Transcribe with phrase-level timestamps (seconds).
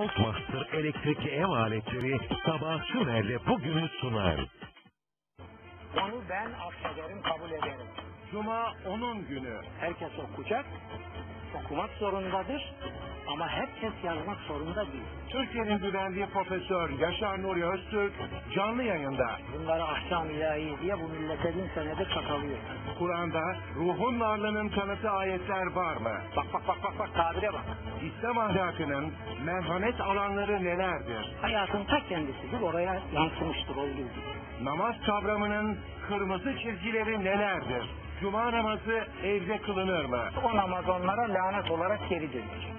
[0.00, 4.40] Voltmaster elektrikli ev aletleri Sabah Sümer'le bugünü sunar.
[5.96, 7.86] Onu ben affederim, kabul ederim.
[8.32, 9.60] Cuma onun günü.
[9.80, 10.64] Herkes okuyacak,
[11.54, 12.74] okumak zorundadır
[13.28, 15.04] ama herkes yazmak zorunda değil.
[15.28, 18.12] Türkiye'nin güvendiği Profesör Yaşar Nuri Öztürk
[18.54, 19.26] canlı yayında
[19.58, 22.58] Bunları ahkam ilahi diye bu millete bin senedir çakalıyor.
[22.98, 26.12] Kur'an'da ruhun varlığının kanıtı ayetler var mı?
[26.36, 27.64] Bak bak bak bak bak tabire bak.
[28.02, 29.12] İslam ahlakının
[29.44, 31.36] merhamet alanları nelerdir?
[31.42, 34.40] Hayatın ta kendisidir oraya yansımıştır olduğu gibi.
[34.62, 35.78] Namaz kavramının
[36.08, 37.84] kırmızı çizgileri nelerdir?
[38.20, 40.24] Cuma namazı evde kılınır mı?
[40.44, 42.70] O namaz onlara lanet olarak geri dönür.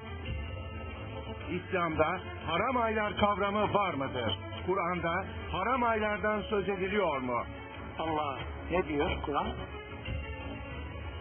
[1.52, 4.40] İslam'da haram aylar kavramı var mıdır?
[4.66, 7.44] Kur'an'da haram aylardan söz ediliyor mu?
[8.00, 8.38] Allah
[8.72, 9.48] ne diyor Kur'an?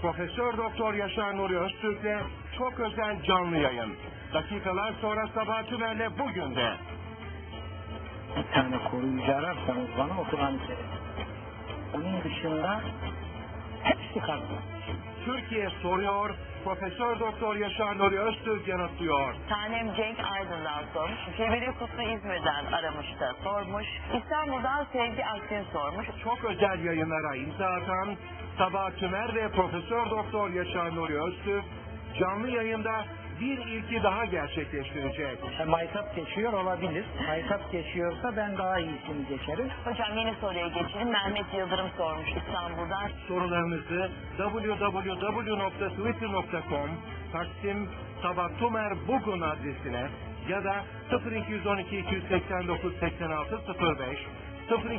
[0.02, 2.24] Profesör Doktor Yaşar Nuri Öztürk'le
[2.58, 3.96] çok özel canlı yayın.
[4.34, 6.72] Dakikalar sonra Sabah Tümer'le bugün de.
[8.36, 10.86] Bir tane koruyucu ararsanız bana o Kur'an-ı Kerim.
[11.94, 12.80] Onun dışında
[13.82, 14.62] hepsi kaldı.
[15.24, 19.34] Türkiye soruyor, Profesör Doktor Yaşar Nuri Öztürk yanıtlıyor.
[19.48, 21.18] Tanem Cenk Aydın'dan sormuş.
[21.36, 23.86] Cebeli Kutlu İzmir'den aramış da sormuş.
[24.22, 26.06] İstanbul'dan Sevgi Akgün sormuş.
[26.24, 28.16] Çok özel yayınlara imza atan
[28.58, 31.64] Sabah Tümer ve Profesör Doktor Yaşar Nuri Öztürk
[32.18, 33.04] canlı yayında
[33.40, 35.38] bir ilki daha gerçekleştirecek.
[35.60, 37.04] E, Maytap geçiyor olabilir.
[37.28, 39.68] Maytap geçiyorsa ben daha iyisini geçerim.
[39.84, 41.10] Hocam yeni soruya geçelim.
[41.12, 43.10] Mehmet Yıldırım sormuş İstanbul'dan.
[43.28, 46.90] Sorularınızı www.twitter.com
[47.32, 47.88] Taksim
[48.22, 50.08] Sabah Tümer Bugün adresine
[50.48, 50.84] ya da
[51.32, 53.60] 0212 289 86
[53.98, 54.18] 05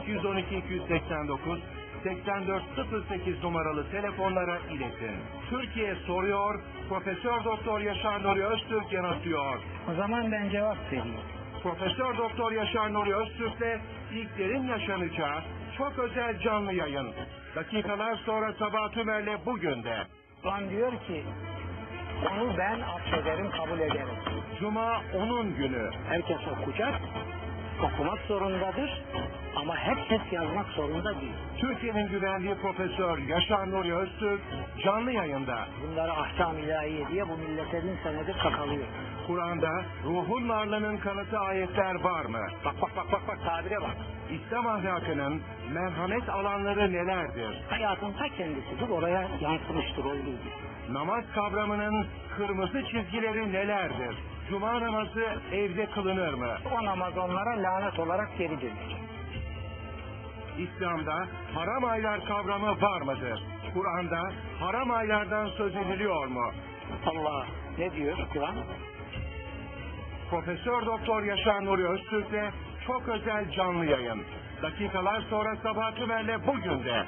[0.08, 1.59] 0212 289
[2.04, 5.16] 8408 numaralı telefonlara iletin.
[5.50, 9.60] Türkiye soruyor, Profesör Doktor Yaşar Nuri Öztürk yanıtlıyor.
[9.92, 11.20] O zaman ben cevap vereyim.
[11.64, 13.82] Profesör Doktor Yaşar Nuri Öztürk'le
[14.14, 15.42] ilklerin yaşanacağı
[15.78, 17.14] çok özel canlı yayın.
[17.56, 19.98] Dakikalar sonra Sabah Tümer'le bugün de.
[20.44, 21.23] Kur'an diyor ki
[22.32, 24.08] onu ben affederim, kabul ederim.
[24.60, 25.90] Cuma onun günü.
[26.08, 27.02] Herkes okuyacak,
[27.83, 29.02] okumak zorundadır
[29.55, 31.33] ama herkes yazmak zorunda değil.
[31.58, 34.42] Türkiye'nin güvendiği Profesör Yaşar Nuri Öztürk
[34.83, 35.67] canlı yayında.
[35.83, 38.86] Bunları ahkam ilahi diye bu millete bin senedir çakalıyor.
[39.27, 42.47] Kur'an'da ruhun varlığının kanıtı ayetler var mı?
[42.65, 43.98] Bak bak bak bak bak tabire bak.
[44.31, 45.42] İslam ahlakının
[45.73, 47.61] merhamet alanları nelerdir?
[47.69, 50.71] Hayatın ta kendisidir oraya yansımıştır olduğu gibi.
[50.89, 54.15] Namaz kavramının kırmızı çizgileri nelerdir?
[54.50, 56.58] Cuma namazı evde kılınır mı?
[56.72, 59.02] O namaz onlara lanet olarak geri dönür.
[60.58, 63.44] İslam'da haram aylar kavramı var mıdır?
[63.74, 66.52] Kur'an'da haram aylardan söz ediliyor mu?
[67.06, 67.46] Allah
[67.78, 68.56] ne diyor Kur'an?
[70.30, 72.54] Profesör Doktor Yaşar Nuri Öztürk'le
[72.88, 74.23] çok özel canlı yayın.
[74.62, 77.06] Dakikalar sonra Sabah Tümer'le bugün de.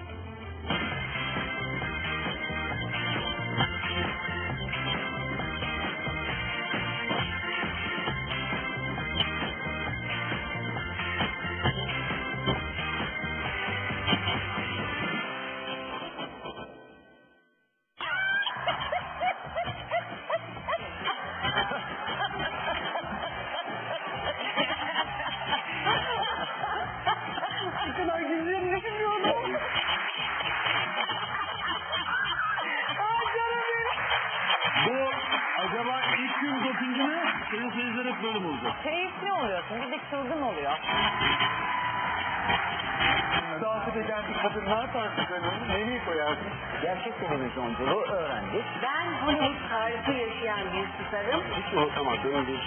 [52.43, 52.59] Unutamadığım bir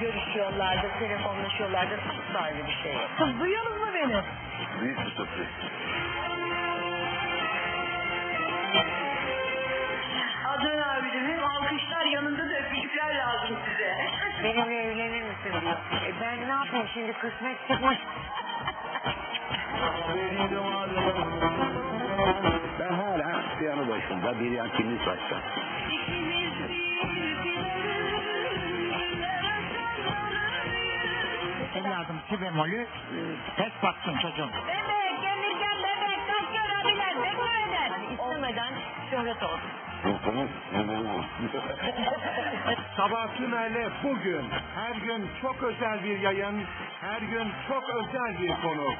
[0.00, 1.98] Görüşüyorlardı, telefonlaşıyorlardı.
[2.44, 2.96] Öyle bir şey.
[3.18, 4.22] Kız duyuyorsunuz mu beni?
[4.80, 5.46] Büyük bir sürpriz.
[14.44, 15.76] Benimle evlenir misin diyor.
[16.06, 17.98] E ben ne yapayım şimdi kısmet çıkmış.
[22.80, 25.36] Ben hala piyano başında bir yan kimlik başta.
[31.74, 32.86] Evladım si bemolü e,
[33.56, 34.50] tek baksın çocuğum.
[34.68, 37.90] Bebek, Emircan bebek, kaç görebilen, bekle eder.
[38.12, 38.72] İstemeden
[39.10, 39.60] şöhret oldu.
[40.06, 40.50] Olsun.
[42.96, 46.64] Sabah Tümer'le bugün her gün çok özel bir yayın,
[47.00, 48.94] her gün çok özel bir konu.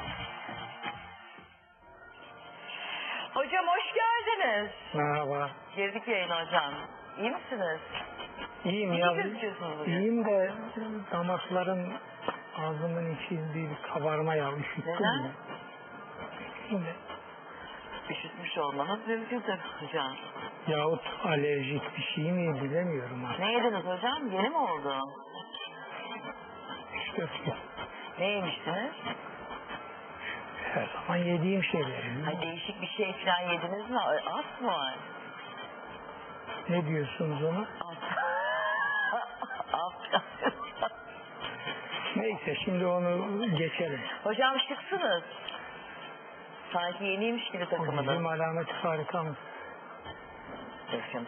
[3.35, 4.71] Hocam hoş geldiniz.
[4.95, 5.51] Merhaba.
[5.77, 6.73] Girdik yayına hocam.
[7.19, 7.81] İyi misiniz?
[8.65, 9.13] İyiyim İyi ya.
[9.13, 9.93] gözüküyorsunuz bugün.
[9.93, 10.53] İyiyim de
[11.13, 11.93] damakların
[12.59, 14.53] ağzımın içi bir kabarma ya.
[14.53, 15.23] Üşüttüm Neden?
[15.25, 15.31] ya.
[16.69, 16.95] Şimdi
[18.11, 20.17] Üşütmüş olmanız mümkündür hocam.
[20.69, 23.41] yahut alerjik bir şey mi bilemiyorum artık.
[23.41, 24.33] Ne yediniz hocam?
[24.33, 24.95] Yeni mi oldu?
[27.17, 27.29] Gün.
[28.19, 28.93] Ne yemiştiniz?
[30.75, 32.03] Her zaman yediğim şeyler.
[32.29, 33.99] Ay değişik bir şey falan yediniz mi?
[34.33, 34.95] At mı var?
[36.69, 37.61] Ne diyorsunuz ona?
[37.81, 37.99] At.
[39.73, 40.23] At.
[42.17, 44.01] Neyse şimdi onu geçelim.
[44.25, 45.23] hocam şıksınız.
[46.75, 48.41] Sanki yeniymiş gibi O bizim takımınız.
[48.41, 49.35] alamet harikamız.
[50.93, 51.27] Bakın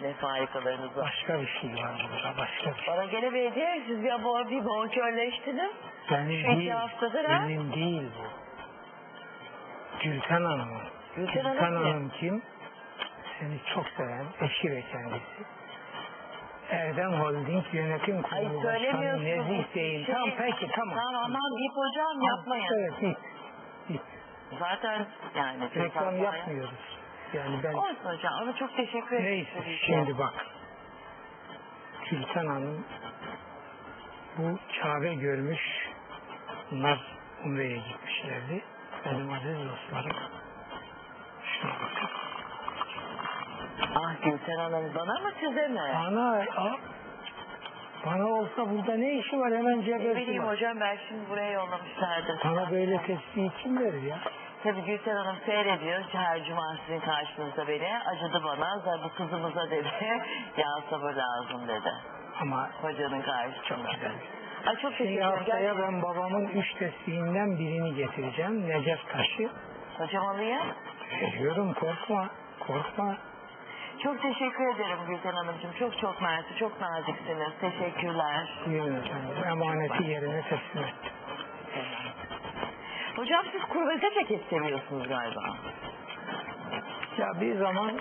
[0.00, 1.04] ne, farikalarınız var.
[1.04, 2.38] Başka bir şey var burada.
[2.38, 2.94] Başka bir şey.
[2.94, 3.82] Bana gene bir hediye.
[3.86, 5.70] Siz bir, abo- bir bonkörleştiniz.
[6.10, 6.70] Benim Şu değil.
[6.70, 7.44] haftadır ha?
[7.48, 8.24] Benim değil bu.
[10.02, 10.82] Gülten Hanım'ın.
[11.16, 11.92] Gülten Gülten Hanım kim?
[11.92, 12.42] Hanım kim?
[13.40, 15.44] Seni çok seven eşi ve kendisi.
[16.70, 19.24] Erdem Holding Yönetim Ay Kurulu Başkanı söylemiyorsunuz.
[19.48, 20.04] Nezih Bey'in.
[20.04, 20.96] Şey- Tamam peki tamam.
[20.96, 22.66] Tamam aman deyip hocam yapmayın.
[23.02, 23.16] Evet.
[24.58, 25.06] Zaten
[25.36, 25.64] yani.
[25.74, 26.98] Reklam yapmıyoruz.
[27.34, 29.24] Yani ben Olsun hocam ama çok teşekkür ederim.
[29.24, 30.46] neyse şimdi bak.
[32.10, 32.84] Gülten Hanım
[34.38, 35.60] bu Kabe görmüş
[36.70, 36.98] bunlar
[37.44, 38.62] Umre'ye gitmişlerdi.
[39.04, 40.16] Benim aziz dostlarım.
[41.60, 42.08] Şuna bakın.
[43.94, 45.80] Ah Gülten Hanım bana mı size mi?
[45.94, 46.78] Bana, a-
[48.06, 50.52] bana olsa burada ne işi var hemen Ne cebesi bileyim var.
[50.56, 52.38] hocam ben şimdi buraya yollamışlardır.
[52.44, 54.18] Bana böyle tespih kim verir ya?
[54.64, 56.00] Tabii Gülten Hanım seyrediyor.
[56.12, 57.98] Her cuma sizin karşınızda beni.
[58.06, 58.82] Acıdı bana.
[59.04, 59.88] Bu kızımıza dedi.
[60.56, 61.92] ya sabır lazım dedi.
[62.40, 63.92] Ama Hocanın karşısında.
[63.92, 64.12] güzel.
[64.66, 65.36] Ay çok teşekkür Şimdi ederim.
[65.38, 68.68] haftaya ben babamın üç tesbihinden birini getireceğim.
[68.68, 69.50] Necef taşı.
[69.98, 70.62] Hocam alayım.
[71.22, 72.28] Veriyorum korkma.
[72.60, 73.16] Korkma.
[74.02, 75.72] Çok teşekkür ederim Gülten Hanımcığım.
[75.78, 76.56] Çok çok mersi.
[76.58, 77.52] Çok naziksiniz.
[77.60, 78.48] Teşekkürler.
[78.66, 79.02] Efendim.
[79.50, 81.12] Emaneti yerine teslim ettim.
[83.16, 85.42] Hocam siz kurvete pek seviyorsunuz galiba.
[87.18, 88.00] Ya bir zaman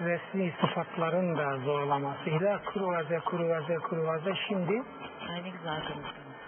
[0.00, 4.82] resmi sıfatların da zorlamasıyla kruvaze kruvaze kruvaze şimdi
[5.30, 6.38] Ay ne güzel konuştunuz.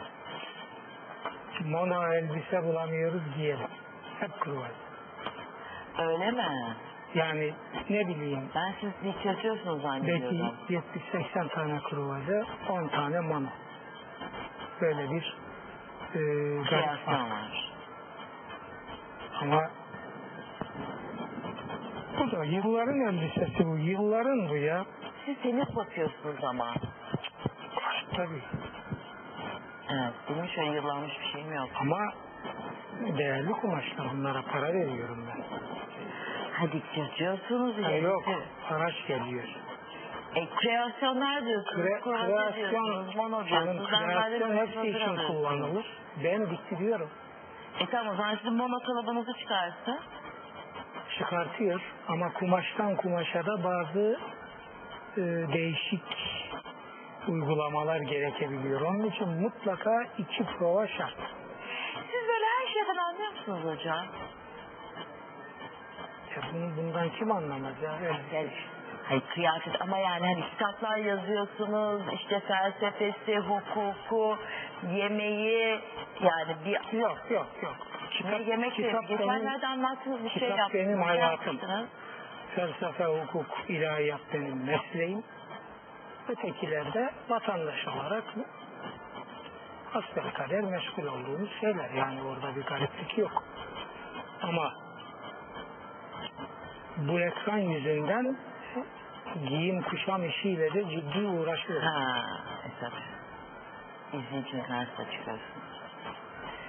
[1.64, 3.68] mono elbise bulamıyoruz diyelim.
[4.20, 4.74] Hep kruvaze.
[5.98, 6.44] Öyle mi?
[7.14, 7.54] Yani
[7.90, 10.56] ne bileyim Ben siz hiç yazıyorsunuz belki zannediyordum.
[10.68, 13.48] 70-80 tane kruvaze 10 tane mono.
[14.80, 15.36] Böyle bir
[16.14, 16.20] e,
[16.70, 17.70] garip var.
[19.40, 19.70] Ama
[22.18, 23.76] bu da yılların elbisesi bu.
[23.76, 24.84] Yılların bu ya.
[25.26, 26.74] Siz temiz bakıyorsunuz ama.
[28.16, 28.42] Tabii.
[29.90, 31.68] Evet, benim şöyle yıllanmış bir şeyim yok.
[31.80, 32.12] Ama
[33.18, 34.12] değerli kumaşlar.
[34.12, 35.44] Bunlara para veriyorum ben.
[36.52, 38.24] Hadi yazıyorsunuz Ha, yok.
[38.62, 39.48] Haraç geliyor.
[40.34, 45.86] E, kreasyonlar diyorsunuz, Kre, kreasyon, diyorsunuz, zaten kreasyon hepsi için kullanılır.
[46.24, 47.10] Ben diktiriyorum.
[47.80, 49.98] E tamam o zaman sizin mono kalıbınızı çıkarsın.
[51.18, 54.18] Çıkartıyor ama kumaştan kumaşa da bazı
[55.16, 55.20] e,
[55.52, 56.02] değişik
[57.28, 58.80] uygulamalar gerekebiliyor.
[58.80, 61.16] Onun için mutlaka iki prova şart.
[61.94, 64.06] Siz böyle her şeyden anlıyor musunuz hocam?
[66.36, 67.92] Ya bunu, bundan kim anlamaz ya?
[67.92, 68.50] Yani,
[69.10, 74.38] hayır kıyafet ama yani hani kitaplar yazıyorsunuz, işte felsefesi, hukuku,
[74.94, 75.80] yemeği,
[76.20, 77.76] yani bir Yok yok yok.
[78.24, 80.86] ne yemek kitap benim, Geçenlerde anlattığınız bir şey kitap yaptınız.
[80.86, 81.58] benim Ne hayatım.
[82.56, 85.22] felsefe, hukuk, ilahiyat benim mesleğim.
[86.28, 88.24] Ötekiler de vatandaş olarak
[89.92, 91.90] hasbelkader meşgul olduğumuz şeyler.
[91.90, 93.44] Yani orada bir gariplik yok.
[94.42, 94.72] Ama
[96.96, 98.36] bu ekran yüzünden
[99.48, 101.88] giyim kuşam işiyle de ciddi uğraşıyorum.
[101.88, 102.22] Ha,
[102.66, 102.92] esas.
[104.62, 105.40] Karşısına çıkarsın.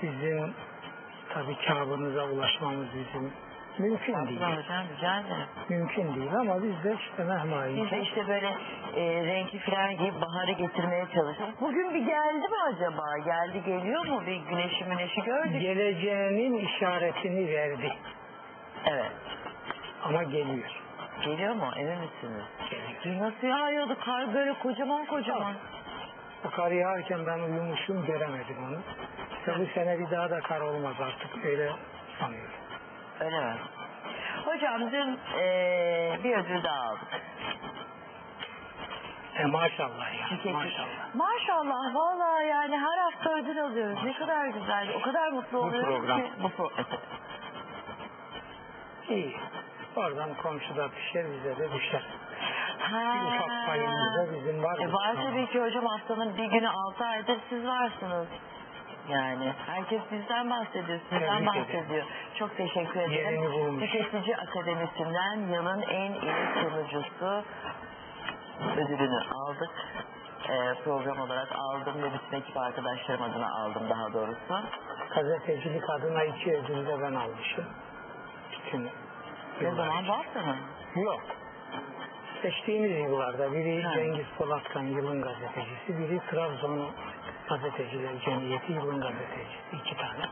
[0.01, 0.53] Sizin
[1.33, 3.31] tabii kâbınıza ulaşmamız bizim
[3.77, 4.39] mümkün değil.
[4.39, 5.47] Tamam hocam rica ederim.
[5.69, 7.27] Mümkün değil ama biz de işte
[7.83, 8.47] Biz de işte böyle
[8.95, 11.55] e, renkli falan giyip baharı getirmeye çalışıyoruz.
[11.61, 13.17] Bugün bir geldi mi acaba?
[13.25, 14.21] Geldi geliyor mu?
[14.27, 15.61] Bir güneşi müneşi gördük.
[15.61, 17.93] geleceğinin işaretini verdi.
[18.85, 19.11] Evet.
[20.03, 20.81] Ama geliyor.
[21.25, 21.71] Geliyor mu?
[21.75, 22.43] Emin misiniz?
[22.69, 23.01] Geliyor.
[23.03, 23.97] Dün nasıl yağıyordu?
[24.05, 25.53] Kar böyle kocaman kocaman.
[26.45, 28.79] O kar yağarken ben uyumuşum göremedim onu.
[29.39, 31.71] İşte bu sene bir daha da kar olmaz artık öyle
[32.19, 32.51] sanıyorum.
[33.19, 33.53] Öyle mi?
[34.45, 37.07] Hocam dün eee, bir ödül daha aldık.
[39.37, 40.53] E maşallah ya.
[40.53, 41.15] Maşallah.
[41.15, 43.99] Maşallah valla yani her hafta ödül alıyoruz.
[44.03, 44.93] Ne kadar güzel.
[44.95, 46.21] O kadar mutlu Bu oluyoruz program.
[46.21, 46.29] ki.
[46.43, 46.71] Bu pro-
[49.09, 49.37] İyi.
[49.95, 52.03] Oradan komşuda pişer bize de düşer.
[52.79, 53.15] Ha.
[53.15, 54.79] Bir ufak payımız da bizim var.
[54.79, 58.27] E var tabii ki hocam haftanın bir günü altı aydır siz varsınız.
[59.09, 62.05] Yani herkes bizden bahsediyor, sizden Tebrik bahsediyor.
[62.39, 63.79] Çok teşekkür ederim.
[63.79, 67.43] Tüketici Akademisi'nden yılın en iyi sunucusu
[68.77, 69.71] ödülünü aldık.
[70.49, 74.67] E, program olarak aldım ve bütün ekip arkadaşlarım adına aldım daha doğrusu.
[75.15, 77.65] Gazetecilik adına iki ödülü de ben almışım.
[78.51, 78.89] Bütün
[79.61, 80.55] Yıllar zaman hafta mı?
[80.95, 81.21] Yok.
[82.41, 83.93] Seçtiğimiz yıllarda biri Ha.
[83.93, 86.89] Cengiz Polatkan yılın gazetecisi, biri Trabzon
[87.49, 89.57] Gazeteciler Cemiyeti yılın gazetecisi.
[89.73, 90.25] iki tane.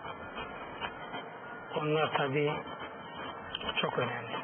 [1.78, 2.54] Onlar tabii
[3.82, 4.36] çok önemli.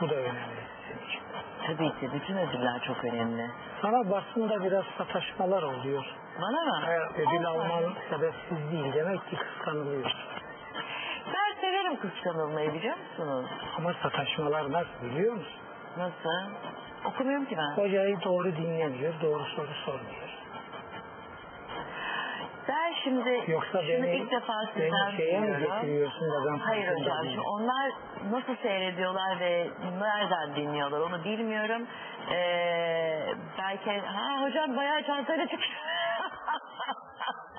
[0.00, 1.20] Bu da önemli sizin için.
[1.66, 3.50] Tabii ki bütün ödüller çok önemli.
[3.82, 6.04] Sana basında biraz sataşmalar oluyor.
[6.40, 6.82] Bana mı?
[6.86, 10.12] Eğer ödül alman sebepsiz değil demek ki kıskanılıyor.
[11.54, 13.46] Ben severim kıskanılmayı biliyor musunuz?
[13.78, 15.60] Ama sataşmalar nasıl biliyor musun?
[15.98, 16.50] Nasıl?
[17.04, 17.82] Okumuyorum ki ben.
[17.82, 20.28] Hocayı doğru dinlemiyor, doğru soru sormuyor.
[22.68, 26.88] Ben şimdi Yoksa şunu beni, ilk defa beni sizden şeye mi getiriyorsun da ben Hayır
[26.88, 27.92] hocam şimdi onlar
[28.30, 31.86] nasıl seyrediyorlar ve nereden dinliyorlar onu bilmiyorum.
[32.32, 33.26] Ee,
[33.58, 35.74] belki ha hocam bayağı çantayla çıkıyor.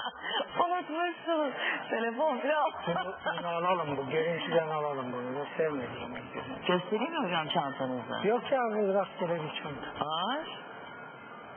[0.59, 1.53] Unutmuşsunuz.
[1.89, 2.71] Telefon falan.
[2.87, 6.67] Bunu, bunu alalım bu görüntüden alalım bunu da sevmediğim bir.
[6.67, 8.27] Göstereyim mi hocam çantanızı?
[8.27, 10.05] Yok ya bu rastgele bir çanta.
[10.05, 10.47] Ağır.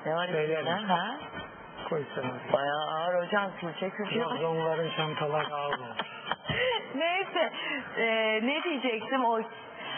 [0.06, 0.66] Ne var Söylerim.
[0.76, 0.92] içinde?
[0.92, 1.16] Ha?
[1.88, 2.52] Koy sen oraya.
[2.52, 3.50] Bayağı ağır hocam.
[3.60, 4.18] Külçe külçe.
[4.20, 5.78] Trabzonların çantaları ağır.
[6.94, 7.52] Neyse
[7.96, 9.40] ee, ne diyecektim o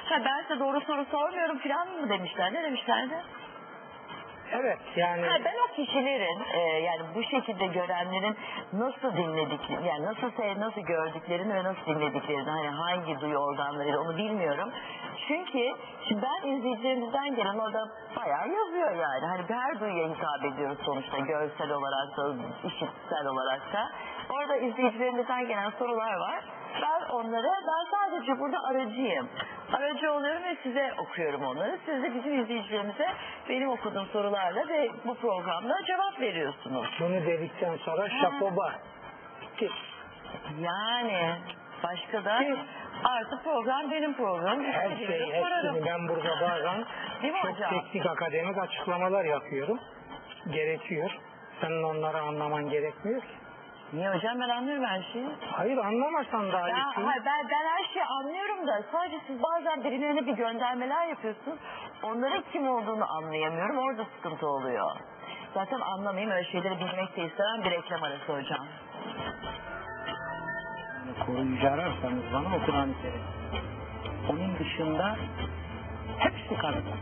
[0.05, 3.15] ha, ben size doğru soru sormuyorum falan mı demişler ne demişlerdi?
[4.53, 8.37] Evet yani Ha, ben o kişilerin e, yani bu şekilde görenlerin
[8.73, 14.17] nasıl dinledik yani nasıl se- nasıl gördüklerini ve nasıl dinlediklerini hani hangi duyu organlarıyla onu
[14.17, 14.71] bilmiyorum.
[15.29, 15.69] Çünkü
[16.09, 19.27] şimdi ben izleyicilerimizden gelen orada bayağı yazıyor yani.
[19.27, 22.35] Hani her duyuya hitap ediyoruz sonuçta görsel olarak da
[22.69, 23.91] işitsel olarak da.
[24.31, 26.45] Orada izleyicilerimizden gelen sorular var.
[26.83, 29.29] Ben onları ben sadece burada aracıyım.
[29.73, 31.79] Aracı oluyorum ve size okuyorum onları.
[31.87, 33.07] Siz de bizim izleyicilerimize
[33.49, 36.87] benim okuduğum sorularla ve bu programda cevap veriyorsunuz.
[37.01, 38.73] bunu dedikten sonra şapoba.
[39.59, 39.73] Git.
[40.61, 41.35] Yani
[41.83, 42.41] başka da
[43.05, 44.65] artık program benim programım.
[44.65, 45.07] Her şey
[45.43, 45.75] sorarım.
[45.75, 46.85] hepsini ben burada bazen
[47.23, 47.71] Değil mi çok hocam?
[47.71, 49.79] teknik akademik açıklamalar yapıyorum.
[50.51, 51.11] Gerekiyor.
[51.61, 53.29] Senin onları anlaman gerekmiyor ki.
[53.93, 55.29] Niye hocam ben anlıyorum her şeyi.
[55.53, 57.03] Hayır anlamasan daha Ya, iyisin.
[57.05, 61.59] hayır, ben, ben her şeyi anlıyorum da sadece siz bazen birilerine bir göndermeler yapıyorsunuz.
[62.03, 63.79] Onların kim olduğunu anlayamıyorum.
[63.79, 64.91] Orada sıkıntı oluyor.
[65.55, 68.67] Zaten anlamayayım öyle şeyleri bilmek de istemem bir reklam arası hocam.
[70.97, 73.23] Yani koruyucu ararsanız bana o Kur'an-ı Kerim.
[74.31, 75.17] Onun dışında
[76.19, 76.95] hepsi karışık.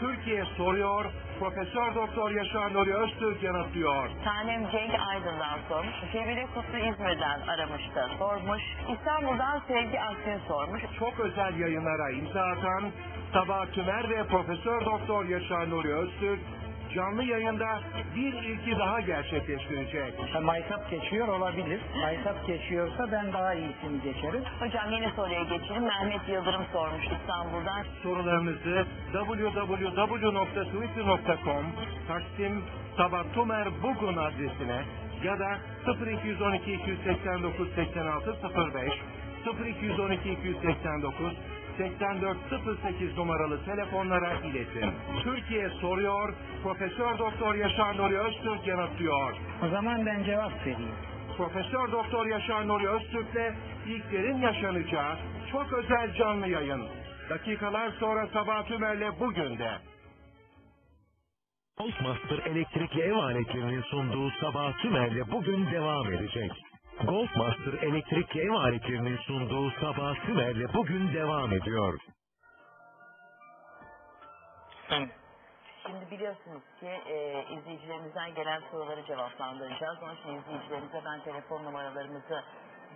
[0.00, 1.04] Türkiye soruyor,
[1.40, 4.10] Profesör Doktor Yaşar Nuri Öztürk yanıtlıyor.
[4.24, 5.84] Tanem Cenk Aydın'dan.
[6.12, 8.08] Cemile Kutlu İzmir'den aramıştı.
[8.18, 8.62] Sormuş.
[8.92, 10.82] İstanbul'dan Sevgi Akgün sormuş.
[10.98, 12.90] Çok özel yayınlara imza atan
[13.32, 16.40] Sabah Tümer ve Profesör Doktor Yaşar Nuri Öztürk
[16.94, 17.80] canlı yayında
[18.16, 20.14] bir ilki daha gerçekleştirecek.
[20.34, 21.80] Ha, Maytap geçiyor olabilir.
[22.02, 24.42] Maytap geçiyorsa ben daha iyisini geçerim.
[24.60, 25.82] Hocam yeni soruya geçelim.
[25.84, 27.84] Mehmet Yıldırım sormuş İstanbul'dan.
[28.02, 31.64] Sorularınızı www.twitter.com
[32.08, 32.62] Taksim
[32.96, 34.84] Sabah Tümer Bugün adresine
[35.24, 35.58] ya da
[36.12, 38.36] 0212 289 86
[38.74, 38.92] 05
[39.68, 41.32] 0212 289
[41.80, 44.94] 8408 numaralı telefonlara iletin.
[45.22, 49.36] Türkiye soruyor, Profesör Doktor Yaşar Nuri Öztürk yanıtlıyor.
[49.64, 50.94] O zaman ben cevap vereyim.
[51.36, 53.54] Profesör Doktor Yaşar Nuri Öztürk'le
[53.86, 55.16] ilklerin yaşanacağı
[55.52, 56.82] çok özel canlı yayın.
[57.30, 59.70] Dakikalar sonra Sabah Tümer'le bugün de.
[61.78, 66.52] Golfmaster elektrikli ev aletlerinin sunduğu Sabah Tümer'le bugün devam edecek.
[67.04, 71.98] Golfmaster elektrikli ev aletlerinin sunduğu Sabah Tümer'le bugün devam ediyor.
[75.86, 79.98] Şimdi biliyorsunuz ki e, izleyicilerimizden gelen soruları cevaplandıracağız.
[80.02, 82.44] Onun için izleyicilerimize ben telefon numaralarımızı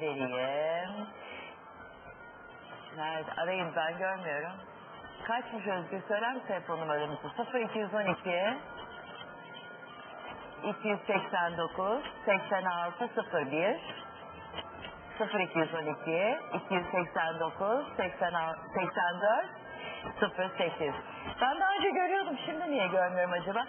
[0.00, 1.06] vereyim.
[2.96, 3.32] Nerede?
[3.32, 4.52] Arayın ben görmüyorum.
[5.26, 6.02] Kaçmış Özgür?
[6.08, 7.28] Söyler misin telefon numaramızı?
[7.54, 8.30] 0212
[10.64, 13.78] 289 86 01
[15.20, 19.64] 0212 289 86 84
[20.58, 20.94] 08.
[21.40, 22.36] Ben daha önce görüyordum.
[22.46, 23.64] Şimdi niye görmüyorum acaba?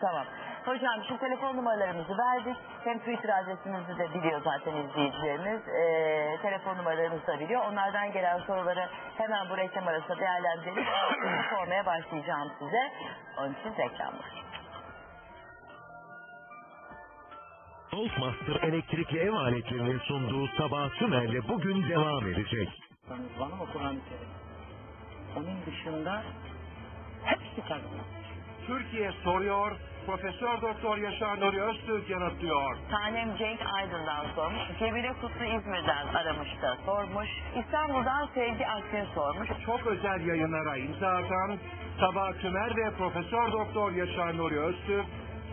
[0.00, 0.24] Tamam.
[0.64, 2.56] Hocam şu telefon numaralarımızı verdik.
[2.84, 5.68] Hem Twitter adresimizi de biliyor zaten izleyicilerimiz.
[5.68, 7.62] Ee, telefon numaralarımızı da biliyor.
[7.72, 10.86] Onlardan gelen soruları hemen bu reklam arasında değerlendirip
[11.50, 12.92] sormaya başlayacağım size.
[13.38, 14.47] Onun için reklamlar.
[17.92, 22.68] Golfmaster elektrikli ev aletlerinin sunduğu Sabah Tümer'le bugün devam edecek.
[23.40, 24.28] Bana o Kur'an-ı Kerim.
[25.36, 26.22] Onun dışında
[27.24, 28.08] hepsi kazanır.
[28.66, 29.72] Türkiye soruyor,
[30.06, 32.76] Profesör Doktor Yaşar Nuri Öztürk yanıtlıyor.
[32.90, 34.62] Tanem Cenk Aydın'dan sormuş.
[34.78, 37.28] Cemile Kutlu İzmir'den aramış da sormuş.
[37.64, 39.48] İstanbul'dan Sevgi Akgün sormuş.
[39.66, 41.58] Çok özel yayınlara imza atan
[42.00, 45.06] Sabah Tümer ve Profesör Doktor Yaşar Nuri Öztürk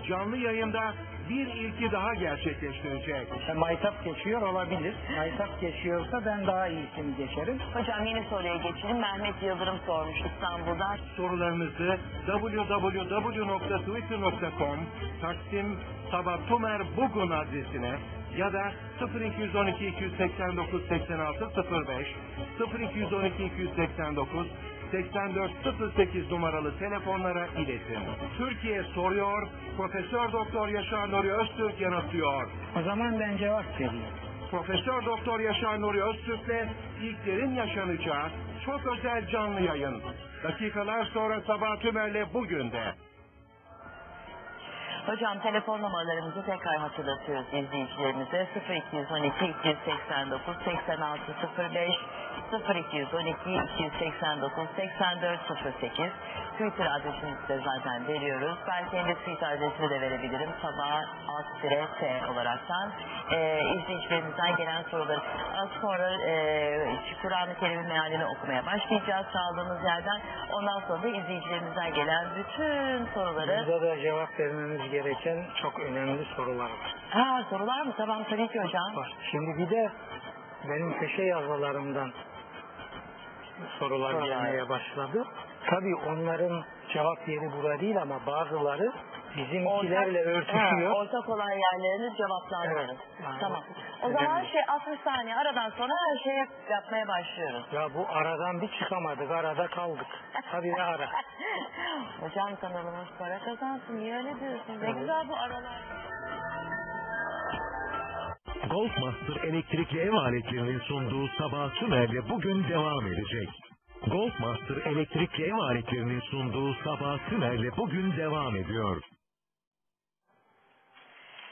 [0.07, 0.93] canlı yayında
[1.29, 3.27] bir ilki daha gerçekleştirecek.
[3.39, 4.95] İşte maytap geçiyor olabilir.
[5.17, 7.59] Maytap geçiyorsa ben daha iyisini geçerim.
[7.73, 8.99] Hocam yeni soruya geçelim.
[8.99, 10.97] Mehmet Yıldırım sormuş İstanbul'dan.
[11.17, 14.79] Sorularınızı www.twitter.com
[15.21, 15.79] Taksim
[16.11, 16.37] Sabah
[16.97, 17.95] Bugün adresine
[18.37, 18.71] ya da
[19.25, 21.49] 0212 289 86
[21.87, 22.07] 05
[22.81, 24.47] 0212 289
[24.91, 28.03] 8408 numaralı telefonlara iletin.
[28.37, 32.49] Türkiye soruyor, Profesör Doktor Yaşar Nuri Öztürk yanıtlıyor.
[32.79, 34.05] O zaman ben cevap vereyim.
[34.51, 36.69] Profesör Doktor Yaşar Nuri Öztürk'le
[37.01, 38.29] ilklerin yaşanacağı
[38.65, 40.01] çok özel canlı yayın.
[40.43, 42.93] Dakikalar sonra Sabah Tümer'le bugün de.
[45.05, 48.47] Hocam telefon numaralarımızı tekrar hatırlatıyoruz izleyicilerimize.
[48.91, 51.89] 0212 289 8605
[52.51, 56.11] 0212 289 8408
[56.57, 58.57] Twitter adresimizi de zaten veriyoruz.
[58.67, 60.49] Ben kendi Twitter adresimi de verebilirim.
[60.61, 62.91] Sabah alt t olaraktan.
[63.31, 65.19] Ee, izleyicilerimizden gelen soruları.
[65.55, 70.21] Az sonra e, Kur'an-ı Kerim'in mealini okumaya başlayacağız kaldığımız yerden.
[70.53, 76.69] Ondan sonra da izleyicilerimizden gelen bütün soruları Burada da cevap vermemiz gereken çok önemli sorular
[76.69, 76.95] var.
[77.09, 77.93] Ha sorular mı?
[77.97, 78.95] Tamam tabii ki hocam.
[78.95, 79.13] var.
[79.31, 79.91] Şimdi bir de
[80.69, 82.11] benim köşe yazılarımdan
[83.79, 84.27] sorular Sorular.
[84.27, 85.25] gelmeye başladı.
[85.69, 86.63] Tabii onların
[86.93, 88.91] cevap yeri burada değil ama bazıları
[89.37, 90.91] bizimkilerle örtüşüyor.
[90.91, 92.89] Ha, ortak olan yerlerini cevaplandırırız.
[92.89, 93.23] Evet.
[93.23, 93.63] Yani Tamam.
[94.03, 94.51] o O zaman önemli.
[94.51, 97.65] şey 60 saniye aradan sonra her şeyi yapmaya başlıyoruz.
[97.73, 100.07] Ya bu aradan bir çıkamadık, arada kaldık.
[100.51, 101.07] Tabii ne ara.
[102.21, 103.97] Hocam kanalımız para kazansın.
[103.99, 104.81] Niye öyle diyorsun?
[104.81, 105.81] Ne güzel bu aralar.
[108.63, 113.49] Golfmaster elektrikli ev aletlerinin sunduğu Sabah Tümer'le bugün devam edecek.
[114.07, 119.01] Golfmaster elektrikli ev aletlerinin sunduğu Sabah Tümer'le bugün devam ediyor.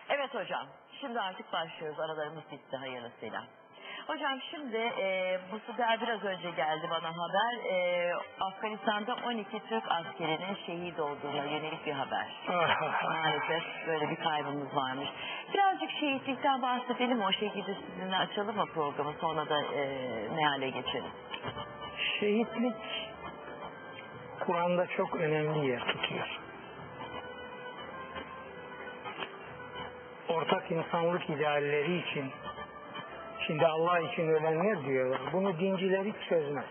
[0.10, 0.68] Evet hocam.
[1.02, 2.00] Şimdi artık başlıyoruz.
[2.00, 3.48] Aralarımız bitti hayırlısıyla.
[4.08, 7.72] Hocam şimdi e, bu sefer biraz önce geldi bana haber.
[7.72, 12.28] E, Afganistan'da 12 Türk askerinin şehit olduğuna yönelik bir haber.
[13.04, 15.10] Maalesef böyle bir kaybımız varmış.
[15.54, 17.22] Birazcık şehitlikten bahsedelim.
[17.22, 19.14] O şekilde sizinle açalım mı programı?
[19.22, 19.86] Sonra da e,
[20.36, 21.12] meale geçelim.
[22.20, 22.76] Şehitlik
[24.40, 26.40] Kur'an'da çok önemli yer tutuyor.
[30.30, 32.32] Ortak insanlık idealleri için
[33.48, 35.22] şimdi Allah için ölenler diyorlar.
[35.34, 36.66] Bunu dinciler hiç çözmez.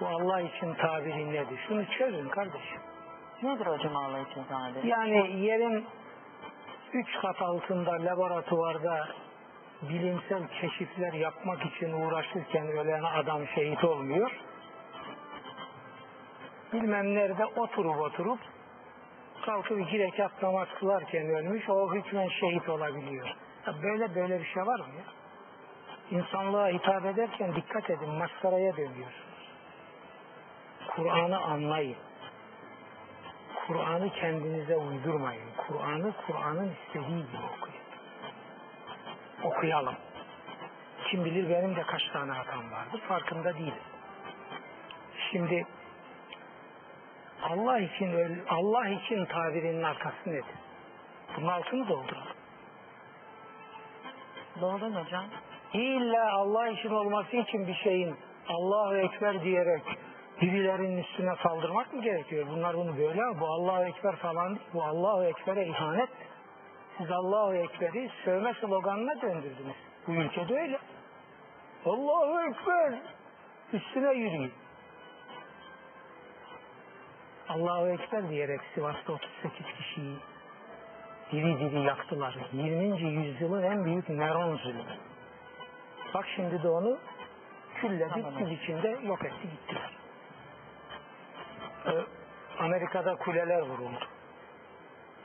[0.00, 1.60] Bu Allah için tabiri nedir?
[1.68, 2.80] Şunu çözün kardeşim.
[3.42, 4.88] Nedir hocam Allah için tabiri?
[4.88, 5.86] Yani yerin
[6.92, 9.08] üç kat altında laboratuvarda
[9.82, 14.30] bilimsel keşifler yapmak için uğraşırken ölen adam şehit olmuyor.
[16.72, 18.38] Bilmem nerede oturup oturup
[19.46, 23.26] kalkıp iki rekat namaz kılarken ölmüş o hükmen şehit olabiliyor.
[23.66, 25.19] Ya böyle böyle bir şey var mı ya?
[26.10, 29.50] İnsanlığa hitap ederken dikkat edin maskaraya dönüyorsunuz.
[30.88, 31.96] Kur'an'ı anlayın.
[33.66, 35.50] Kur'an'ı kendinize uydurmayın.
[35.56, 37.80] Kur'an'ı Kur'an'ın istediği gibi okuyun.
[39.42, 39.94] Okuyalım.
[41.10, 43.82] Kim bilir benim de kaç tane hatam vardır farkında değilim.
[45.30, 45.66] Şimdi
[47.42, 50.44] Allah için Allah için tabirinin arkası nedir?
[51.36, 52.36] Bunun altını dolduralım.
[54.60, 55.24] Doğru mu hocam?
[55.72, 58.16] İlla Allah için olması için bir şeyin
[58.48, 59.82] Allahu Ekber diyerek
[60.40, 62.46] birilerinin üstüne saldırmak mı gerekiyor?
[62.50, 64.68] Bunlar bunu böyle bu Allahu Ekber falan değil.
[64.74, 66.08] Bu Allahu Ekber'e ihanet.
[66.98, 69.76] Siz Allahu Ekber'i sövme sloganına döndürdünüz.
[70.06, 70.78] Bu ülkede öyle.
[71.86, 72.98] Allahu Ekber
[73.72, 74.52] üstüne yürüyün.
[77.48, 80.16] Allahu Ekber diyerek Sivas'ta 38 kişiyi
[81.32, 82.36] Diri diri yaktılar.
[82.52, 83.00] 20.
[83.00, 85.09] yüzyılın en büyük Neron zulmü.
[86.14, 86.98] Bak şimdi de onu
[87.74, 89.90] külledi, kül içinde yok etti gittiler.
[91.86, 91.90] Ee,
[92.58, 94.08] Amerika'da kuleler vuruldu.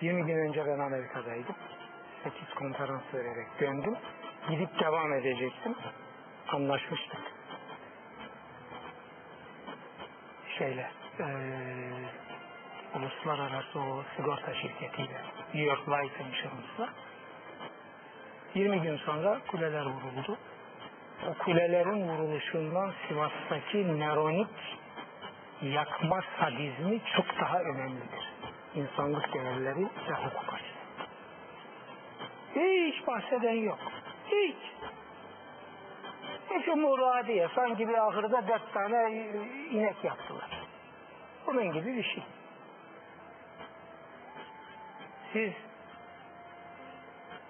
[0.01, 1.55] 20 gün önce ben Amerika'daydım.
[2.23, 3.95] 8 konferans vererek döndüm.
[4.49, 5.75] Gidip devam edecektim.
[6.47, 7.19] Anlaşmıştık.
[10.57, 11.25] Şeyle, eee
[12.95, 15.21] uluslararası o sigorta şirketiyle,
[15.53, 16.89] New York Life Insurance'la
[18.55, 20.37] 20 gün sonra kuleler vuruldu.
[21.29, 24.47] O kulelerin vuruluşundan Sivas'taki Neronik
[25.61, 28.33] yakma sadizmi çok daha önemlidir.
[28.75, 30.59] İnsanlık değerleri ve hukuk.
[32.55, 33.79] Hiç bahseden yok.
[34.27, 34.57] Hiç.
[36.49, 39.11] Hiç umuru diye sanki bir ahırda dört tane
[39.71, 40.49] inek yaptılar.
[41.47, 42.23] Bunun gibi bir şey.
[45.33, 45.53] Siz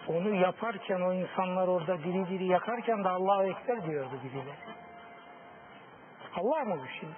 [0.07, 4.55] onu yaparken o insanlar orada diri diri yakarken de Allahu Ekber diyordu birileri.
[6.35, 7.15] Allah mı bu şimdi?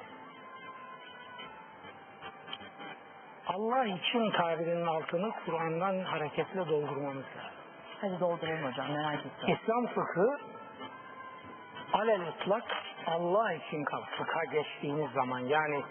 [3.47, 7.57] Allah için tabirinin altını Kur'an'dan hareketle doldurmamız lazım.
[8.01, 9.57] Hadi dolduralım hocam merak ettim.
[9.61, 10.37] İslam fıkhı
[11.93, 12.63] alel ıtlak
[13.07, 14.01] Allah için kal.
[14.17, 15.83] Fıkha geçtiğiniz zaman yani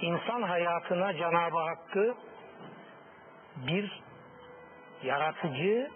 [0.00, 2.14] insan hayatına Cenab-ı Hakk'ı
[3.56, 4.02] bir
[5.02, 5.90] yaratıcı,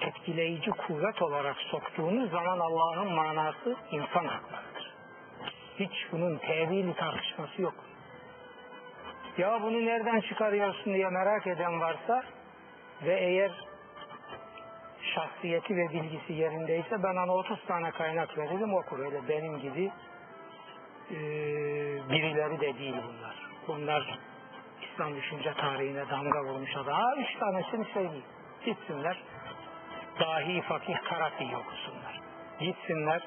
[0.00, 4.94] etkileyici kuvvet olarak soktuğunuz zaman Allah'ın manası insan haklarıdır.
[5.78, 7.74] Hiç bunun tevili tartışması yok.
[9.38, 12.22] Ya bunu nereden çıkarıyorsun diye merak eden varsa
[13.02, 13.52] ve eğer
[15.14, 18.98] şahsiyeti ve bilgisi yerindeyse ben ona 30 tane kaynak veririm okur.
[18.98, 19.90] Öyle benim gibi
[21.10, 21.16] e,
[22.10, 23.36] birileri de değil bunlar.
[23.68, 24.18] Bunlar
[24.82, 26.94] İslam düşünce tarihine damga vurmuş adam.
[26.94, 28.24] Ha, üç tanesini söyleyeyim.
[28.64, 29.22] Gitsinler
[30.20, 32.20] dahi fakih Karafi'yi okusunlar.
[32.60, 33.22] Gitsinler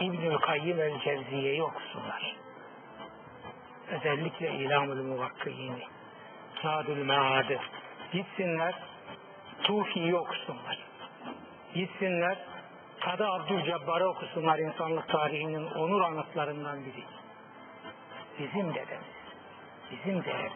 [0.00, 2.36] İbnül Kayyim el Cevziye'yi okusunlar.
[3.90, 5.82] Özellikle İlamül Muvakkiyini.
[6.62, 7.58] Zadül Mead'ı.
[8.12, 8.74] Gitsinler
[9.62, 10.78] Tufi'yi okusunlar.
[11.74, 12.38] Gitsinler
[13.00, 17.04] Kadı Abdülcebbar'ı okusunlar insanlık tarihinin onur anıtlarından biri.
[18.38, 19.16] Bizim dedemiz.
[19.90, 20.52] Bizim değerimiz.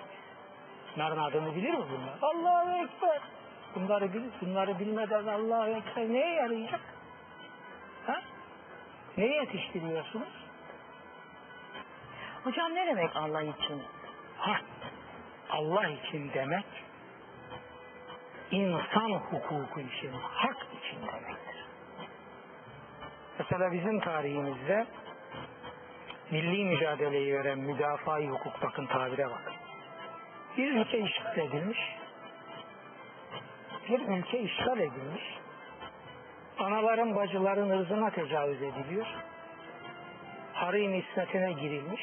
[0.96, 2.18] Bunların adını bilir mi bunlar?
[2.22, 3.20] Allahu Ekber.
[3.74, 4.32] Bunları bilir.
[4.40, 6.80] Bunları bilmeden Allahu Ekber neye yarayacak?
[8.06, 8.20] Ha?
[9.16, 10.28] Neye yetiştiriyorsunuz?
[12.44, 13.82] Hocam ne demek Allah için?
[14.38, 14.60] Ha,
[15.50, 16.64] Allah için demek
[18.50, 21.66] insan hukuku için, hak için demektir.
[23.38, 24.86] Mesela bizim tarihimizde
[26.30, 29.52] milli mücadeleyi veren müdafaa hukuk bakın tabire bakın.
[30.56, 31.78] Bir ülke işgal edilmiş,
[33.88, 35.22] bir ülke işgal edilmiş,
[36.58, 39.06] anaların bacıların ırzına tecavüz ediliyor,
[40.52, 42.02] harim ismetine girilmiş,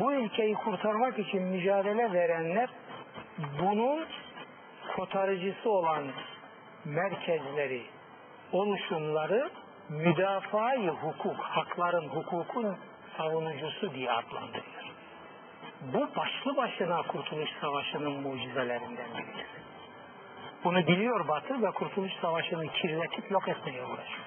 [0.00, 2.68] bu ülkeyi kurtarmak için mücadele verenler
[3.60, 4.06] bunun
[4.96, 6.04] kotarıcısı olan
[6.84, 7.82] merkezleri,
[8.52, 9.50] oluşumları
[9.88, 12.76] müdafaa hukuk, hakların, hukukun
[13.16, 14.84] savunucusu diye adlandırıyor.
[15.92, 19.46] Bu başlı başına Kurtuluş Savaşı'nın mucizelerinden biridir.
[20.64, 24.26] Bunu biliyor Batı ve Kurtuluş Savaşı'nı kirletip yok etmeye uğraşıyor.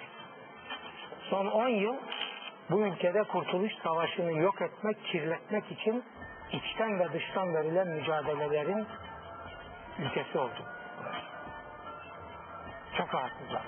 [1.30, 1.95] Son 10 yıl
[2.69, 6.04] bu ülkede Kurtuluş Savaşı'nı yok etmek, kirletmek için
[6.52, 8.88] içten ve dıştan verilen mücadelelerin
[10.00, 10.65] ülkesi oldu.
[12.97, 13.62] Çok rahatsızlar.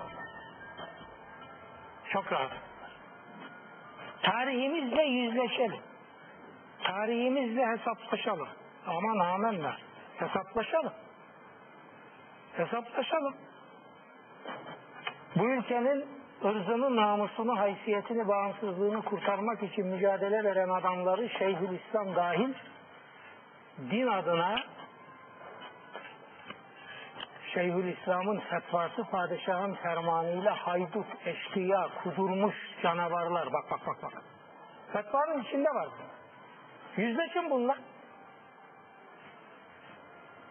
[2.10, 2.69] Çok rahatsızlar.
[4.21, 5.82] Tarihimizle yüzleşelim.
[6.84, 8.47] Tarihimizle hesaplaşalım.
[8.88, 9.77] Aman amenna.
[10.17, 10.93] Hesaplaşalım.
[12.53, 13.35] Hesaplaşalım.
[15.35, 16.05] Bu ülkenin
[16.45, 22.53] ırzını, namusunu, haysiyetini, bağımsızlığını kurtarmak için mücadele veren adamları Şeyhülislam dahil
[23.91, 24.55] din adına
[27.53, 33.53] Şeyhülislam'ın fetvası padişahın fermanıyla haydut, eşkıya, kudurmuş canavarlar.
[33.53, 34.23] Bak bak bak bak.
[34.93, 35.88] Fetvanın içinde var.
[36.97, 37.77] Yüzleşin bunlar.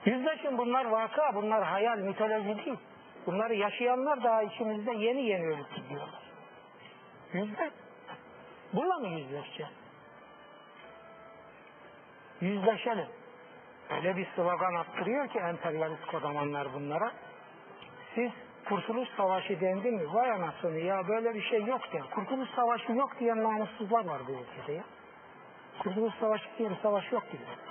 [0.05, 2.79] Yüzleşin bunlar vaka, bunlar hayal, mitoloji değil.
[3.27, 6.23] Bunları yaşayanlar daha içimizde yeni yeni ölüp gidiyorlar.
[7.33, 7.73] Yüzleş.
[8.73, 9.73] Bununla mı yüzleşeceğiz?
[12.41, 13.09] Yüzleşelim.
[13.91, 17.13] Öyle bir slogan attırıyor ki emperyalist kodamanlar bunlara.
[18.15, 18.31] Siz
[18.69, 20.15] Kurtuluş Savaşı dendi mi?
[20.15, 22.03] Vay anasını ya böyle bir şey yok der.
[22.11, 24.85] Kurtuluş Savaşı yok diyen namussuzlar var bu ülkede ya.
[25.79, 27.68] Kurtuluş Savaşı diye bir savaş yok diyor.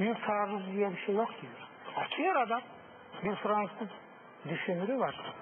[0.00, 1.52] Büyük taarruz diye bir şey yok diyor.
[1.96, 2.60] Atıyor adam.
[3.24, 3.88] Bir Fransız
[4.48, 5.34] düşünürü var.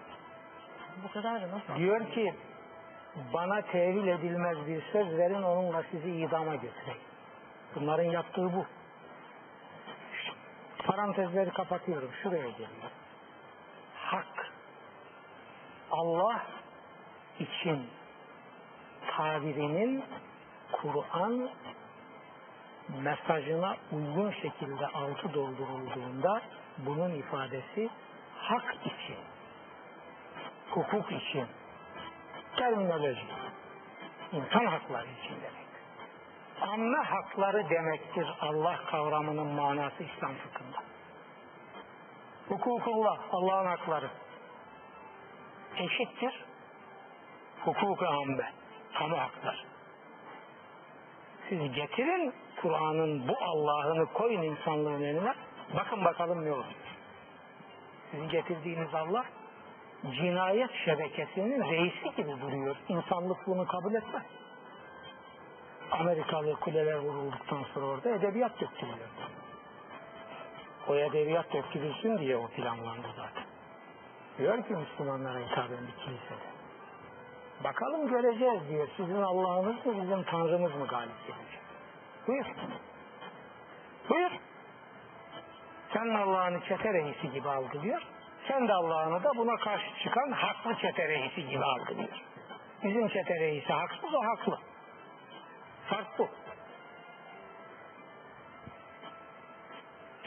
[1.05, 1.77] Bu kadar da nasıl?
[1.77, 2.35] Diyor ki
[3.35, 7.01] bana tevil edilmez bir söz verin onunla sizi idama götüreyim.
[7.75, 8.67] Bunların yaptığı bu.
[10.79, 12.11] Parantezleri kapatıyorum.
[12.23, 12.91] Şuraya geliyor.
[13.95, 14.53] Hak.
[15.91, 16.43] Allah
[17.39, 17.87] için
[19.17, 20.05] tabirinin
[20.73, 21.51] Kur'an
[23.03, 26.43] mesajına uygun şekilde altı doldurulduğunda
[26.79, 27.91] bunun ifadesi
[28.37, 29.17] hak için,
[30.71, 31.47] hukuk için,
[32.57, 33.27] terminoloji,
[34.33, 35.69] insan hakları için demek.
[36.61, 40.79] Amme hakları demektir Allah kavramının manası İslam fıkhında.
[42.49, 44.11] Hukukullah, Allah'ın hakları
[45.77, 46.45] eşittir.
[47.65, 48.53] Hukuk-u amme,
[48.99, 49.59] kamu hakları.
[51.49, 55.35] Siz getirin Kur'an'ın bu Allah'ını koyun insanlığın önüne.
[55.77, 56.65] Bakın bakalım ne olur.
[58.11, 59.25] Sizin getirdiğiniz Allah
[60.21, 62.77] cinayet şebekesinin reisi gibi duruyor.
[62.89, 64.23] İnsanlık bunu kabul etmez.
[65.91, 69.09] Amerikalı kuleler vurulduktan sonra orada edebiyat döktürüyor.
[70.89, 73.45] O edebiyat döktürülsün diye o planlandı zaten.
[74.39, 76.49] Diyor ki Müslümanlara hitaben bir kilisede.
[77.65, 78.89] Bakalım göreceğiz diyor.
[78.97, 81.58] Sizin Allah'ınız mı bizim Tanrımız mı galip gelecek?
[82.29, 82.47] Buyur.
[84.09, 84.31] Buyur.
[85.93, 88.03] Sen Allah'ını çete reisi gibi algılıyor.
[88.49, 92.23] Sen de Allah'ını da buna karşı çıkan haklı çete reisi gibi algılıyor.
[92.85, 94.59] Bizim çete reisi haksız o haklı.
[95.89, 96.29] Fark bu.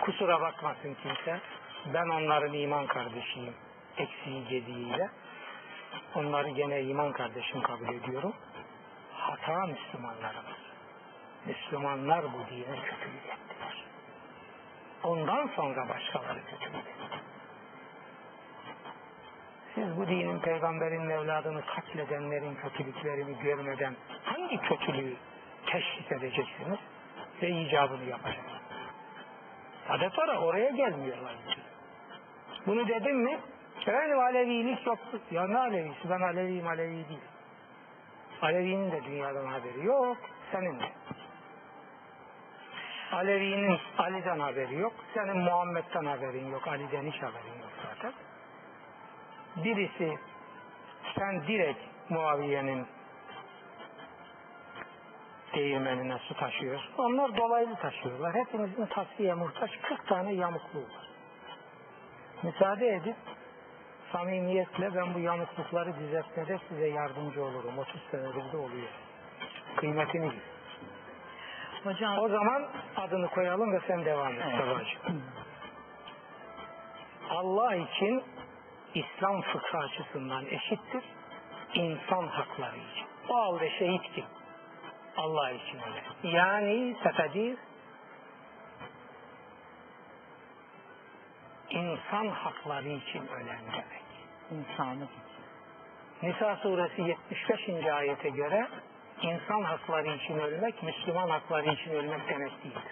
[0.01, 1.39] Kusura bakmasın kimse.
[1.93, 3.53] Ben onların iman kardeşiyim.
[3.97, 5.09] Eksiği gediğiyle.
[6.15, 8.33] Onları gene iman kardeşim kabul ediyorum.
[9.13, 10.70] Hata Müslümanlarımız.
[11.45, 13.85] Müslümanlar bu dine kötülük ettiler.
[15.03, 16.85] Ondan sonra başkaları kötülük.
[19.75, 25.15] Siz bu dinin peygamberin evladını katledenlerin kötülüklerini görmeden hangi kötülüğü
[25.65, 26.79] teşhis edeceksiniz
[27.41, 28.61] ve icabını yapacaksınız?
[29.89, 31.35] Adet oraya gelmiyorlar.
[32.67, 33.39] Bunu dedim mi?
[33.81, 35.19] Efendim Alevilik yoktu.
[35.31, 36.09] Ya ne Alevisi?
[36.09, 37.19] Ben Aleviyim Alevi değil.
[38.41, 40.17] Alevi'nin de dünyadan haberi yok.
[40.51, 40.91] Senin de.
[43.11, 44.93] Alevi'nin Ali'den haberi yok.
[45.13, 46.67] Senin Muhammed'den haberin yok.
[46.67, 48.13] Ali'den hiç haberin yok zaten.
[49.63, 50.17] Birisi
[51.15, 52.87] sen direkt Muaviye'nin
[55.53, 56.93] değirmenine su taşıyorsun.
[56.97, 58.35] Onlar dolaylı taşıyorlar.
[58.35, 61.09] Hepimizin tasfiye muhtaç 40 tane yamukluğu var.
[62.43, 63.15] Müsaade edip
[64.11, 67.77] samimiyetle ben bu yamuklukları düzeltmede size yardımcı olurum.
[67.77, 68.89] 30 senedir de oluyor.
[69.75, 70.39] Kıymetini bil.
[71.83, 72.67] Hocam O zaman
[72.97, 75.15] adını koyalım ve sen devam et Evet.
[77.29, 78.23] Allah için
[78.93, 81.03] İslam fıkhı açısından eşittir.
[81.73, 83.05] insan hakları için.
[83.29, 84.25] O halde şehit kim?
[85.17, 86.37] Allah için öyle.
[86.37, 87.57] Yani sefediz
[91.69, 94.01] insan hakları için ölen demek.
[94.51, 95.41] insanlık için.
[96.27, 97.85] Nisa suresi 75.
[97.93, 98.67] ayete göre
[99.23, 102.83] insan hakları için ölmek, Müslüman hakları için ölmek demek değildir.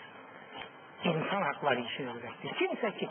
[1.04, 2.54] İnsan hakları için ölmektir.
[2.54, 3.10] Kimse kim?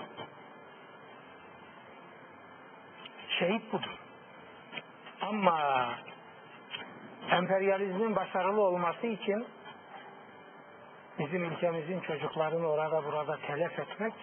[3.38, 3.98] Şehit budur.
[5.20, 5.88] Ama
[7.30, 9.46] emperyalizmin başarılı olması için
[11.18, 14.14] bizim ülkemizin çocuklarını orada burada telef etmek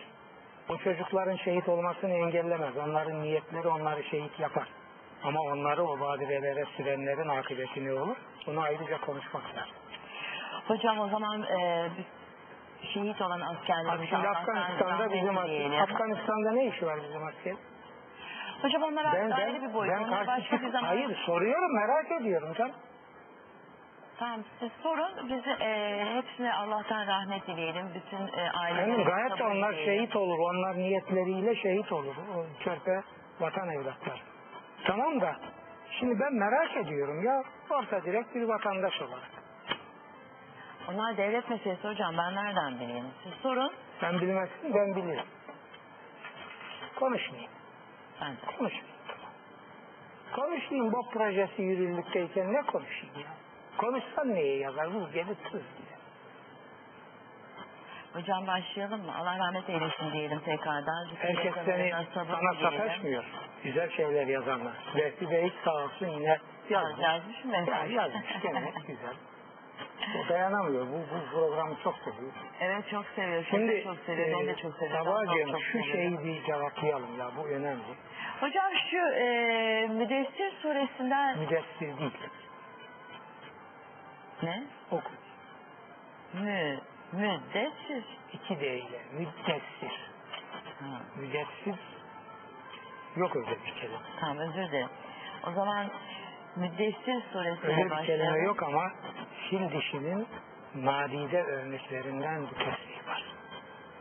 [0.70, 2.78] o çocukların şehit olmasını engellemez.
[2.78, 4.68] Onların niyetleri onları şehit yapar.
[5.26, 8.18] Ama onları o badirelere sürenlerin akıbeti ne olur?
[8.48, 9.76] Bunu ayrıca konuşmak lazım.
[10.68, 11.90] Hocam o zaman e,
[12.94, 15.82] şehit olan Bak askerlerimize şimdi Afganistan'da bizim asker, dileyelim.
[15.82, 17.56] Afganistan'da ne işi var bizim asker?
[18.62, 19.94] Hocam onlar Ben, ayrı ben, bir boyut.
[19.94, 20.88] ben Onlar başka bir zaman.
[20.88, 22.76] Hayır soruyorum merak ediyorum canım.
[24.20, 25.30] Tamam siz sorun.
[25.30, 27.88] Biz e, hepsine Allah'tan rahmet dileyelim.
[27.96, 30.00] Bütün e, ailelerine Benim gayet onlar dileyelim.
[30.02, 30.40] şehit olur.
[30.40, 32.16] Onlar niyetleriyle şehit olur.
[32.36, 33.02] O körpe
[33.40, 34.24] vatan evlatlar.
[34.86, 35.36] Tamam da
[36.00, 39.32] şimdi ben merak ediyorum ya orta direkt bir vatandaş olarak.
[40.90, 42.18] Onlar devlet meselesi hocam.
[42.18, 43.06] Ben nereden bileyim?
[43.24, 43.74] Siz sorun.
[44.00, 45.26] Sen bilmezsin ben bilirim.
[46.96, 47.52] Konuşmayayım.
[48.22, 48.58] Ben de.
[48.58, 48.96] Konuşmayayım.
[50.36, 53.28] Konuşayım bu projesi yürürlükteyken ne konuşayım ya?
[53.78, 54.94] Konuşsan neye yazar?
[54.94, 55.62] Bu gelip tuz.
[58.16, 59.12] Hocam başlayalım mı?
[59.18, 61.08] Allah rahmet eylesin diyelim tekrardan.
[61.20, 63.24] Herkes seni sana sataşmıyor.
[63.64, 64.74] Güzel şeyler yazanlar.
[64.96, 66.38] Vehbi Bey sağ olsun yine
[66.70, 67.00] yazmış.
[67.04, 67.56] Yazmış mı?
[67.68, 69.14] Ya yazmış gene güzel.
[70.26, 70.88] O dayanamıyor.
[70.88, 72.34] Bu, bu programı çok seviyor.
[72.60, 73.46] Evet çok seviyor.
[73.50, 74.40] Şimdi Şimdi çok seviyor.
[74.40, 75.06] Ben de e, çok seviyorum.
[75.06, 77.32] Sabahcığım Çok şu şeyi bir cevaplayalım ya.
[77.38, 77.84] Bu önemli.
[78.40, 82.12] Hocam şu e, Müdessir suresinden Müdessir değil.
[84.44, 84.64] ne?
[84.92, 85.12] Oku.
[86.34, 86.80] Mü,
[87.16, 88.04] müddessir.
[88.34, 89.02] İki D ile.
[89.14, 90.00] Müddessir.
[90.80, 91.76] Ha, Müdessir
[93.16, 93.98] yok öyle bir kelime.
[94.20, 94.90] tamam özür dilerim.
[95.48, 95.88] O zaman
[96.56, 98.92] Müddessir suresiyle Öyle bir kelime yok ama
[99.50, 100.28] fil dişinin
[100.76, 103.24] nadide örneklerinden bir tesbih var.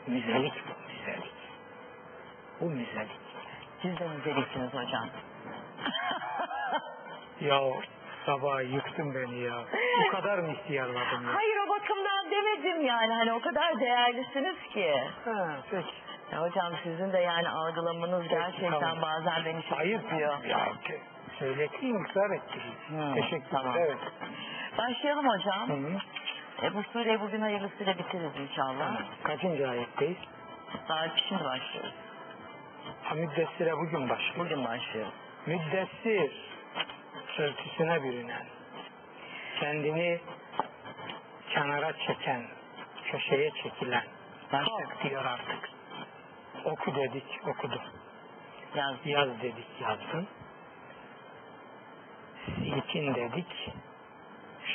[0.06, 1.34] Müzelik bu, müzelik.
[2.60, 3.20] Bu müzelik.
[3.82, 5.08] Siz de müdeliksiniz hocam.
[7.40, 7.60] Ya
[8.26, 9.64] sabah yıktın beni ya.
[10.06, 11.34] Bu kadar mı ihtiyarladım ya?
[11.34, 11.56] Hayır
[11.88, 13.12] bakımdan demedim yani.
[13.12, 14.94] Hani o kadar değerlisiniz ki.
[15.24, 15.94] Ha, peki.
[16.32, 19.02] Ya hocam sizin de yani algılamanız gerçekten tamam.
[19.02, 20.44] bazen beni üzüyor.
[20.44, 20.98] Ya ke-
[21.38, 22.74] söyleteyim, ısrar ettireyim.
[22.88, 23.76] Hı, Teşekkür tamam.
[23.76, 23.98] ederim.
[24.78, 25.70] Başlayalım hocam.
[25.70, 26.00] Evet.
[26.62, 26.66] Hı hı.
[26.66, 29.00] E, bu sureyi bugün hayırlısıyla bitiririz inşallah.
[29.22, 30.16] Kaçıncı ayetteyiz?
[30.88, 31.94] Daha şimdi başlıyoruz.
[33.02, 34.36] Ha, müddessire bugün başlıyor.
[34.38, 35.12] Bugün başlıyoruz.
[35.46, 36.32] Müddessir,
[37.38, 38.44] örtüsüne bürünen,
[39.60, 40.20] kendini
[41.54, 42.42] kenara çeken,
[43.04, 44.04] köşeye çekilen,
[44.50, 45.70] kalk diyor artık.
[46.64, 47.82] Oku dedik, okudu.
[48.74, 48.96] Yaz.
[49.04, 50.28] Yaz dedik, yazdın.
[52.44, 53.70] Silkin dedik,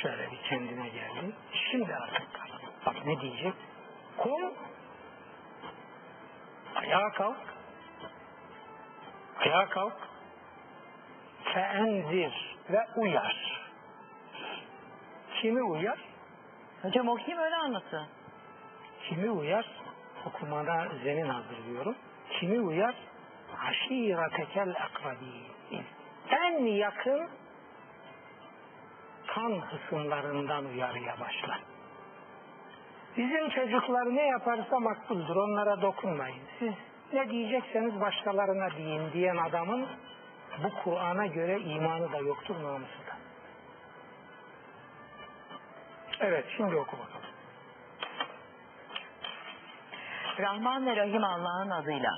[0.02, 1.34] şöyle bir kendine geldi.
[1.70, 2.86] Şimdi artık kalk.
[2.86, 3.54] Bak ne diyecek?
[4.16, 4.54] Kum,
[6.74, 7.54] ayağa kalk,
[9.38, 9.96] ayağa kalk,
[11.44, 13.60] feenzir ve uyar.
[15.40, 16.09] Kimi uyar?
[16.82, 18.06] Hocam okuyayım öyle anlatın.
[19.08, 19.66] Kimi uyar?
[20.26, 21.94] Okumada zemin hazırlıyorum.
[22.40, 22.94] Kimi uyar?
[23.68, 25.84] Aşiretekel akrabi.
[26.30, 27.28] En yakın
[29.26, 31.60] kan hısımlarından uyarıya başlar.
[33.16, 35.36] Bizim çocuklar ne yaparsa makbuldür.
[35.36, 36.42] Onlara dokunmayın.
[36.58, 36.72] Siz
[37.12, 39.88] ne diyecekseniz başkalarına deyin diyen adamın
[40.64, 42.99] bu Kur'an'a göre imanı da yoktur namusu
[46.20, 47.20] Evet şimdi oku bakalım.
[50.38, 52.10] Rahman ve Rahim Allah'ın adıyla.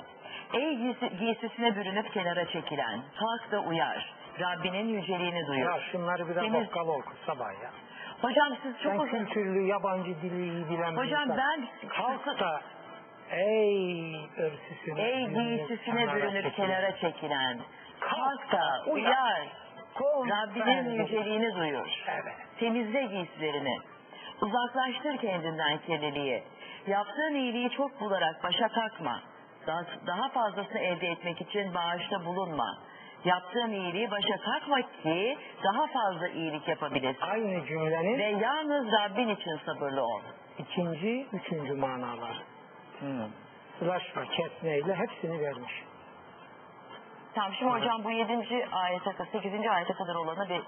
[0.53, 4.13] Ey giysi- giysisine bürünüp kenara çekilen, kalk da uyar.
[4.39, 5.65] Rabbinin yüceliğini duyur.
[5.65, 7.71] Ya şunları bir de Temiz- bakkal oku sabah ya.
[8.21, 9.07] Hocam siz çok Sen uzun...
[9.25, 11.37] kültürlü yabancı dili iyi bilen bir Hocam insan.
[11.37, 11.67] ben...
[11.89, 12.61] Kalk da
[13.31, 17.59] ey örtüsüne Ey giysisine bürünüp kenara çekilen,
[17.99, 19.47] kalk da uyar.
[20.01, 22.03] Rabbinin ben- yüceliğini duyur.
[22.07, 22.33] Evet.
[22.59, 23.77] Temizle giysilerini.
[24.43, 26.43] Uzaklaştır kendinden kirliliği.
[26.87, 29.19] Yaptığın iyiliği çok bularak başa kalkma.
[29.67, 32.77] Daha, daha fazlasını elde etmek için bağışta bulunma.
[33.25, 37.21] Yaptığın iyiliği başa kalkma ki daha fazla iyilik yapabilesin.
[37.21, 40.21] Aynı cümlenin Ve yalnız Rabbin için sabırlı ol.
[40.57, 42.37] ikinci, üçüncü manaları.
[42.99, 43.27] Hmm.
[43.81, 43.97] Ve
[44.31, 45.83] kesmeyle hepsini vermiş.
[47.35, 48.67] Tamam şimdi hocam bu 7.
[48.71, 49.67] ayete kadar, 8.
[49.67, 50.61] ayete kadar olanı bir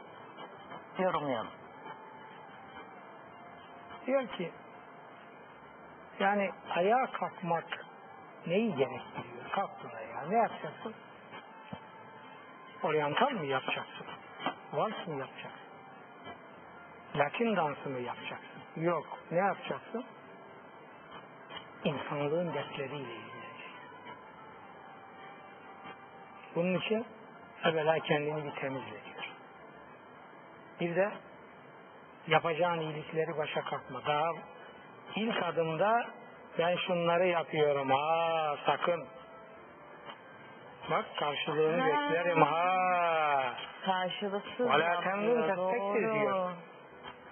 [1.03, 1.64] yorumlayalım.
[4.05, 4.51] Diyor ki
[6.19, 7.85] yani ayağa kalkmak
[8.47, 9.51] neyi gerektiriyor?
[9.51, 10.29] Kalktın ayağa.
[10.29, 10.93] Ne yapacaksın?
[12.83, 14.07] Oryantal mı yapacaksın?
[14.73, 15.65] Vals mı yapacaksın?
[17.15, 18.61] Latin dansı mı yapacaksın?
[18.75, 19.19] Yok.
[19.31, 20.05] Ne yapacaksın?
[21.83, 23.35] İnsanlığın dertleriyle ilgileneceksin.
[26.55, 27.05] Bunun için
[27.63, 29.29] evvela kendini bir temizle diyor.
[30.79, 31.11] Bir de
[32.27, 34.05] yapacağın iyilikleri başa kalkma.
[34.05, 34.29] Daha
[35.15, 36.05] ilk adımda
[36.59, 37.89] ben şunları yapıyorum.
[37.89, 39.05] Ha sakın.
[40.91, 41.87] Bak karşılığını Ha.
[41.87, 42.41] beklerim.
[42.41, 43.53] Ha.
[43.85, 44.67] Karşılıksız
[45.47, 46.13] testektir doğru.
[46.13, 46.51] diyor.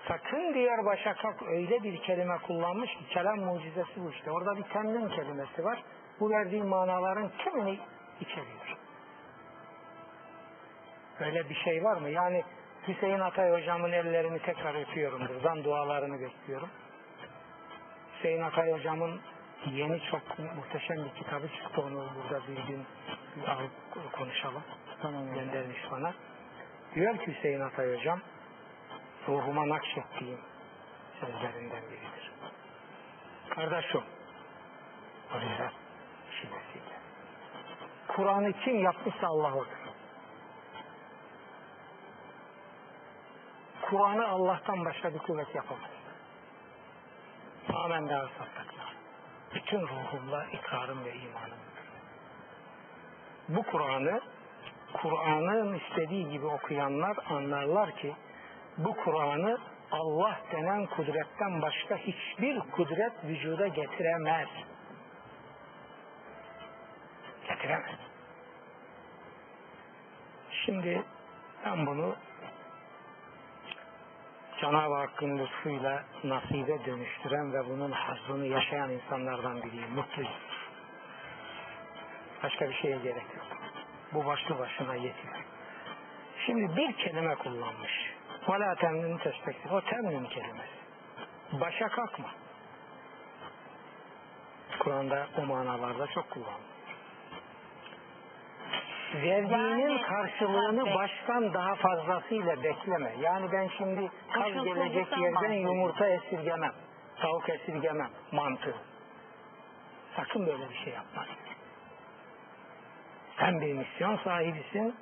[0.07, 4.31] Sakın diyor başa kalk öyle bir kelime kullanmış ki kelam mucizesi bu işte.
[4.31, 5.83] Orada bir temnin kelimesi var.
[6.19, 7.77] Bu verdiği manaların tümünü
[8.21, 8.77] içeriyor.
[11.19, 12.09] Öyle bir şey var mı?
[12.09, 12.43] Yani
[12.87, 15.27] Hüseyin Atay hocamın ellerini tekrar öpüyorum.
[15.27, 16.69] Buradan dualarını bekliyorum.
[18.15, 19.21] Hüseyin Atay hocamın
[19.71, 21.81] yeni çok muhteşem bir kitabı çıktı.
[21.81, 22.85] Onu burada bir gün
[23.35, 23.71] bir alıp
[24.11, 24.63] konuşalım.
[25.01, 25.33] Tamam.
[25.33, 26.13] Göndermiş bana.
[26.95, 28.19] Diyor ki Hüseyin Atay hocam
[29.27, 30.39] ruhuma nakşettiğim
[31.19, 32.31] sözlerinden biridir.
[33.49, 34.01] Kardeşim
[35.35, 35.71] o yüzden
[36.31, 36.95] şiddetiyle.
[38.07, 39.82] Kur'an'ı kim yapmışsa Allah odur.
[43.93, 45.89] Kur'an'ı Allah'tan başka bir kuvvet yapamaz.
[47.73, 48.95] Amen daha sattaklar.
[49.53, 51.59] Bütün ruhumla ikrarım ve imanım.
[53.49, 54.21] Bu Kur'an'ı
[54.93, 58.15] Kur'an'ın istediği gibi okuyanlar anlarlar ki
[58.77, 59.57] bu Kur'an'ı
[59.91, 64.49] Allah denen kudretten başka hiçbir kudret vücuda getiremez.
[67.47, 67.99] Getiremez.
[70.65, 71.03] Şimdi
[71.65, 72.15] ben bunu
[74.61, 79.91] Cenab-ı Hakk'ın lütfuyla nasibe dönüştüren ve bunun hazzını yaşayan insanlardan biriyim.
[79.95, 80.31] Mutluyum.
[82.43, 83.45] Başka bir şeye gerek yok.
[84.13, 85.35] Bu başlı başına yetiyor.
[86.45, 88.13] Şimdi bir kelime kullanmış.
[88.49, 89.71] Vela temnin tespektif.
[89.71, 90.73] O temnin kelimesi.
[91.51, 92.29] Başa kalkma.
[94.79, 96.72] Kur'an'da o manalarda çok kullanılır.
[99.13, 103.13] Verdiğinin karşılığını baştan daha fazlasıyla bekleme.
[103.19, 106.73] Yani ben şimdi kaz gelecek yerden yumurta esirgemem.
[107.15, 108.09] Tavuk esirgemem.
[108.31, 108.75] Mantığı.
[110.15, 111.25] Sakın böyle bir şey yapma.
[113.39, 114.95] Sen bir misyon sahibisin.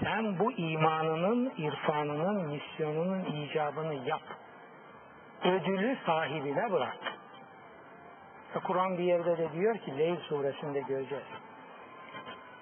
[0.00, 4.22] Sen bu imanının, irfanının, misyonunun icabını yap.
[5.44, 6.98] Ödülü sahibine bırak.
[8.64, 11.24] Kur'an bir yerde de diyor ki Leyl suresinde göreceğiz.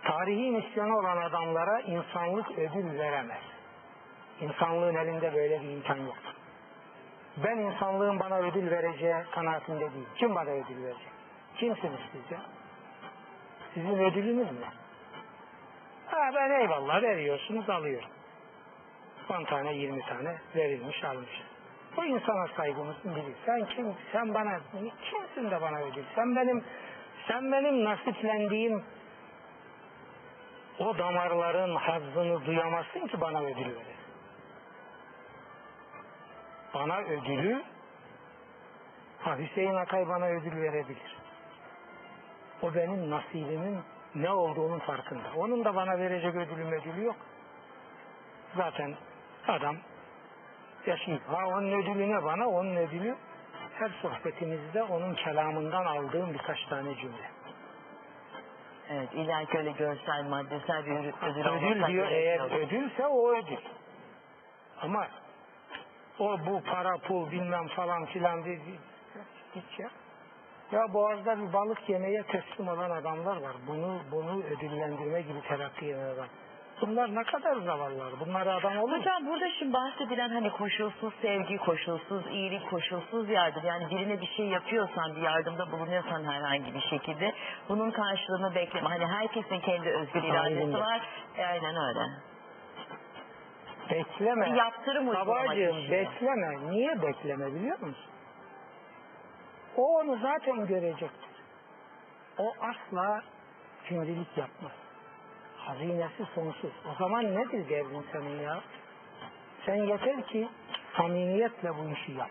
[0.03, 3.43] Tarihi misyonu olan adamlara insanlık ödül veremez.
[4.41, 6.17] İnsanlığın elinde böyle bir imkan yok.
[7.45, 10.07] Ben insanlığın bana ödül vereceği kanaatinde değilim.
[10.17, 11.11] Kim bana ödül verecek?
[11.57, 12.41] Kimsiniz siz ya?
[13.75, 14.67] Sizin ödülünüz ne?
[16.07, 18.09] Ha ben eyvallah veriyorsunuz alıyorum.
[19.31, 21.43] 10 tane 20 tane verilmiş almış.
[21.97, 23.35] Bu insana saygımızın biri.
[23.47, 23.95] Sen kim?
[24.13, 24.61] Sen bana
[25.11, 26.05] kimsin de bana ödül?
[26.15, 26.65] Sen benim
[27.29, 28.85] sen benim nasiplendiğim
[30.81, 34.01] o damarların hazzını duyamazsın ki bana ödül verir.
[36.75, 37.63] Bana ödülü
[39.19, 41.17] ha Hüseyin Akay bana ödül verebilir.
[42.63, 43.79] O benim nasibimin
[44.15, 45.33] ne olduğunun farkında.
[45.37, 47.17] Onun da bana verecek ödülü ödülü yok.
[48.57, 48.95] Zaten
[49.49, 49.77] adam
[50.87, 53.17] yaşayıp ha onun ödülü ne bana onun ödülü
[53.79, 57.30] her sohbetimizde onun kelamından aldığım birkaç tane cümle.
[58.91, 62.53] Evet, illa ki öyle görsel, maddesel bir ödül, ödül, Ödül olmasa diyor gerek eğer yok.
[62.53, 63.59] ödülse o ödül.
[64.83, 65.07] Ama
[66.19, 68.59] o bu para pul bilmem falan filan diye
[69.55, 69.91] git ya.
[70.73, 73.57] Ya boğazda bir balık yemeye teslim olan adamlar var.
[73.67, 76.27] Bunu bunu ödüllendirme gibi terakki eden adam.
[76.81, 78.21] Bunlar ne kadar zavallılar.
[78.21, 78.99] Bunlara adam olur mu?
[78.99, 83.63] Hocam burada şimdi bahsedilen hani koşulsuz sevgi, koşulsuz iyilik, koşulsuz yardım.
[83.65, 87.33] Yani birine bir şey yapıyorsan, bir yardımda bulunuyorsan herhangi bir şekilde
[87.69, 88.89] bunun karşılığını bekleme.
[88.89, 90.81] Hani herkesin kendi özgür iradesi Aynen.
[90.81, 91.09] var.
[91.37, 92.01] E, aynen öyle.
[93.91, 94.47] Bekleme.
[94.47, 96.71] Bir yaptırım uygulamak Babacığım bekleme.
[96.71, 98.11] Niye bekleme biliyor musun?
[99.77, 101.31] O onu zaten görecektir.
[102.39, 103.23] O asla
[103.89, 104.73] cimrilik yapmaz.
[105.67, 106.73] Hazinesi sonsuz.
[106.91, 108.61] O zaman nedir derdin senin ya?
[109.67, 110.49] Sen yeter ki
[110.97, 112.31] samimiyetle bu işi yap.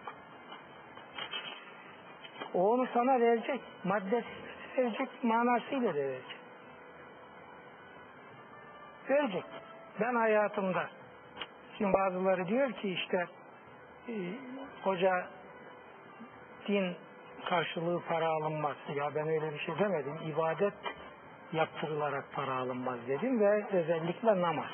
[2.53, 3.61] O onu sana verecek.
[3.83, 4.27] Maddesi
[4.77, 6.39] verecek, manasıyla da verecek.
[9.09, 9.45] Verecek.
[9.99, 10.89] Ben hayatımda
[11.79, 13.27] Şimdi bazıları diyor ki işte
[14.09, 14.13] e,
[14.83, 15.27] hoca
[16.67, 16.95] din
[17.49, 18.75] karşılığı para alınmaz.
[18.95, 20.13] Ya ben öyle bir şey demedim.
[20.25, 20.73] İbadet
[21.53, 24.69] yaptırılarak para alınmaz dedim ve özellikle namaz.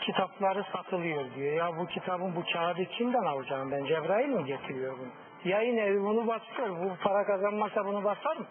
[0.00, 1.52] Kitapları satılıyor diyor.
[1.52, 3.84] Ya bu kitabın bu kağıdı kimden alacağım ben?
[3.84, 5.08] Cebrail mi getiriyor bunu?
[5.44, 6.68] Yayın evi bunu basıyor.
[6.68, 8.46] Bu para kazanmasa bunu basar mı?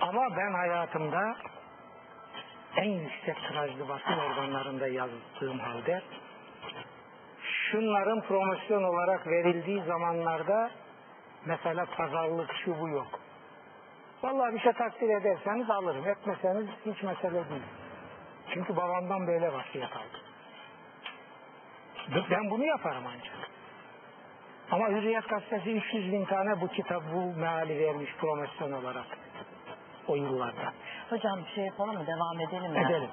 [0.00, 1.36] Ama ben hayatımda
[2.76, 6.02] en yüksek tirajlı basın organlarında yazdığım halde
[7.70, 10.70] şunların promosyon olarak verildiği zamanlarda
[11.44, 13.20] mesela pazarlık şu bu yok.
[14.26, 16.08] Vallahi bir şey takdir ederseniz alırım.
[16.08, 17.62] Etmeseniz hiç mesele değil.
[18.54, 20.20] Çünkü babamdan böyle vasiyet aldım.
[22.30, 23.50] Ben bunu yaparım ancak.
[24.70, 29.06] Ama Hürriyet Gazetesi 300 bin tane bu kitap, bu meali vermiş promosyon olarak
[30.08, 30.72] o yıllarda.
[31.10, 32.06] Hocam bir şey yapalım mı?
[32.06, 32.86] Devam edelim mi?
[32.86, 33.10] Edelim.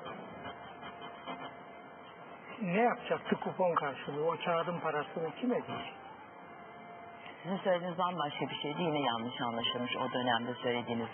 [2.62, 4.28] Ne yapacaktı kupon karşılığı?
[4.32, 6.03] O kağıdın parasını kim ödeyecek?
[7.44, 8.82] Sizin söylediğiniz bambaşka bir şeydi.
[8.82, 11.08] Yine yanlış anlaşılmış o dönemde söylediğiniz.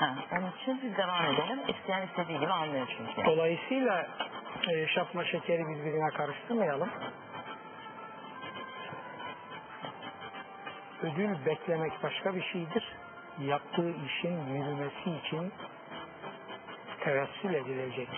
[0.00, 1.60] Ha, onun için biz devam edelim.
[1.68, 3.24] İsteyen istediği gibi anlıyor çünkü.
[3.26, 4.06] Dolayısıyla
[4.68, 6.90] e, şapla şekeri birbirine karıştırmayalım.
[11.02, 12.84] Ödül beklemek başka bir şeydir.
[13.38, 15.52] Yaptığı işin yürümesi için
[17.00, 18.08] tevessül edilecek.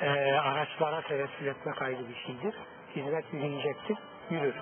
[0.00, 2.54] E, araçlara tevessül etmek ayrı bir şeydir.
[2.96, 3.98] Hizmet yürüyecektir,
[4.30, 4.54] yürür.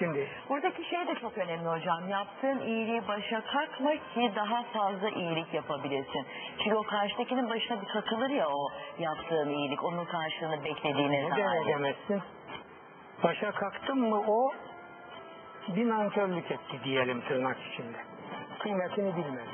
[0.00, 2.08] Şimdi Buradaki şey de çok önemli hocam.
[2.08, 6.26] Yaptığın iyiliği başa kalkma ki daha fazla iyilik yapabilesin.
[6.58, 9.84] Çünkü o karşıdakinin başına bir takılır ya o yaptığın iyilik.
[9.84, 11.66] Onun karşılığını beklediğine ne dair.
[11.66, 12.22] demezsin.
[13.22, 14.52] Başa kalktın mı o
[15.68, 17.98] bir nankörlük etti diyelim tırnak içinde.
[18.58, 19.50] Kıymetini bilmedi.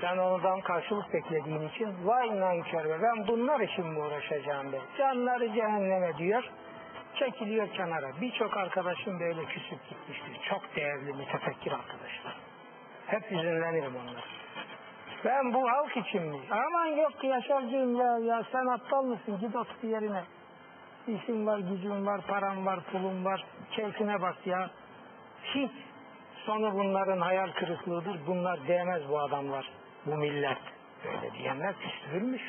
[0.00, 4.78] Sen ondan karşılık beklediğin için vay nankör be ben bunlar için mi uğraşacağım be.
[4.98, 6.50] Canları cehenneme diyor.
[7.18, 8.20] Çekiliyor kenara.
[8.20, 10.40] Birçok arkadaşım böyle küsüp gitmiştir.
[10.48, 12.36] Çok değerli mütefekkir arkadaşlar.
[13.06, 14.24] Hep hüzünlenirim onlar.
[15.24, 16.40] Ben bu halk için mi?
[16.50, 19.38] Aman yok Yaşarcığım ya, ya sen aptal mısın?
[19.40, 20.22] Git otur yerine.
[21.08, 23.44] İşin var, gücün var, paran var, pulun var.
[23.70, 24.70] Keyfine bak ya.
[25.54, 25.70] Hiç
[26.46, 28.26] sonu bunların hayal kırıklığıdır.
[28.26, 29.70] Bunlar değmez bu adamlar,
[30.06, 30.58] bu millet.
[31.04, 32.42] Öyle diyenler küstürülmüş.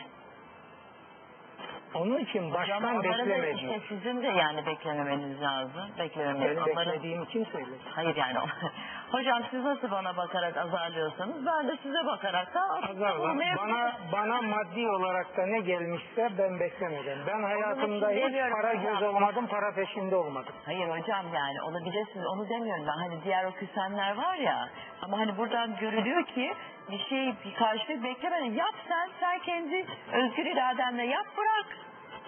[1.95, 3.55] Onun için baştan onları da beklemedi.
[3.55, 5.81] işte sizin de yani beklememeniz lazım.
[5.99, 6.41] Beklememiz.
[6.41, 7.77] Benim Onları- beklediğimi kim söyledi?
[7.95, 8.37] Hayır yani.
[9.11, 13.35] Hocam siz nasıl bana bakarak azarlıyorsanız ben de size bakarak da Azarla.
[13.57, 17.17] Bana, bana maddi olarak da ne gelmişse ben beklemedim.
[17.27, 18.83] Ben hayatımda için hiç demiyorum para hocam.
[18.83, 20.53] göz olmadım, para peşinde olmadım.
[20.65, 24.69] Hayır hocam yani olabilirsiniz onu demiyorum ben hani diğer o küsenler var ya
[25.01, 26.53] ama hani buradan görülüyor ki
[26.91, 31.77] bir şey bir karşılık beklemeden yap sen sen kendi özgür iradenle yap bırak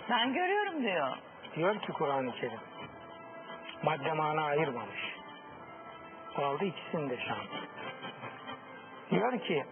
[0.09, 1.17] ben görüyorum diyor.
[1.55, 2.59] Diyor ki Kur'an-ı Kerim,
[3.83, 5.15] madde mana ayırmamış.
[6.37, 7.47] Aldı ikisini de şans.
[9.11, 9.65] Diyor ki,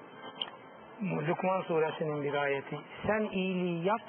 [1.01, 4.01] Lukman suresinin bir ayeti, sen iyiliği yap,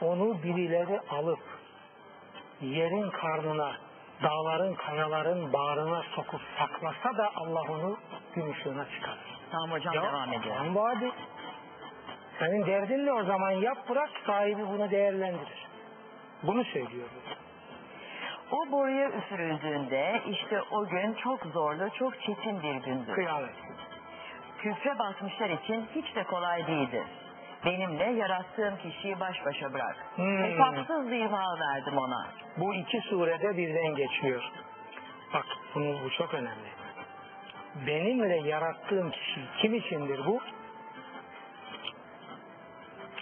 [0.00, 1.40] onu birileri alıp
[2.60, 3.76] yerin karnına,
[4.22, 7.96] dağların, kayaların bağrına sokup saklasa da Allah onu
[8.34, 9.37] gün ışığına çıkarır.
[9.52, 10.54] Tamam hocam Ya, devam ediyor.
[10.56, 11.10] Tamam bu hadi.
[12.38, 15.66] Senin derdin ne o zaman yap bırak sahibi bunu değerlendirir.
[16.42, 17.08] Bunu söylüyor.
[18.52, 23.14] O boruya üfürüldüğünde işte o gün çok zorlu çok çetin bir gündür.
[23.14, 23.54] Kıyamet.
[24.58, 27.04] Küfre basmışlar için hiç de kolay değildir.
[27.64, 29.96] Benimle yarattığım kişiyi baş başa bırak.
[30.16, 30.38] Hmm.
[30.44, 32.26] Hesapsız bir mal verdim ona.
[32.56, 34.42] Bu iki surede birden geçiyor.
[35.34, 36.68] Bak bunu, bu çok önemli.
[37.86, 40.40] Benimle yarattığım kişi kim içindir bu?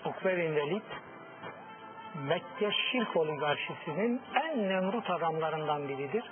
[0.04, 0.82] Ukbe bin
[2.28, 6.24] Mekke şirk oligarşisinin en nemrut adamlarından biridir.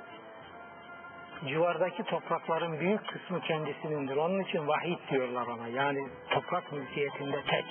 [1.49, 4.17] Civardaki toprakların büyük kısmı kendisinindir.
[4.17, 5.69] Onun için vahid diyorlar ona.
[5.69, 7.65] Yani toprak mülkiyetinde tek.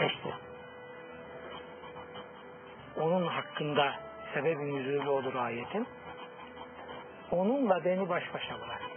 [0.00, 0.32] Eşli.
[2.96, 3.94] Onun hakkında
[4.34, 5.86] sebebi nüzulü olur ayetin.
[7.30, 8.91] Onunla beni baş başa bırak.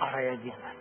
[0.00, 0.72] Araya girme.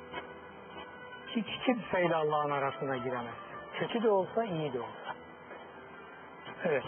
[1.28, 3.34] Hiç kimseyle Allah'ın arasına giremez.
[3.80, 5.16] Kötü de olsa iyi de olsa.
[6.66, 6.84] Evet.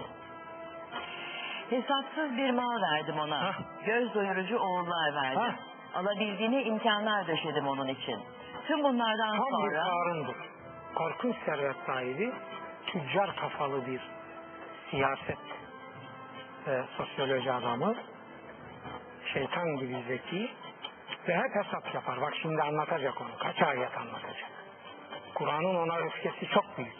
[1.70, 3.42] Hesapsız bir mal verdim ona.
[3.44, 3.60] Hah.
[3.86, 5.42] Göz doyurucu oğullar verdim.
[5.42, 5.54] Hah.
[5.96, 8.20] Alabildiğine imkanlar döşedim onun için.
[8.68, 10.36] Tüm bunlardan Tam bir sonra karındır.
[10.96, 12.32] Korkunç servet sahibi,
[12.86, 14.02] tüccar kafalı bir
[14.92, 15.38] siyaset
[16.68, 17.96] ve sosyoloji adamı,
[19.34, 20.52] şeytan gibi zeki
[21.30, 22.22] ve hep hesap yapar.
[22.22, 23.30] Bak şimdi anlatacak onu.
[23.40, 24.50] Kaç ayet anlatacak.
[25.36, 27.00] Kur'an'ın ona öfkesi çok büyüktür.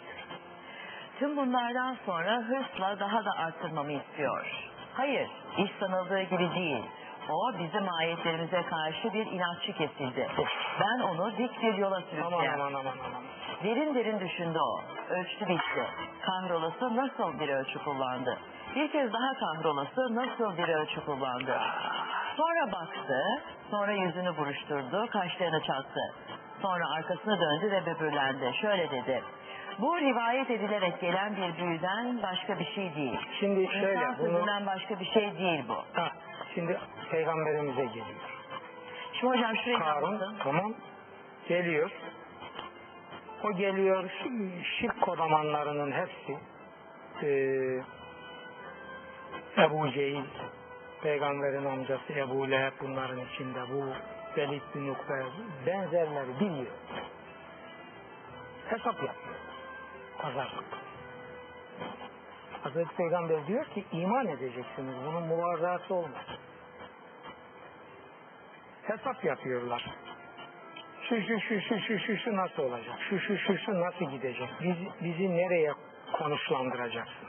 [1.18, 4.46] tüm bunlardan sonra hırsla daha da arttırmamı istiyor.
[4.94, 6.82] Hayır, iş sanıldığı gibi değil.
[7.30, 10.28] O bizim ayetlerimize karşı bir inatçı kesildi.
[10.80, 12.54] Ben onu dik bir yola Aman sürükleyeceğim.
[12.60, 13.22] aman aman aman.
[13.64, 14.82] Derin derin düşündü o.
[15.10, 15.86] Ölçtü bitti.
[16.22, 18.38] Kahrolası nasıl bir ölçü kullandı?
[18.74, 21.60] Bir kez daha kahrolası nasıl bir ölçü kullandı?
[22.36, 26.00] Sonra baktı, sonra yüzünü buruşturdu, kaşlarını çattı.
[26.62, 28.52] Sonra arkasını döndü ve böbürlendi.
[28.60, 29.22] Şöyle dedi.
[29.78, 33.18] Bu rivayet edilerek gelen bir büyüden başka bir şey değil.
[33.40, 36.00] Şimdi şöyle İnsan bunu başka bir şey değil bu.
[36.00, 36.08] ha,
[36.54, 36.78] şimdi
[37.10, 38.06] peygamberimize geliyor.
[39.12, 40.74] Şimdi hocam şurayı Karun tamam
[41.48, 41.90] geliyor.
[43.44, 46.38] O geliyor şi- şirk kodamanlarının hepsi
[47.22, 47.82] eee
[49.58, 50.24] Ebu Cehil
[51.02, 53.86] peygamberin amcası Ebu Leheb bunların içinde bu
[54.36, 55.24] Velid bin Ukbe
[55.66, 56.72] benzerleri biliyor.
[58.66, 59.14] Hesap yapıyor.
[60.18, 60.64] Pazarlık.
[62.62, 64.94] Hazreti Peygamber diyor ki iman edeceksiniz.
[65.06, 66.26] Bunun muvarrası olmaz.
[68.82, 69.90] Hesap yapıyorlar.
[71.08, 72.98] Şu şu şu şu şu şu şu nasıl olacak?
[73.10, 74.48] Şu şu şu şu nasıl gidecek?
[74.62, 75.72] Biz, bizi nereye
[76.12, 77.28] konuşlandıracaksın?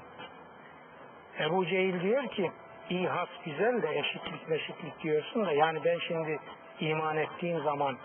[1.40, 2.52] Ebu Cehil diyor ki
[2.92, 6.40] İhas güzel de eşitlik meşitlik diyorsun da yani ben şimdi
[6.80, 7.98] iman ettiğim zaman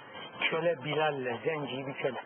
[0.51, 2.22] köle Bilal'le zenci bir köle.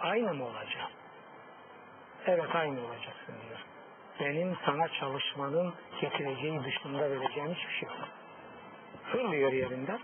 [0.00, 0.90] Aynı mı olacağım?
[2.26, 3.60] Evet aynı olacaksın diyor.
[4.20, 8.08] benim sana çalışmanın getireceği dışında vereceğim hiçbir şey yok.
[9.12, 10.00] Fırlıyor yerinden.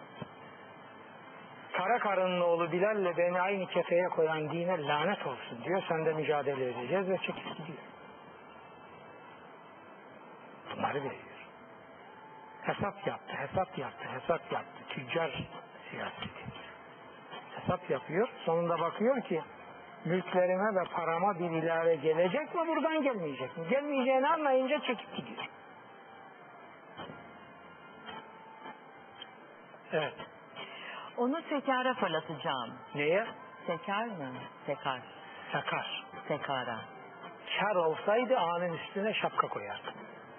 [1.73, 5.83] Kara karının oğlu Bilal'le beni aynı kefeye koyan dine lanet olsun diyor.
[5.89, 7.92] Sen de mücadele edeceğiz ve çekip gidiyor.
[10.77, 11.33] Bunları veriyor.
[12.63, 14.83] Hesap yaptı, hesap yaptı, hesap yaptı.
[14.89, 15.43] Tüccar
[15.91, 16.45] siyaseti.
[17.61, 18.29] Hesap yapıyor.
[18.45, 19.43] Sonunda bakıyor ki
[20.05, 23.69] mülklerime ve parama bir ilave gelecek mi buradan gelmeyecek mi?
[23.69, 25.49] Gelmeyeceğini anlayınca çekip gidiyor.
[29.93, 30.15] Evet.
[31.17, 32.75] Onu sekara fırlatacağım.
[32.95, 33.27] Neye?
[33.67, 34.33] Sekar mı?
[34.67, 35.01] Sekar.
[35.53, 36.05] Sakar.
[36.29, 36.79] Sekara.
[37.61, 39.93] Kar olsaydı ağanın üstüne şapka koyardı.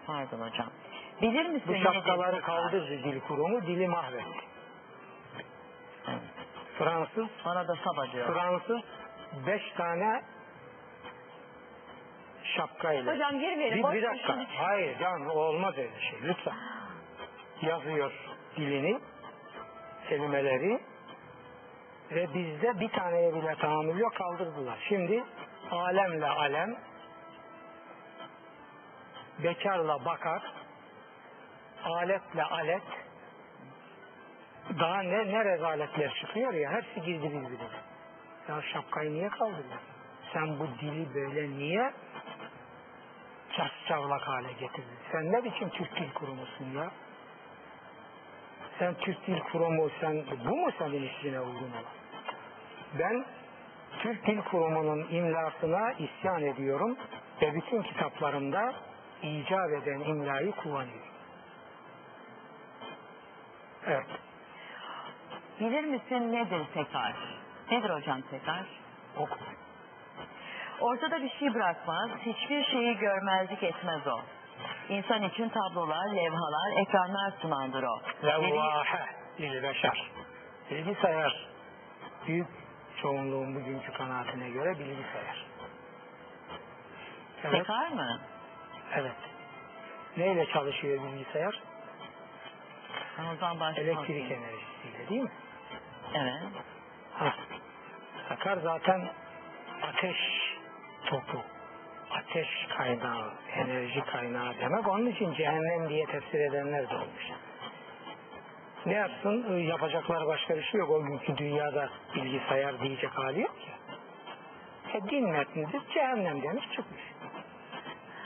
[0.08, 0.68] Pardon hocam.
[1.22, 1.68] Bilir misin?
[1.68, 4.40] Bu şapkaları kaldırdı dil kurumu, dili mahvetti.
[6.08, 6.20] Evet.
[6.78, 8.34] Fransız, Bana da saba diyor.
[8.34, 8.82] Fransız
[9.48, 10.22] beş tane
[12.44, 13.14] şapkayla.
[13.14, 13.40] Hocam.
[13.40, 14.34] Bir, boş bir ver dakika.
[14.34, 14.46] şimdi.
[14.58, 16.20] Hayır can olmaz öyle şey.
[16.24, 16.56] Lütfen.
[17.62, 18.12] Yazıyor
[18.58, 19.00] dilini,
[20.10, 20.80] kelimeleri
[22.12, 24.78] ve bizde bir taneye bile tahammül yok kaldırdılar.
[24.90, 25.24] Şimdi
[25.72, 26.76] alemle alem,
[29.44, 30.42] bekarla bakar,
[31.84, 32.84] aletle alet,
[34.80, 37.84] daha ne, ne rezaletler çıkıyor ya hepsi girdi birbirine.
[38.50, 39.80] Ya şapkayı niye kaldırdın?
[40.34, 41.94] Sen bu dili böyle niye
[43.58, 44.98] çarşavlak hale getirdin?
[45.12, 46.92] Sen ne biçim Türk Dil Kurumusun ya?
[48.80, 51.84] Sen Türk Dil Kurumu, sen, bu mu senin ismine uygun olan?
[53.00, 53.26] Ben
[54.00, 56.98] Türk Dil Kurumu'nun imlasına isyan ediyorum
[57.42, 58.74] ve bütün kitaplarımda
[59.24, 61.14] icap eden imlayı kullanıyorum.
[63.88, 64.06] Evet.
[65.60, 67.14] Bilir misin nedir sekar?
[67.72, 68.66] Nedir hocam sekar?
[69.18, 69.38] Oku.
[70.80, 74.20] Ortada bir şey bırakmaz, hiçbir şeyi görmezlik etmez o.
[74.90, 78.02] İnsan için tablolar, levhalar, ekranlar sunandır o.
[78.26, 79.06] Levvahe
[79.38, 80.12] dil beşer.
[80.72, 81.48] Bilgisayar.
[82.28, 82.48] Büyük
[83.02, 85.46] çoğunluğun bugünkü kanaatine göre bilgisayar.
[87.44, 87.58] Evet.
[87.58, 88.20] Sekar mı?
[88.98, 89.16] Evet.
[90.18, 91.62] Neyle çalışıyor bilgisayar?
[93.40, 95.32] Zaman başka Elektrik enerjisiyle değil mi?
[96.16, 96.34] Evet.
[97.14, 97.34] Ha.
[98.30, 99.10] Sakar zaten
[99.82, 100.18] ateş
[101.06, 101.42] topu.
[102.12, 104.88] Ateş kaynağı, enerji kaynağı demek.
[104.88, 107.32] Onun için cehennem diye tefsir edenler de olmuş.
[108.86, 109.58] Ne yapsın?
[109.58, 110.90] Yapacakları başka bir şey yok.
[110.90, 113.70] O günkü dünyada bilgisayar diyecek hali yok ki.
[114.94, 117.02] E, din metnidir, cehennem demiş çıkmış.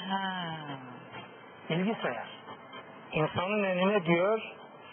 [0.09, 0.55] Ha.
[1.69, 2.27] Bilgisayar.
[3.11, 4.41] İnsanın önüne diyor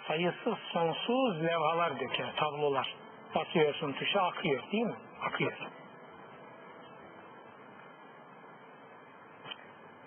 [0.08, 2.94] sayısız sonsuz levhalar döker, tablolar.
[3.34, 4.94] Basıyorsun tuşa akıyor değil mi?
[5.22, 5.52] Akıyor.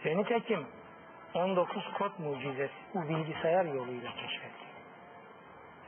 [0.06, 0.68] Ve nitekim
[1.34, 4.68] 19 kod mucizesi bu bilgisayar yoluyla keşfetti.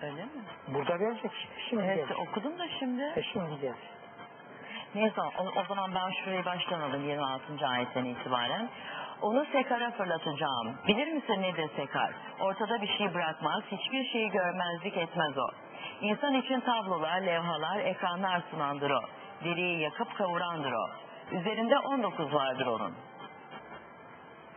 [0.02, 0.32] Öyle mi?
[0.68, 1.54] Burada verecek işte.
[1.70, 2.20] Şimdi Evet gelecek.
[2.20, 3.02] okudum da şimdi.
[3.16, 3.90] E şimdi gelecek.
[4.96, 7.68] Neyse o, o zaman ben şurayı baştan alayım 26.
[7.68, 8.70] ayetten itibaren.
[9.22, 10.78] Onu sekara fırlatacağım.
[10.88, 12.12] Bilir misin nedir sekar?
[12.40, 15.48] Ortada bir şey bırakmaz, hiçbir şeyi görmezlik etmez o.
[16.02, 19.02] İnsan için tablolar, levhalar, ekranlar sunandır o.
[19.44, 20.90] Deriyi yakıp kavurandır o.
[21.32, 22.94] Üzerinde 19 vardır onun.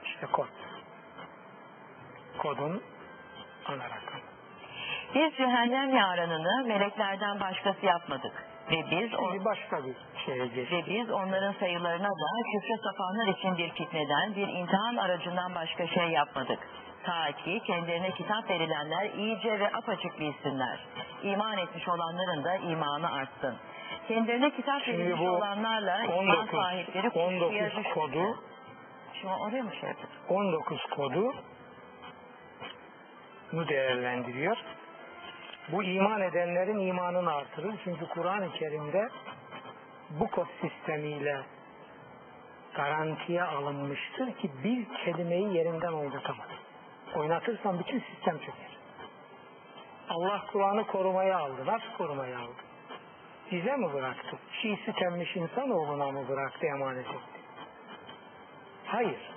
[0.05, 0.49] İşte kod.
[2.39, 2.83] Kodun
[3.67, 4.21] ana rakam.
[5.15, 8.52] Biz cehennem yaranını meleklerden başkası yapmadık.
[8.71, 9.95] Ve biz o, Şimdi başka bir
[10.27, 10.71] şeye.
[10.71, 16.09] Ve biz onların sayılarına da küfre sapanlar için bir fitneden, bir imtihan aracından başka şey
[16.09, 16.59] yapmadık.
[17.05, 20.79] Ta ki kendilerine kitap verilenler iyice ve apaçık bilsinler.
[21.23, 23.57] İman etmiş olanların da imanı artsın.
[24.09, 27.91] Kendilerine kitap Şimdi verilmiş bu olanlarla iman 19, sahipleri kuşkuya 19 düşmesin.
[27.95, 28.37] kodu
[29.21, 30.09] Şimdi oraya mı şey yapalım?
[30.29, 31.35] 19 kodu
[33.53, 34.57] nu değerlendiriyor.
[35.69, 37.75] Bu iman edenlerin imanını artırır.
[37.85, 39.09] Çünkü Kur'an-ı Kerim'de
[40.11, 41.43] bu kod sistemiyle
[42.75, 46.49] garantiye alınmıştır ki bir kelimeyi yerinden oynatamaz.
[47.15, 48.79] Oynatırsan bütün sistem çöker.
[50.09, 51.67] Allah Kur'an'ı korumaya aldı.
[51.67, 52.63] Nasıl korumaya aldı?
[53.51, 54.39] Bize mi bıraktı?
[54.63, 57.41] Çiğ süt emmiş insanoğluna mı bıraktı emanet etti?
[58.87, 59.31] Hayır.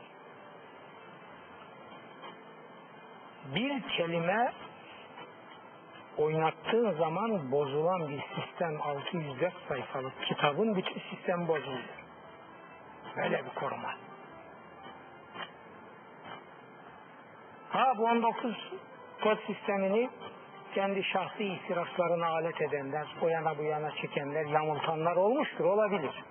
[3.55, 4.53] Bir kelime
[6.17, 11.91] oynattığın zaman bozulan bir sistem 604 sayfalık kitabın bütün sistem bozuldu.
[13.17, 13.95] Böyle bir koruma.
[17.69, 18.71] Ha bu 19
[19.23, 20.09] kod sistemini
[20.75, 26.23] kendi şahsi itiraflarına alet edenler, o yana bu yana çekenler, yamultanlar olmuştur, olabilir.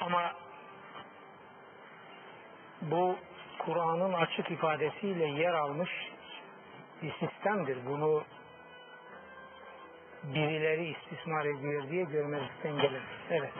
[0.00, 0.32] Ama
[2.82, 3.16] bu
[3.66, 5.90] Kur'an'ın açık ifadesiyle yer almış
[7.02, 7.78] bir sistemdir.
[7.86, 8.24] Bunu
[10.22, 13.02] birileri istismar ediyor diye görmezlikten gelir.
[13.30, 13.52] Evet.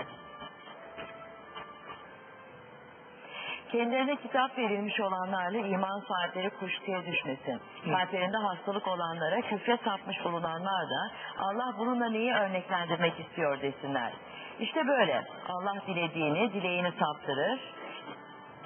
[3.72, 7.60] Kendilerine kitap verilmiş olanlarla iman sahipleri kuşkuya düşmesin.
[7.84, 14.12] Kalplerinde hastalık olanlara küfre sapmış bulunanlar da Allah bununla neyi örneklendirmek istiyor desinler.
[14.60, 17.60] İşte böyle Allah dilediğini dileğini saptırır.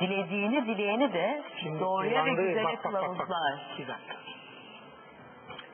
[0.01, 3.01] Dilediğini dileyeni de Şimdi doğruya ve kullandığı- güzele bak, bak, bak, bak.
[3.01, 3.77] kılavuzlar.
[3.79, 4.17] Bir dakika.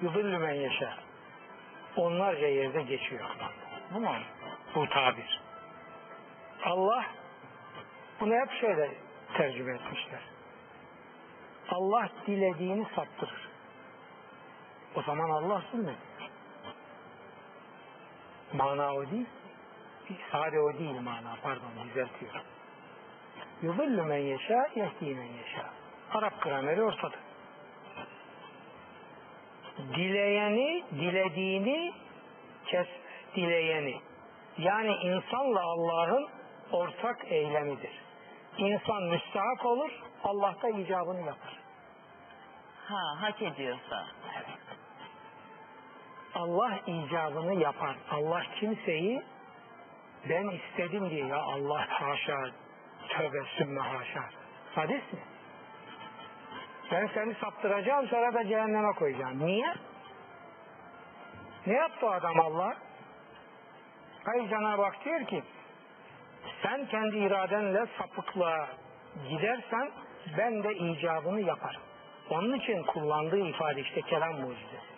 [0.02, 0.94] Yudillü men yaşa.
[1.96, 3.24] Onlarca yerde geçiyor.
[3.94, 4.14] Bu mu?
[4.74, 5.40] bu tabir.
[6.64, 7.04] Allah
[8.20, 8.90] bunu hep şöyle
[9.36, 10.20] tercüme etmişler.
[11.70, 13.48] Allah dilediğini saptırır.
[14.94, 15.96] O zaman Allah zulmet.
[18.52, 19.26] Mana o değil.
[20.32, 21.36] Sade o değil mana.
[21.42, 22.40] Pardon düzeltiyorum.
[23.62, 25.70] Yudillü men yeşâ, yehdi men yeşâ.
[26.12, 27.16] Arap grameri ortada.
[29.78, 31.92] Dileyeni, dilediğini
[32.66, 32.86] kes
[33.36, 34.00] dileyeni.
[34.58, 36.28] Yani insanla Allah'ın
[36.72, 38.02] ortak eylemidir.
[38.58, 39.90] İnsan müstahak olur,
[40.24, 41.58] Allah da icabını yapar.
[42.88, 44.06] Ha hak ediyorsa.
[46.34, 47.96] Allah icabını yapar.
[48.10, 49.22] Allah kimseyi
[50.28, 52.61] ben istedim diye ya Allah haşa
[53.08, 54.24] tövbe sümme haşa.
[54.74, 55.20] Sadist mi?
[56.92, 59.46] Ben seni saptıracağım sonra da cehenneme koyacağım.
[59.46, 59.74] Niye?
[61.66, 62.76] Ne yaptı adam Allah?
[64.24, 65.42] Hayır Cenab-ı Hak diyor ki
[66.62, 68.68] sen kendi iradenle sapıklığa
[69.28, 69.90] gidersen
[70.38, 71.82] ben de icabını yaparım.
[72.30, 74.92] Onun için kullandığı ifade işte kelam mucizesi.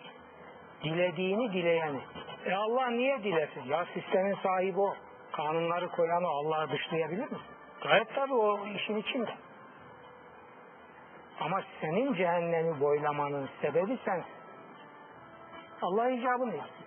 [0.83, 1.99] Dilediğini dileyeni.
[2.45, 3.63] E Allah niye dilesin?
[3.63, 4.95] Ya sistemin sahibi o.
[5.31, 6.27] Kanunları koyan o.
[6.27, 7.37] Allah'ı dışlayabilir mi?
[7.87, 9.31] Gayet tabii o işin içinde.
[11.39, 14.31] Ama senin cehennemi boylamanın sebebi sensin.
[15.81, 16.85] Allah icabını yapıyor.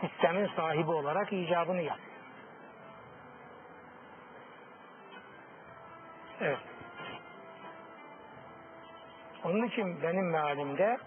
[0.00, 2.10] Sistemin sahibi olarak icabını yapıyor.
[6.40, 6.58] Evet.
[9.44, 10.98] Onun için benim mealimde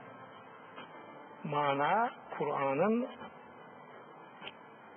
[1.43, 3.07] mana Kur'an'ın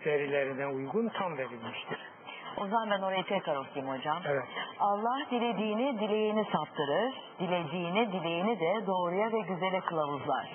[0.07, 2.16] verilerine uygun tam verilmiştir.
[2.61, 4.18] O zaman ben orayı tekrar okuyayım hocam.
[4.26, 4.44] Evet.
[4.80, 10.48] Allah dilediğini dileyeni saptırır, dilediğini dileğini de doğruya ve güzele kılavuzlar.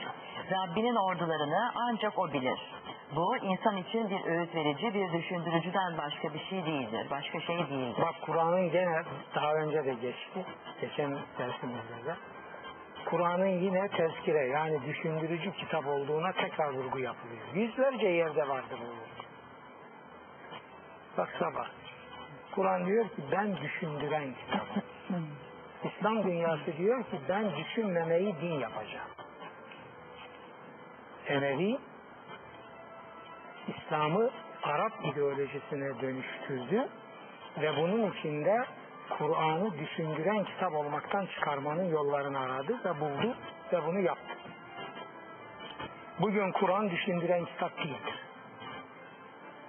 [0.52, 2.60] Rabbinin ordularını ancak O bilir.
[3.16, 7.08] Bu insan için bir öğüt verici, bir düşündürücüden başka bir şey değildir.
[7.12, 8.02] Başka şey değildir.
[8.02, 9.04] Bak Kur'an'ın gene
[9.36, 10.46] daha önce de geçti.
[10.82, 12.16] Geçen dersimizde de.
[13.06, 17.42] Kur'an'ın yine tezkire yani düşündürücü kitap olduğuna tekrar vurgu yapılıyor.
[17.54, 19.22] Yüzlerce yerde vardır bu.
[21.18, 21.81] Bak sabah.
[22.56, 24.68] Kur'an diyor ki ben düşündüren kitap.
[25.84, 29.08] İslam dünyası diyor ki ben düşünmemeyi din yapacağım.
[31.28, 31.78] Emevi
[33.68, 34.30] İslam'ı
[34.64, 36.88] Arap ideolojisine dönüştürdü
[37.62, 38.66] ve bunun içinde
[39.18, 43.36] Kur'an'ı düşündüren kitap olmaktan çıkarmanın yollarını aradı ve buldu
[43.74, 44.36] ve bunu yaptı.
[46.20, 48.20] Bugün Kur'an düşündüren kitap değildir.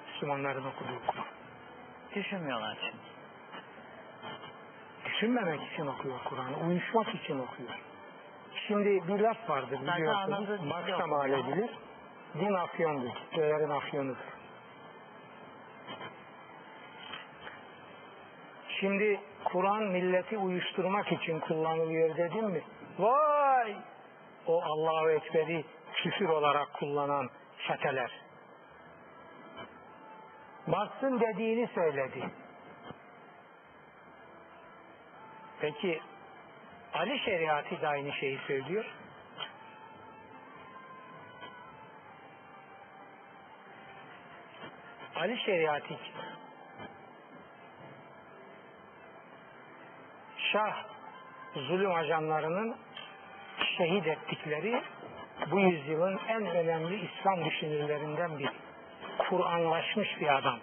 [0.07, 1.42] Müslümanların okuduğu Kur'an.
[2.15, 3.03] Düşünmüyorlar şimdi.
[5.05, 7.79] Düşünmemek için okuyor Kur'an'ı, uyuşmak için okuyor.
[8.67, 11.71] Şimdi bir laf vardır biliyorsunuz, Marx'a mal edilir.
[12.35, 14.17] Din afyondur, değerin afyonudur.
[18.81, 22.63] Şimdi Kur'an milleti uyuşturmak için kullanılıyor dedim mi?
[22.99, 23.77] Vay!
[24.47, 27.31] O Allahu Ekber'i küfür olarak kullanan
[27.69, 28.22] çeteler.
[30.67, 32.31] Marx'ın dediğini söyledi.
[35.61, 36.01] Peki
[36.95, 38.85] Ali şeriatı da aynı şeyi söylüyor.
[45.17, 45.95] Ali şeriatı
[50.53, 50.85] Şah
[51.55, 52.77] zulüm ajanlarının
[53.77, 54.83] şehit ettikleri
[55.51, 58.62] bu yüzyılın en önemli İslam düşünürlerinden biri.
[59.19, 60.59] Kur'anlaşmış bir adam.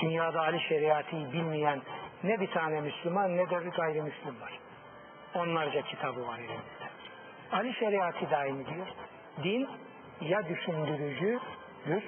[0.00, 1.82] Dünyada Ali şeriatı bilmeyen
[2.24, 4.58] ne bir tane Müslüman ne de bir gayrimüslim var.
[5.34, 6.88] Onlarca kitabı var elimizde.
[7.52, 8.86] Ali şeriatı da aynı diyor.
[9.44, 9.68] Din
[10.20, 12.02] ya düşündürücüdür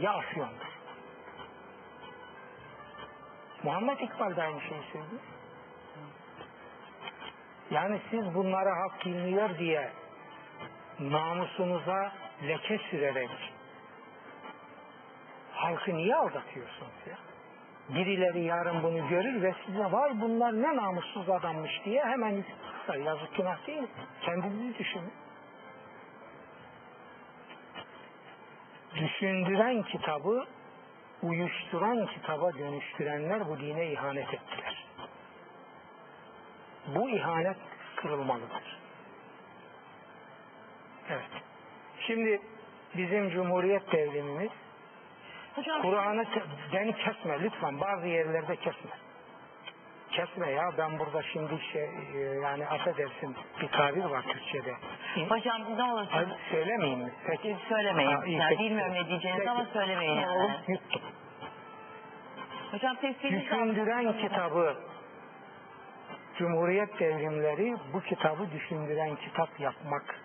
[0.00, 0.74] ya afyondur.
[3.62, 5.22] Muhammed İkbal da aynı şeyi söylüyor.
[7.70, 9.90] Yani siz bunlara hak bilmiyor diye
[11.00, 12.12] namusunuza
[12.48, 13.30] leke sürerek
[15.64, 17.18] halkı niye aldatıyorsunuz ya?
[17.88, 22.44] Birileri yarın bunu görür ve size vay bunlar ne namussuz adammış diye hemen.
[23.04, 23.86] Yazık günah değil.
[24.22, 25.12] Kendinizi düşünün.
[28.94, 30.46] Düşündüren kitabı
[31.22, 34.86] uyuşturan kitaba dönüştürenler bu dine ihanet ettiler.
[36.86, 37.56] Bu ihanet
[37.96, 38.78] kırılmalıdır.
[41.10, 41.30] Evet.
[42.06, 42.40] Şimdi
[42.96, 44.50] bizim Cumhuriyet devrimimiz
[45.54, 46.24] Hocam Kur'an'ı
[46.72, 48.90] beni kesme lütfen bazı yerlerde kesme.
[50.10, 54.74] Kesme ya ben burada şimdi şey e, yani affedersin bir tabir var Türkçe'de.
[55.28, 57.12] hocam ne Ay, olursunuz söylemeyeyim mi?
[57.26, 57.56] Peki.
[57.68, 58.10] söylemeyin.
[58.10, 58.62] Ha, iyi, yani peki.
[58.62, 59.50] bilmiyorum ne diyeceğinizi Peki.
[59.50, 60.20] ama söylemeyin.
[60.20, 60.36] Yani.
[60.36, 61.02] olur, yuttum.
[62.70, 64.76] Hocam Düşündüren kitabı
[66.38, 70.20] Cumhuriyet devrimleri bu kitabı düşündüren kitap yapmak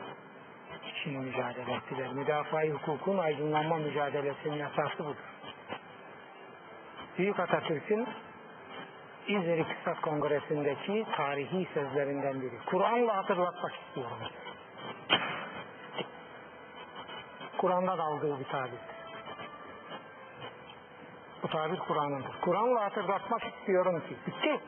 [0.99, 2.13] için mücadele ettiler.
[2.13, 5.15] Müdafaa-i hukukun aydınlanma mücadelesinin esası budur.
[7.17, 8.07] Büyük Atatürk'ün
[9.27, 12.59] İzmir İktisat Kongresi'ndeki tarihi sözlerinden biri.
[12.65, 14.17] Kur'an'la hatırlatmak istiyorum.
[17.57, 18.79] Kur'an'da aldığı bir tabir.
[21.43, 22.41] Bu tabir Kur'an'ındır.
[22.41, 24.15] Kur'an'la hatırlatmak istiyorum ki.
[24.27, 24.59] Bitti.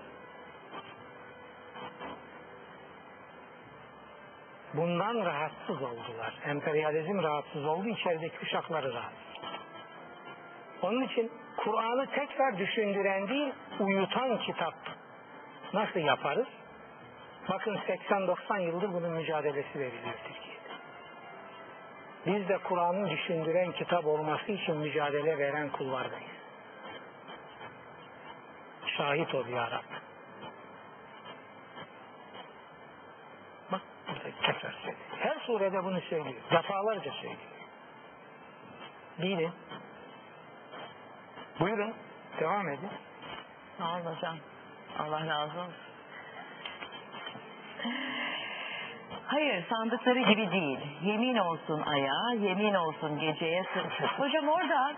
[4.73, 6.33] Bundan rahatsız oldular.
[6.45, 9.31] Emperyalizm rahatsız oldu, içerideki kuşakları rahatsız.
[10.81, 14.73] Onun için Kur'an'ı tekrar düşündüren değil, uyutan kitap
[15.73, 16.47] nasıl yaparız?
[17.49, 20.51] Bakın 80-90 yıldır bunun mücadelesi veriliyor Türkiye'de.
[22.25, 26.31] Biz de Kur'an'ın düşündüren kitap olması için mücadele veren kullardayız.
[28.97, 29.83] Şahit ol ya Rab.
[33.71, 34.95] Bak burada tekrar söylüyor.
[35.19, 36.41] Her surede bunu söylüyor.
[36.51, 37.37] Defalarca söylüyor.
[39.21, 39.51] Bilin.
[41.59, 41.93] Buyurun.
[42.39, 42.89] Devam edin.
[43.77, 44.35] Sağ olun hocam.
[44.99, 45.73] Allah razı olsun.
[49.25, 50.79] Hayır sandıkları gibi değil.
[51.03, 54.19] Yemin olsun aya, yemin olsun geceye sırt.
[54.19, 54.93] Hocam orada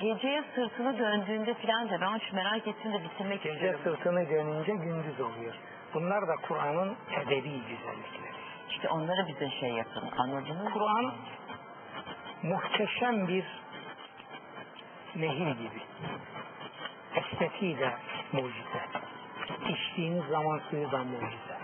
[0.00, 3.80] geceye sırtını döndüğünde filan da ben şu merak ettim de bitirmek Gece istiyorum.
[3.84, 5.54] sırtını dönünce gündüz oluyor.
[5.94, 8.33] Bunlar da Kur'an'ın edebi güzellikleri.
[8.70, 10.04] İşte onları bize şey yapın.
[10.18, 10.72] Anladınız?
[10.72, 11.14] Kur'an
[12.42, 13.44] muhteşem bir
[15.16, 15.82] nehir gibi.
[17.14, 17.94] Estetiği de
[18.32, 18.82] mucize.
[19.68, 21.54] İçtiğiniz zaman suyu da mucize.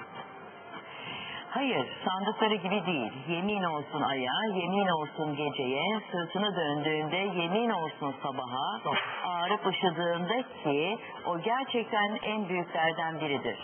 [1.51, 3.13] Hayır, sandıkları gibi değil.
[3.29, 8.81] Yemin olsun aya, yemin olsun geceye, sırtını döndüğünde yemin olsun sabaha,
[9.25, 13.59] ağrıp ışıdığında ki o gerçekten en büyüklerden biridir.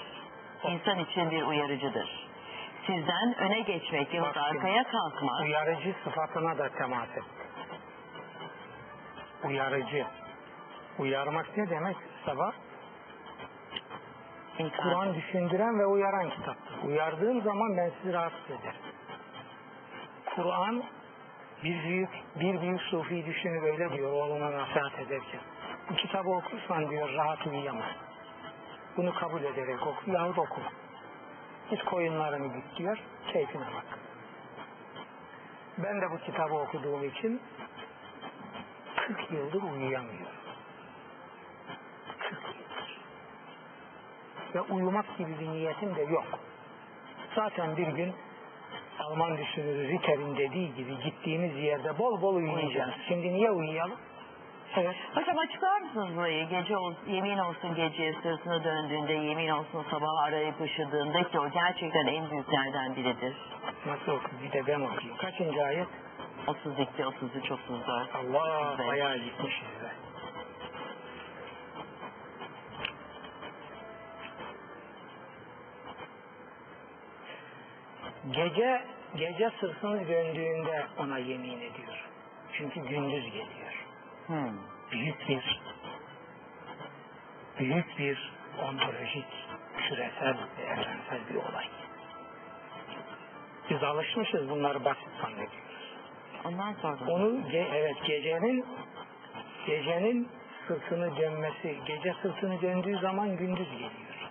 [0.64, 2.26] İnsan için bir uyarıcıdır.
[2.87, 7.24] Sizden öne geçmek yahut Bak şimdi, arkaya kalkmak, Uyarıcı sıfatına da temas et.
[9.45, 10.07] Uyarıcı.
[10.99, 11.97] Uyarmak ne demek?
[12.26, 12.53] Sabah
[14.59, 14.76] insan.
[14.82, 16.89] Kur'an düşündüren ve uyaran kitaptır.
[16.89, 18.80] Uyardığım zaman ben sizi rahatsız ederim.
[20.34, 20.82] Kur'an
[21.64, 25.41] bir büyük bir büyük sufi düşünür öyle diyor oğluna nasihat ederken.
[25.91, 27.91] Bu kitabı okursan diyor rahat uyuyamaz.
[28.97, 30.86] Bunu kabul ederek oku yahut okuma.
[31.71, 32.99] Git koyunlarını git diyor,
[33.33, 33.99] keyfine bak.
[35.79, 37.41] Ben de bu kitabı okuduğum için
[38.97, 40.37] 40 yıldır uyuyamıyorum.
[42.19, 42.99] 40 yıldır
[44.55, 46.39] ve uyumak gibi bir niyetim de yok.
[47.35, 48.14] Zaten bir gün
[48.99, 52.95] Alman düşünürü Ritter'in dediği gibi gittiğimiz yerde bol bol uyuyacağız.
[53.09, 53.99] Şimdi niye uyuyalım?
[54.77, 54.97] Evet.
[55.14, 56.49] Hocam açıklar mısınız burayı?
[56.49, 62.07] Gece ol, yemin olsun geceye sırtını döndüğünde, yemin olsun sabah arayıp ışıdığında ki o gerçekten
[62.07, 63.37] en büyüklerden biridir.
[63.87, 64.43] Nasıl okuyayım?
[64.43, 65.16] Bir de ben okuyayım.
[65.16, 65.89] Kaçıncı ayet?
[66.47, 68.14] 32, 33, 34.
[68.14, 68.89] Allah 35.
[68.89, 69.91] bayağı gitmişiz be.
[78.31, 78.83] Gece
[79.16, 82.09] gece sırtını döndüğünde ona yemin ediyor.
[82.53, 83.86] Çünkü gündüz geliyor.
[84.27, 84.53] Hmm.
[84.93, 85.61] Büyük bir
[87.59, 89.27] büyük bir ontolojik,
[89.79, 91.64] küresel ve evrensel bir olay.
[93.70, 95.97] Biz alışmışız bunları basit zannediyoruz.
[96.45, 98.66] Ondan sonra Onu ge- evet gecenin
[99.66, 100.29] gecenin
[100.68, 104.31] sırtını dönmesi, gece sırtını döndüğü zaman gündüz geliyor.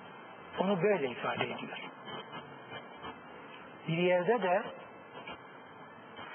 [0.59, 1.79] Onu böyle ifade ediyor.
[3.87, 4.63] Bir yerde de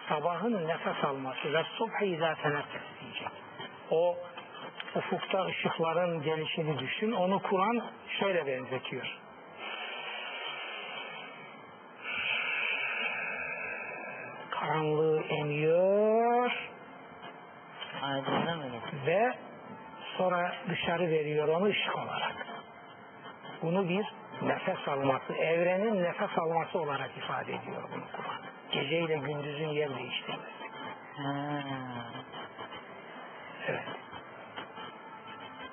[0.08, 3.39] sabahın nefes alması ve subhi izâ teneffes diyecek.
[3.90, 4.16] O
[4.96, 7.12] ufukta ışıkların gelişini düşün.
[7.12, 7.82] Onu Kur'an
[8.20, 9.18] şöyle benzetiyor.
[14.50, 16.52] Karanlığı emiyor
[19.06, 19.34] ve
[20.20, 22.46] Sonra dışarı veriyor onu ışık olarak.
[23.62, 24.06] Bunu bir
[24.42, 28.40] nefes alması, evrenin nefes alması olarak ifade ediyor bunu Kur'an.
[28.72, 30.42] Geceyle gündüzün yer değiştirmesi.
[31.16, 31.62] Ha.
[33.68, 33.82] Evet.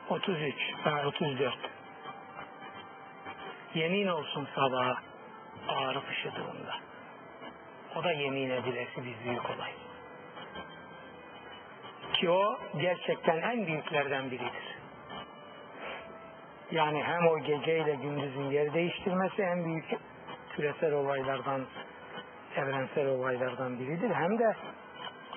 [0.09, 1.53] 33, ha, 34.
[3.73, 4.95] Yemin olsun sabaha
[5.67, 6.75] ağrı fışıdığında.
[7.95, 9.71] O da yemin edilesi bir büyük olay.
[12.13, 14.77] Ki o gerçekten en büyüklerden biridir.
[16.71, 19.85] Yani hem o geceyle gündüzün yer değiştirmesi en büyük
[20.55, 21.65] küresel olaylardan,
[22.55, 24.09] evrensel olaylardan biridir.
[24.13, 24.55] Hem de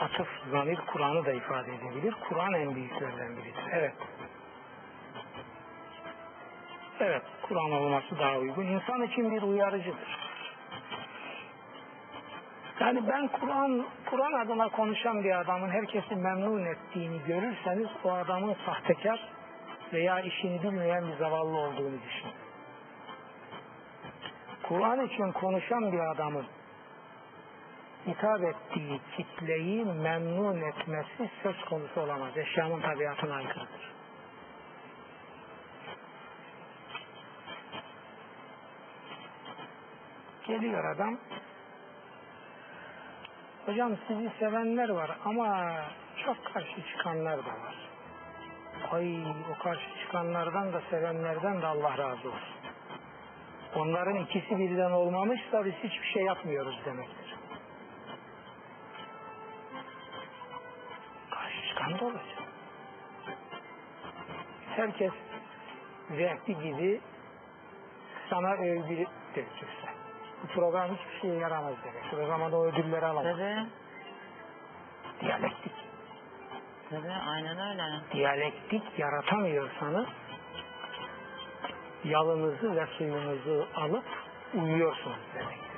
[0.01, 2.15] atıf, zamir Kur'an'ı da ifade edebilir.
[2.29, 3.65] Kur'an en büyüklerden biridir.
[3.73, 3.95] Evet.
[7.01, 8.63] Evet, Kur'an olması daha uygun.
[8.63, 10.19] İnsan için bir uyarıcıdır.
[12.81, 19.29] Yani ben Kur'an Kur'an adına konuşan bir adamın herkesi memnun ettiğini görürseniz o adamın sahtekar
[19.93, 22.35] veya işini bilmeyen bir zavallı olduğunu düşünün.
[24.63, 26.47] Kur'an için konuşan bir adamın
[28.07, 32.37] hitap ettiği kitleyi memnun etmesi söz konusu olamaz.
[32.37, 33.90] Eşyanın tabiatına aykırıdır.
[40.51, 41.19] Geliyor adam.
[43.67, 45.77] Hocam sizi sevenler var ama
[46.25, 47.75] çok karşı çıkanlar da var.
[48.91, 49.23] Ay
[49.53, 52.55] o karşı çıkanlardan da sevenlerden de Allah razı olsun.
[53.77, 57.35] Onların ikisi birden olmamışsa biz hiçbir şey yapmıyoruz demektir.
[61.31, 62.43] Karşı çıkan da olacak.
[64.77, 65.13] Herkes
[66.11, 67.01] zevkli gibi
[68.31, 69.80] sana övgü dökülse.
[70.43, 72.29] Bu program hiçbir şeye yaramaz demek.
[72.29, 73.37] Zaman o ödülleri alamaz.
[73.37, 73.67] Tabii.
[75.21, 75.73] Diyalektik.
[76.91, 77.83] Tabii aynen öyle.
[78.13, 80.07] Diyalektik yaratamıyorsanız
[82.05, 84.05] yalınızı ve suyunuzu alıp
[84.55, 85.71] uyuyorsunuz demektir.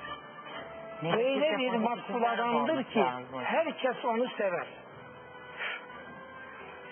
[1.18, 3.04] Öyle bir makbul adamdır ki
[3.44, 4.66] herkes onu sever.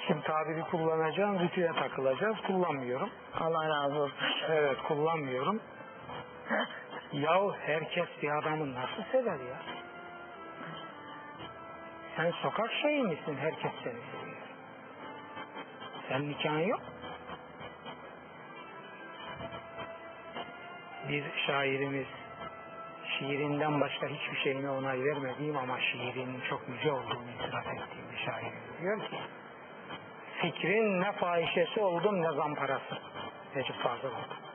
[0.07, 2.37] Şimdi tabiri kullanacağım, rütüye takılacağız.
[2.47, 3.11] Kullanmıyorum.
[3.41, 4.17] Allah razı olsun.
[4.49, 5.61] Evet, kullanmıyorum.
[7.13, 9.63] Yahu herkes bir adamı nasıl sever ya?
[12.17, 13.37] Sen sokak şeyi misin?
[13.41, 14.43] Herkes seni seviyor.
[16.09, 16.81] Sen nikahın yok.
[21.09, 22.07] Bir şairimiz
[23.19, 28.81] şiirinden başka hiçbir şeyine onay vermediğim ama şiirinin çok yüce olduğunu itiraf ettiğim bir şairimiz
[28.81, 29.19] diyor ki
[30.41, 32.99] fikrin ne fahişesi oldum ne zamparası.
[33.57, 34.50] Necip Fazıl oldu.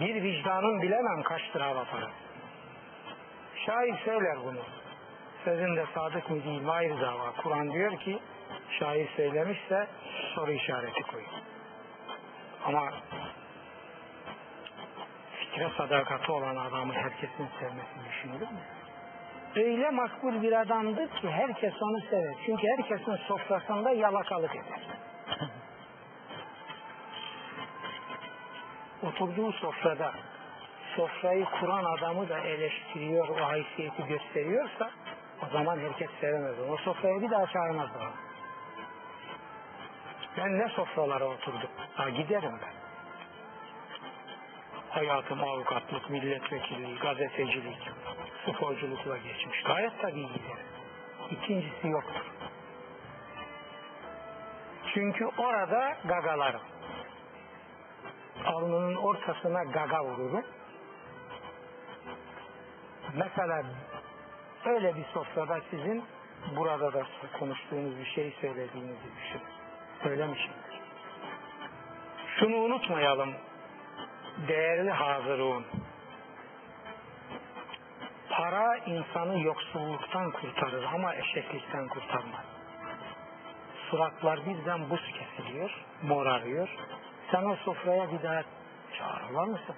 [0.00, 2.12] Bir vicdanın bilemem kaçtır hava parası.
[3.66, 4.60] Şair söyler bunu.
[5.44, 7.32] Sözünde sadık mı değil mi dava.
[7.42, 8.18] Kur'an diyor ki
[8.78, 9.86] şair söylemişse
[10.34, 11.26] soru işareti koyun.
[12.64, 12.90] Ama
[15.38, 18.60] fikre sadakati olan adamı herkesin sevmesini düşünülür mü?
[19.56, 22.34] Öyle makbul bir adamdır ki herkes onu sever.
[22.46, 24.80] Çünkü herkesin sofrasında yalakalık eder.
[29.04, 30.12] Oturduğu sofrada
[30.96, 34.90] sofrayı kuran adamı da eleştiriyor, o haysiyeti gösteriyorsa
[35.42, 36.54] o zaman herkes sevemez.
[36.70, 38.14] O sofraya bir daha çağırmazlar onu.
[40.36, 41.70] Ben ne sofralara oturdum.
[41.94, 42.74] Ha giderim ben.
[44.90, 47.90] Hayatım avukatlık, milletvekilliği, gazetecilik,
[48.42, 49.62] sporculukla geçmiş.
[49.62, 50.66] Gayet tabii giderim.
[51.30, 52.22] İkincisi yoktur.
[54.94, 56.60] Çünkü orada gagalarım.
[58.46, 60.44] Alnının ortasına gaga vururum.
[63.14, 63.62] Mesela
[64.64, 66.04] öyle bir sofrada sizin
[66.56, 67.02] burada da
[67.38, 69.52] konuştuğunuz bir şey söylediğinizi düşünün.
[70.02, 70.80] Söylemişimdir.
[72.38, 73.34] Şunu unutmayalım.
[74.48, 75.66] Değerli hazırun.
[78.30, 82.44] Para insanı yoksulluktan kurtarır ama eşeklikten kurtarmaz.
[83.90, 85.70] Suratlar birden buz kesiliyor,
[86.02, 86.68] morarıyor.
[87.42, 88.42] O sofraya bir daha
[88.98, 89.74] çağırırlar mısın?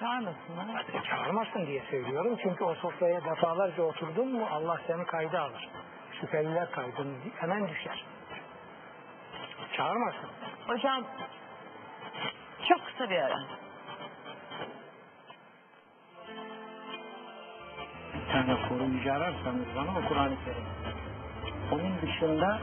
[0.00, 0.66] Çağırmasınlar.
[0.74, 2.38] Hadi çağırmasın diye söylüyorum.
[2.42, 5.68] Çünkü o sofraya defalarca oturdun mu Allah seni kayda alır.
[6.20, 8.04] Şüpheliler kaydını hemen düşer.
[9.76, 10.28] Çağırmasın.
[10.66, 11.04] Hocam
[12.68, 13.38] çok kısa bir ara.
[18.14, 20.64] Bir tane koruyucu ararsanız bana o Kur'an-ı Kerim.
[21.72, 22.58] Onun dışında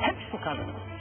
[0.00, 0.95] hepsi kadın.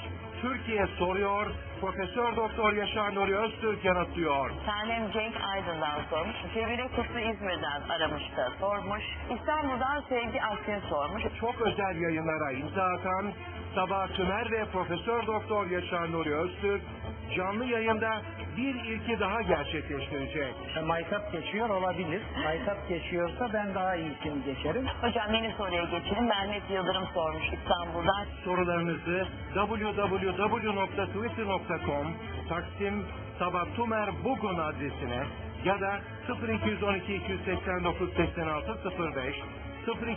[0.45, 1.45] Türkiye soruyor,
[1.81, 4.51] Profesör Doktor Yaşar Nuri Öztürk yanıtlıyor.
[4.65, 6.35] Tanem Cenk Aydın'dan sormuş.
[6.53, 9.03] Cemile Kutlu İzmir'den aramış da sormuş.
[9.35, 11.23] İstanbul'dan Sevgi Akgün sormuş.
[11.39, 13.31] Çok özel yayınlara imza atan
[13.75, 16.81] Sabah Tümer ve Profesör Doktor Yaşar Nuri Öztürk
[17.35, 18.21] canlı yayında
[18.57, 20.53] bir ilki daha gerçekleştirecek.
[20.77, 22.21] E, Maytap geçiyor olabilir.
[22.43, 24.85] Maytap geçiyorsa ben daha iyisini geçerim.
[25.01, 26.25] Hocam yeni soruya geçelim.
[26.27, 28.25] Mehmet Yıldırım sormuş İstanbul'dan.
[28.45, 32.07] Sorularınızı www.twitter.com
[32.49, 33.05] Taksim
[33.39, 35.23] Sabah Tümer Bugün adresine
[35.65, 35.99] ya da
[36.53, 39.35] 0212 289 8605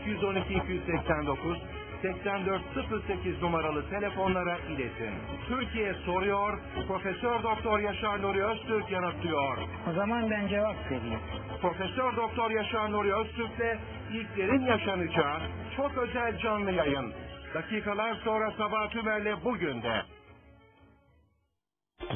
[0.07, 1.59] 0212 289
[2.03, 5.15] 8408 numaralı telefonlara iletin.
[5.49, 9.59] Türkiye soruyor, Profesör Doktor Yaşar Nuri Öztürk yanıtlıyor.
[9.91, 11.21] O zaman ben cevap vereyim.
[11.63, 13.79] Profesör Doktor Yaşar Nuri Öztürk'le
[14.13, 15.41] ilklerin yaşanacağı
[15.77, 17.13] çok özel canlı yayın.
[17.55, 20.03] Dakikalar sonra Sabah Tümer'le bugün de.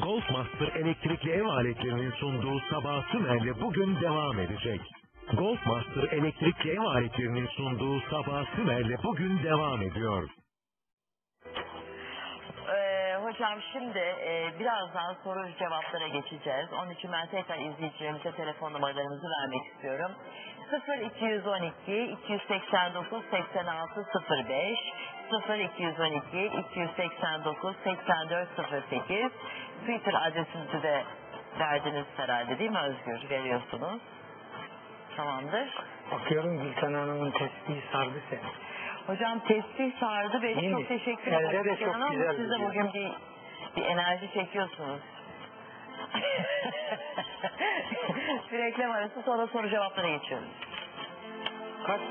[0.01, 4.81] Golfmaster elektrikli ev aletlerinin sunduğu Sabah Tümer'le bugün devam edecek.
[5.31, 10.29] Golfmaster elektrikli ev aletlerinin sunduğu Sabah Tümer'le bugün devam ediyor.
[12.75, 16.73] Ee, hocam şimdi e, birazdan soru cevaplara geçeceğiz.
[16.73, 20.11] Onun için ben tekrar izleyicilerimize telefon numaralarımızı vermek istiyorum.
[21.19, 24.05] 0212 289 86
[24.47, 24.77] 05
[25.69, 28.49] 0212 289 84
[28.91, 29.31] 08
[29.81, 31.03] Twitter adresinizi de
[31.59, 33.29] verdiniz herhalde değil mi Özgür?
[33.29, 34.01] Veriyorsunuz.
[35.17, 35.69] Tamamdır.
[36.11, 38.39] Bakıyorum Gülten Hanım'ın tespihi sardı seni.
[39.07, 40.87] Hocam tesbih sardı ve Değil çok mi?
[40.87, 41.65] teşekkür Elde ederim.
[41.65, 42.69] de çok güzel Siz de gidiyor.
[42.69, 43.11] bugün bir,
[43.75, 44.99] bir enerji çekiyorsunuz.
[48.51, 50.47] bir reklam arası sonra soru cevaplara geçiyoruz.
[51.87, 52.01] Kaç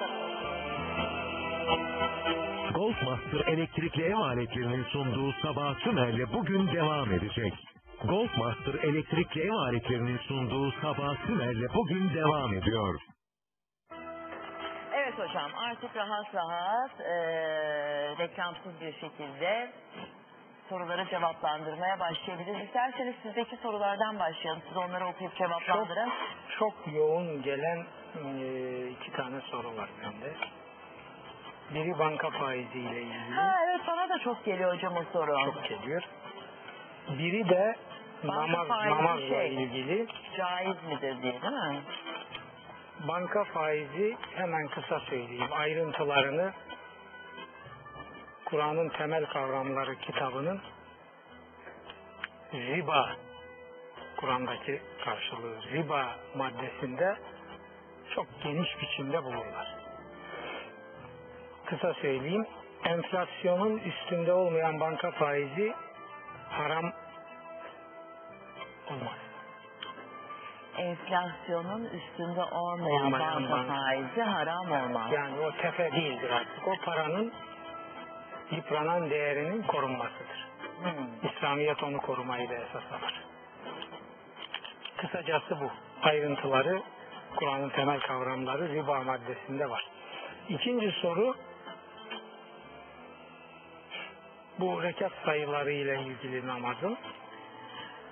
[2.75, 7.55] Golfmaster elektrikli ev aletlerinin sunduğu Sabah Tümer'le bugün devam edecek.
[8.05, 13.01] Golfmaster elektrikli ev aletlerinin sunduğu Sabah Tümer'le bugün devam ediyor.
[14.93, 19.71] Evet hocam artık rahat rahat eee reklamsız bir şekilde
[20.69, 22.67] soruları cevaplandırmaya başlayabiliriz.
[22.67, 24.63] İsterseniz sizdeki sorulardan başlayalım.
[24.69, 26.11] Siz onları okuyup cevaplandırın.
[26.59, 27.87] Çok yoğun gelen
[28.25, 30.33] e, iki tane soru var bende.
[31.75, 33.35] Biri banka faiziyle ilgili.
[33.35, 35.37] Ha evet bana da çok geliyor hocam o soru.
[35.45, 36.03] Çok geliyor.
[37.19, 37.75] Biri de
[38.25, 39.55] Banka namaz, faizi namazla şey.
[39.55, 40.07] ilgili.
[40.37, 41.83] Caiz midir diye değil mi?
[43.09, 45.49] Banka faizi hemen kısa söyleyeyim.
[45.53, 46.53] Ayrıntılarını
[48.45, 50.61] Kur'an'ın temel kavramları kitabının
[52.55, 53.17] riba
[54.17, 57.17] Kur'an'daki karşılığı riba maddesinde
[58.15, 59.77] çok geniş biçimde bulurlar.
[61.67, 62.47] Kısa söyleyeyim.
[62.85, 65.75] Enflasyonun üstünde olmayan banka faizi
[66.51, 66.93] haram
[68.91, 69.19] olmaz.
[70.77, 73.75] Enflasyonun üstünde olmayan banka banka.
[73.75, 75.13] faizi haram olmaz.
[75.13, 76.69] Yani o tefe değildir artık.
[76.69, 77.33] O paranın
[78.51, 80.49] yıpranan değerinin korunmasıdır.
[80.83, 81.31] Hmm.
[81.31, 83.25] İslamiyet onu korumayı da esas alır.
[84.97, 85.71] Kısacası bu.
[86.03, 86.83] Ayrıntıları
[87.37, 89.87] Kur'an'ın temel kavramları riba maddesinde var.
[90.49, 91.35] İkinci soru
[94.59, 96.99] bu rekat sayıları ile ilgili namazın.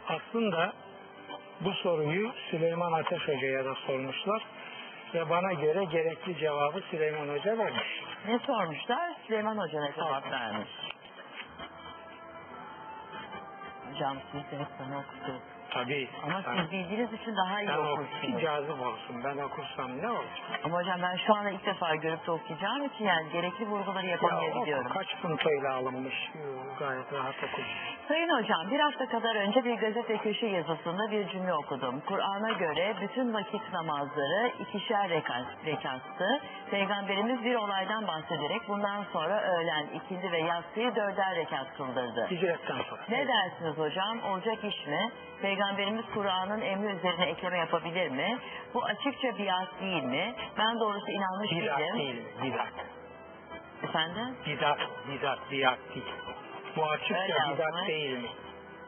[0.08, 0.72] Aslında
[1.60, 4.42] bu soruyu Süleyman Ateş Hoca'ya da sormuşlar
[5.14, 8.02] ve bana göre gerekli cevabı Süleyman Hoca vermiş.
[8.28, 9.12] Ne sormuşlar?
[9.26, 10.70] Süleyman Hoca ne cevap vermiş?
[13.90, 15.59] Hocam siz de hep bana okudunuz.
[15.70, 16.08] Tabii.
[16.24, 18.42] Ama ben- siz bildiğiniz için daha iyi okursunuz.
[18.42, 19.24] cazip olsun.
[19.24, 20.24] Ben okursam ne olur?
[20.64, 24.10] Ama hocam ben şu anda ilk defa görüp de okuyacağım için yani gerekli vurguları Ya
[24.10, 24.86] yapamayabiliyorum.
[24.86, 26.30] oku, kaç puntoyla alınmış.
[26.78, 27.62] Gayet rahat oku.
[28.08, 32.00] Sayın hocam bir hafta kadar önce bir gazete köşe yazısında bir cümle okudum.
[32.00, 36.40] Kur'an'a göre bütün vakit namazları ikişer rekat, rekattı.
[36.70, 42.26] Peygamberimiz bir olaydan bahsederek bundan sonra öğlen, ikindi ve yatsıyı dörder rekat kıldırdı.
[42.30, 43.00] Hicretten sonra.
[43.08, 44.18] Ne dersiniz hocam?
[44.32, 45.10] Olacak iş mi?
[45.60, 48.38] Peygamberimiz Kur'an'ın emri üzerine ekleme yapabilir mi?
[48.74, 50.34] Bu açıkça biat değil mi?
[50.58, 51.98] Ben doğrusu inanmış Bidat değilim.
[51.98, 52.22] değil?
[52.42, 52.66] Bidat.
[53.82, 54.36] Efendim?
[54.46, 54.78] Bidat,
[55.08, 56.06] bidat, biat değil.
[56.76, 57.58] Bu Öyle açıkça yazmış.
[57.58, 58.28] bidat değil mi?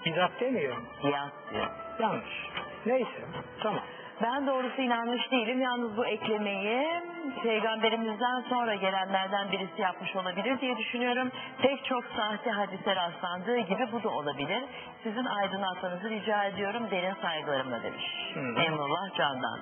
[0.05, 0.87] Bidat demiyorum.
[1.05, 1.67] Biat diyor.
[2.01, 2.49] Yanlış.
[2.87, 3.21] Neyse.
[3.63, 3.83] Tamam.
[4.23, 5.61] Ben doğrusu inanmış değilim.
[5.61, 7.03] Yalnız bu eklemeyi
[7.43, 11.31] peygamberimizden sonra gelenlerden birisi yapmış olabilir diye düşünüyorum.
[11.63, 14.63] Pek çok sahte hadise rastlandığı gibi bu da olabilir.
[15.03, 16.89] Sizin aydınlatmanızı rica ediyorum.
[16.91, 18.05] Derin saygılarımla demiş.
[18.35, 18.41] Hı.
[18.41, 19.61] Emrullah Can'dan.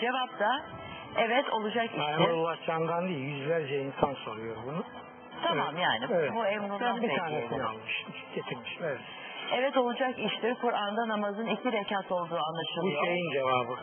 [0.00, 0.60] Cevap da
[1.16, 2.00] evet olacak iştir.
[2.02, 4.84] Emrullah Can'dan değil, yüzlerce insan soruyor bunu.
[5.42, 6.32] Tamam Evet, yani evet.
[6.34, 8.04] bu emrullah Ben bir tanesini almış,
[8.34, 8.78] getirmiş.
[8.82, 9.00] Evet.
[9.52, 10.54] Evet olacak iştir.
[10.54, 13.04] Kur'an'da namazın iki rekat olduğu Bu anlaşılıyor.
[13.04, 13.76] şeyin cevabı.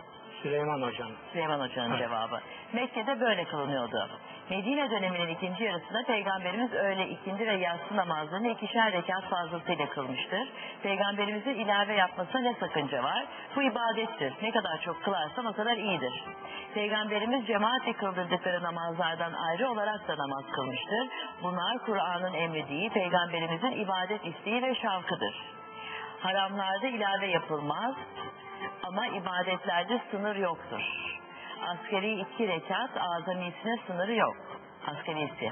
[0.43, 1.15] Süleyman Hoca'nın.
[1.31, 1.99] Süleyman Hoca'nın Evet.
[1.99, 2.39] cevabı.
[2.73, 4.09] Mekke'de böyle kılınıyordu.
[4.49, 10.49] Medine döneminin ikinci yarısında Peygamberimiz öğle ikindi ve yatsı namazlarını ikişer rekat fazlasıyla kılmıştır.
[10.83, 13.25] Peygamberimizin ilave yapmasına ne sakınca var?
[13.55, 14.33] Bu ibadettir.
[14.41, 16.23] Ne kadar çok kılarsan o kadar iyidir.
[16.73, 21.07] Peygamberimiz cemaatle kıldırdıkları namazlardan ayrı olarak da namaz kılmıştır.
[21.43, 25.35] Bunlar Kur'an'ın emrediği, Peygamberimizin ibadet isteği ve şavkıdır.
[26.19, 27.93] Haramlarda ilave yapılmaz
[28.83, 30.81] ama ibadetlerde sınır yoktur.
[31.67, 34.35] Askeri iki rekat, azamisine sınırı yok.
[34.87, 35.51] Askerisi.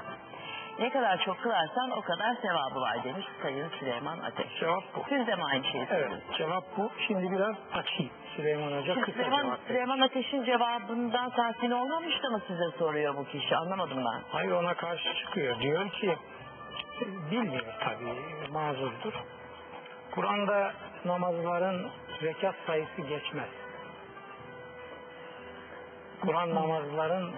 [0.78, 4.60] Ne kadar çok kılarsan o kadar sevabı var demiş Sayın Süleyman Ateş.
[4.60, 5.04] Cevap bu.
[5.08, 6.90] Siz de mi aynı şeyi Evet, cevap bu.
[7.06, 8.12] Şimdi biraz açayım.
[8.36, 9.58] Süleyman Hoca Şimdi kısa Süleyman, cevap.
[9.66, 13.56] Süleyman Ateş'in cevabından tatmin olmamış da mı size soruyor bu kişi?
[13.56, 14.20] Anlamadım ben.
[14.32, 15.60] Hayır ona karşı çıkıyor.
[15.60, 16.16] Diyor ki
[17.30, 19.14] bilmiyor tabii mazurdur.
[20.10, 20.72] Kur'an'da
[21.04, 21.90] namazların
[22.22, 23.48] rekat sayısı geçmez.
[26.20, 27.34] Kur'an namazların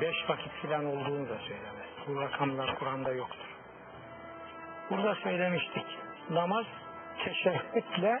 [0.00, 1.88] beş vakit filan olduğunu da söylemez.
[2.08, 3.46] Bu rakamlar Kur'an'da yoktur.
[4.90, 5.86] Burada söylemiştik.
[6.30, 6.66] Namaz
[7.24, 8.20] teşehhütle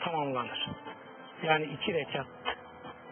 [0.00, 0.68] tamamlanır.
[1.42, 2.26] Yani iki rekat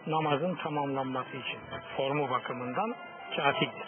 [0.07, 1.59] namazın tamamlanması için
[1.97, 2.95] formu bakımından
[3.35, 3.87] kafirdir.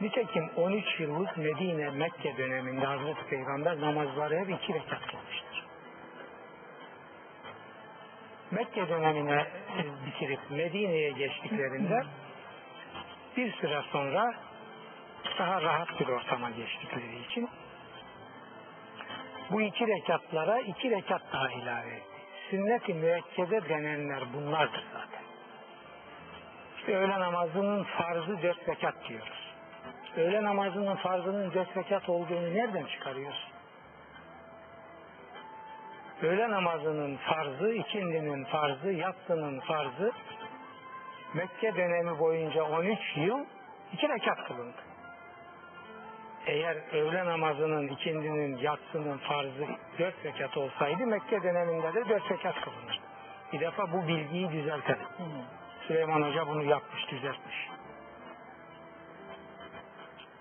[0.00, 5.41] Nitekim 13 yıllık Medine Mekke döneminde Hazreti Peygamber namazları hep iki rekat kılmıştır.
[8.52, 9.46] Mekke dönemine
[10.06, 12.02] bitirip Medine'ye geçtiklerinde
[13.36, 14.34] bir süre sonra
[15.38, 17.50] daha rahat bir ortama geçtikleri için
[19.50, 22.06] bu iki rekatlara iki rekat daha ilave etti.
[22.50, 25.22] Sünnet-i müekkede denenler bunlardır zaten.
[26.78, 29.52] İşte öğle namazının farzı dört rekat diyoruz.
[30.16, 33.51] Öğle namazının farzının dört rekat olduğunu nereden çıkarıyoruz?
[36.22, 40.12] Öğle namazının farzı, ikindinin farzı, yatsının farzı
[41.34, 43.44] Mekke dönemi boyunca 13 yıl
[43.92, 44.76] iki rekat kılındı.
[46.46, 49.66] Eğer öğle namazının, ikindinin, yatsının farzı
[49.98, 53.00] dört rekat olsaydı Mekke döneminde de dört rekat kılınır.
[53.52, 55.06] Bir defa bu bilgiyi düzeltelim.
[55.88, 57.68] Süleyman Hoca bunu yapmış, düzeltmiş.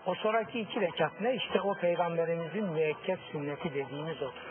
[0.05, 1.35] O sonraki iki rekat ne?
[1.35, 4.50] İşte o peygamberimizin müekket sünneti dediğimiz odur.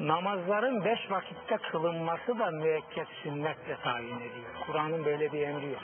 [0.00, 4.50] Namazların beş vakitte kılınması da müekket sünnetle tayin ediyor.
[4.66, 5.82] Kur'an'ın böyle bir emri yok.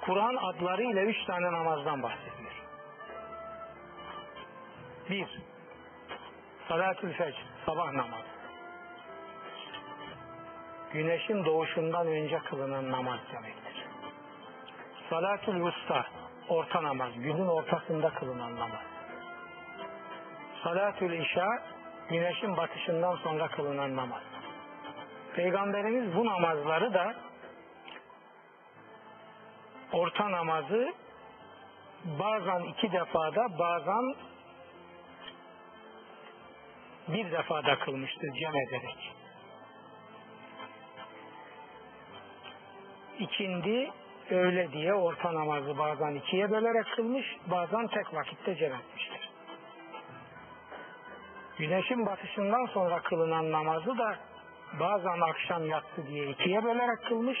[0.00, 2.62] Kur'an adlarıyla üç tane namazdan bahsediyor.
[5.10, 5.28] Bir,
[6.68, 8.36] salatül fecr, sabah namazı.
[10.92, 13.86] Güneşin doğuşundan önce kılınan namaz demektir.
[15.10, 16.06] Salatül vusta,
[16.48, 18.82] orta namaz, günün ortasında kılınan namaz.
[20.64, 21.46] Salatül işa,
[22.08, 24.22] güneşin batışından sonra kılınan namaz.
[25.34, 27.14] Peygamberimiz bu namazları da
[29.92, 30.94] orta namazı
[32.04, 34.14] bazen iki defada bazen
[37.08, 39.12] bir defada kılmıştır cem ederek.
[43.18, 43.90] İkindi
[44.30, 49.15] öğle diye orta namazı bazen ikiye bölerek kılmış, bazen tek vakitte cem etmiştir.
[51.58, 54.16] Güneşin batışından sonra kılınan namazı da
[54.80, 57.38] bazen akşam yatsı diye ikiye bölerek kılmış,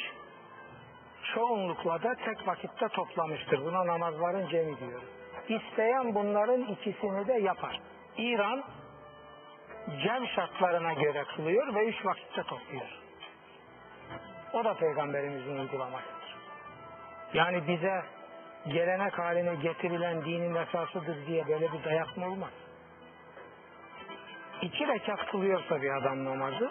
[1.34, 3.64] çoğunlukla da tek vakitte toplamıştır.
[3.64, 5.08] Buna namazların cemi diyoruz.
[5.48, 7.80] İsteyen bunların ikisini de yapar.
[8.18, 8.64] İran
[10.02, 13.00] cem şartlarına göre kılıyor ve üç vakitte topluyor.
[14.52, 16.36] O da peygamberimizin uygulamasıdır.
[17.34, 18.02] Yani bize
[18.68, 22.50] gelenek haline getirilen dinin esasıdır diye böyle bir dayatma olmaz.
[24.62, 26.70] İki rekat kılıyorsa bir adam namazı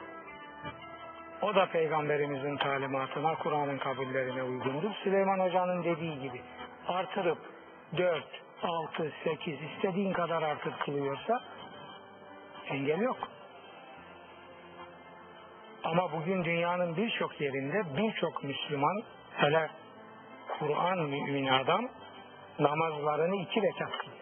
[1.42, 4.92] o da peygamberimizin talimatına, Kur'an'ın kabullerine uygundur.
[5.04, 6.42] Süleyman Hoca'nın dediği gibi
[6.88, 7.38] artırıp
[7.98, 8.24] 4,
[8.64, 11.42] 6, 8 istediğin kadar artık kılıyorsa
[12.70, 13.18] engel yok.
[15.84, 19.04] Ama bugün dünyanın birçok yerinde birçok Müslüman
[19.36, 19.70] hele
[20.60, 21.90] Kur'an mümini adam
[22.60, 24.15] namazlarını iki rekat kılıyor.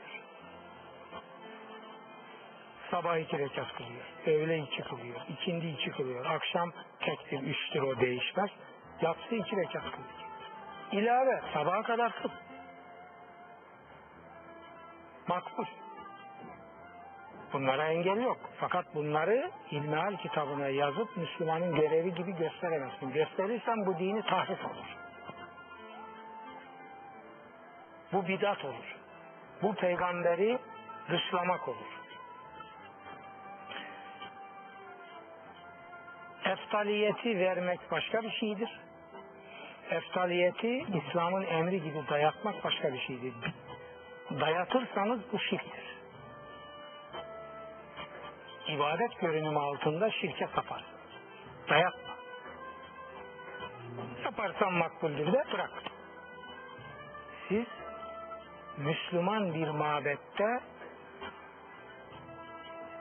[2.93, 4.03] Sabah iki rekat kılıyor.
[4.25, 5.21] Öğle iki kılıyor.
[5.29, 6.25] ikindi iki kılıyor.
[6.25, 8.49] Akşam tektir, üçtür o değişmez.
[9.01, 10.23] Yatsı iki rekat kılıyor.
[10.91, 12.29] İlave sabaha kadar kıl.
[15.27, 15.65] Makbul.
[17.53, 18.39] Bunlara engel yok.
[18.59, 23.13] Fakat bunları İlmihal kitabına yazıp Müslümanın görevi gibi gösteremezsin.
[23.13, 24.97] Gösterirsen bu dini tahrif olur.
[28.13, 28.97] Bu bidat olur.
[29.61, 30.59] Bu peygamberi
[31.09, 31.92] dışlamak olur.
[36.45, 38.79] Eftaliyeti vermek başka bir şeydir.
[39.89, 43.33] Eftaliyeti İslam'ın emri gibi dayatmak başka bir şeydir.
[44.31, 45.83] Dayatırsanız bu şirktir.
[48.67, 50.93] İbadet görünümü altında şirke saparsınız.
[51.69, 52.13] Dayatma.
[54.23, 55.71] Yaparsan makbuldür de bırak.
[57.47, 57.65] Siz
[58.77, 60.59] Müslüman bir mabette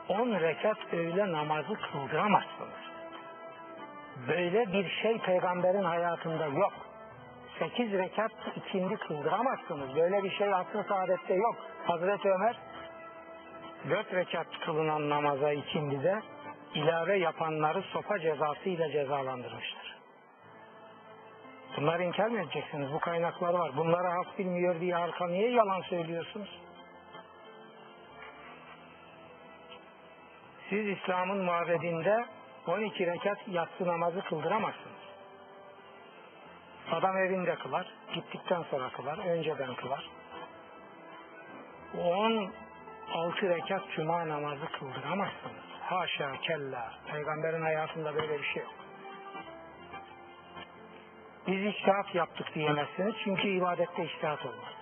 [0.08, 2.91] on rekat öğle namazı kıldıramazsınız.
[4.28, 6.72] Böyle bir şey peygamberin hayatında yok.
[7.58, 9.96] Sekiz rekat ikindi kıldıramazsınız.
[9.96, 11.56] Böyle bir şey asr-ı saadette yok.
[11.86, 12.56] Hazreti Ömer
[13.90, 16.22] dört rekat kılınan namaza ikindide
[16.74, 19.96] ilave yapanları sopa cezası cezalandırmıştır.
[21.76, 22.92] Bunları inkar mı edeceksiniz?
[22.92, 23.76] Bu kaynaklar var.
[23.76, 26.60] Bunları halk bilmiyor diye halka niye yalan söylüyorsunuz?
[30.70, 32.24] Siz İslam'ın mabedinde
[32.66, 35.02] 12 rekat yatsı namazı kıldıramazsınız.
[36.90, 40.10] Adam evinde kılar, gittikten sonra kılar, önceden kılar.
[41.98, 45.62] 16 rekat cuma namazı kıldıramazsınız.
[45.80, 46.92] Haşa kella.
[47.06, 48.72] Peygamberin hayatında böyle bir şey yok.
[51.46, 54.74] Biz iştihat yaptık diyemezsiniz çünkü ibadette iştihat olmaz.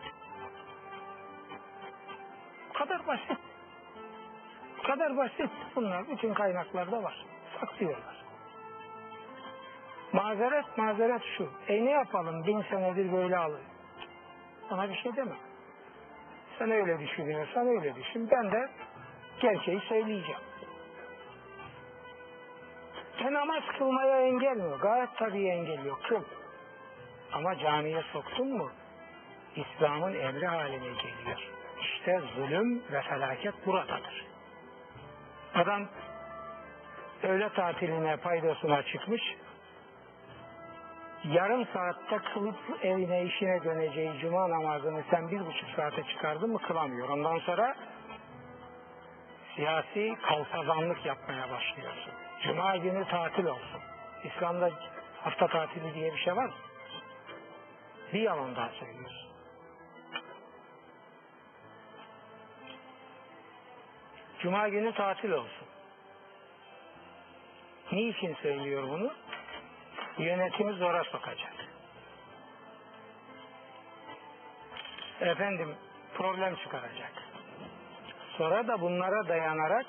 [2.68, 3.38] Bu kadar basit.
[4.78, 5.50] Bu kadar basit.
[5.76, 7.29] Bunlar bütün kaynaklarda var.
[7.60, 8.24] Saklıyorlar.
[10.12, 11.48] Mazeret mazeret şu.
[11.68, 13.60] E ne yapalım bin senedir böyle alıyor.
[14.70, 15.34] Ona bir şey deme.
[16.58, 18.28] Sen öyle düşünüyorsan öyle düşün.
[18.30, 18.68] Ben de
[19.40, 20.40] gerçeği söyleyeceğim.
[23.20, 24.76] E namaz kılmaya engel mi?
[24.82, 26.00] Gayet tabii engel yok.
[26.08, 26.22] Kıl.
[27.32, 28.70] Ama camiye soktun mu
[29.56, 31.50] İslam'ın emri haline geliyor.
[31.80, 34.26] İşte zulüm ve felaket buradadır.
[35.54, 35.88] Adam
[37.22, 39.22] öğle tatiline paydosuna çıkmış.
[41.24, 47.08] Yarım saatte kılıp evine işine döneceği cuma namazını sen bir buçuk saate çıkardın mı kılamıyor.
[47.08, 47.76] Ondan sonra
[49.54, 52.12] siyasi kalpazanlık yapmaya başlıyorsun.
[52.42, 53.80] Cuma günü tatil olsun.
[54.24, 54.70] İslam'da
[55.22, 56.54] hafta tatili diye bir şey var mı?
[58.12, 59.30] Bir yalan daha söylüyorsun.
[64.38, 65.69] Cuma günü tatil olsun.
[67.92, 69.10] Niçin söylüyor bunu?
[70.18, 71.52] Yönetimi zora sokacak.
[75.20, 75.74] Efendim
[76.14, 77.12] problem çıkaracak.
[78.38, 79.86] Sonra da bunlara dayanarak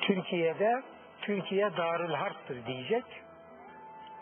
[0.00, 0.82] Türkiye'de
[1.22, 3.04] Türkiye Darül Harp'tır diyecek.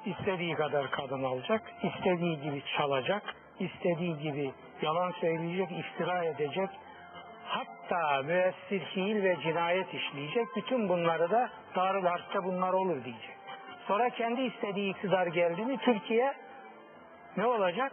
[0.06, 3.22] İstediği kadar kadın alacak, istediği gibi çalacak,
[3.58, 4.52] istediği gibi
[4.82, 6.68] yalan söyleyecek, iftira edecek,
[7.46, 10.46] hatta müessir fiil ve cinayet işleyecek.
[10.56, 13.36] Bütün bunları da Darül Harp'ta bunlar olur diyecek.
[13.86, 16.34] Sonra kendi istediği iktidar geldi mi Türkiye
[17.36, 17.92] ne olacak?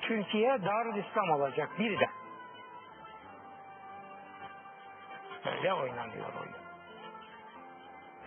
[0.00, 2.10] Türkiye Darül İslam olacak birden.
[5.44, 6.54] Böyle oynanıyor oyun.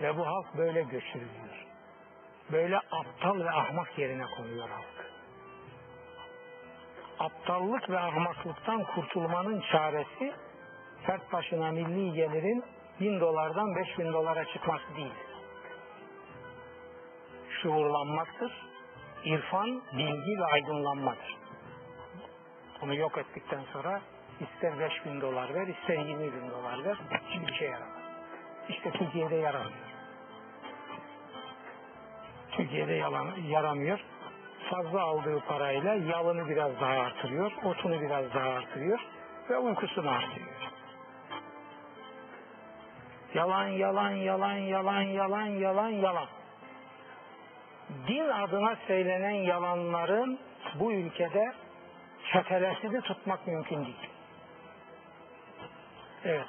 [0.02, 1.66] Ve bu halk böyle göçürülüyor.
[2.52, 5.12] Böyle aptal ve ahmak yerine konuyor halk.
[7.20, 10.34] Aptallık ve ahmaklıktan kurtulmanın çaresi
[11.06, 12.64] fert başına milli gelirin
[13.02, 15.14] bin dolardan beş bin dolara çıkması değil.
[17.62, 18.52] Şuurlanmaktır.
[19.26, 21.38] İrfan, bilgi ve aydınlanmadır.
[22.82, 24.02] Bunu yok ettikten sonra
[24.40, 26.98] ister beş bin dolar ver, ister yirmi bin dolar ver,
[27.30, 28.02] hiçbir şey yaramaz.
[28.70, 29.92] İşte Türkiye'de yaramıyor.
[32.52, 34.00] Türkiye'de yalan, yaramıyor.
[34.70, 39.00] Fazla aldığı parayla yalını biraz daha artırıyor, otunu biraz daha artırıyor
[39.50, 40.51] ve uykusunu artırıyor.
[43.34, 46.28] Yalan, yalan, yalan, yalan, yalan, yalan, yalan.
[48.08, 50.40] Din adına söylenen yalanların
[50.80, 51.54] bu ülkede
[52.34, 54.10] çetelesini tutmak mümkün değil.
[56.26, 56.46] Evet.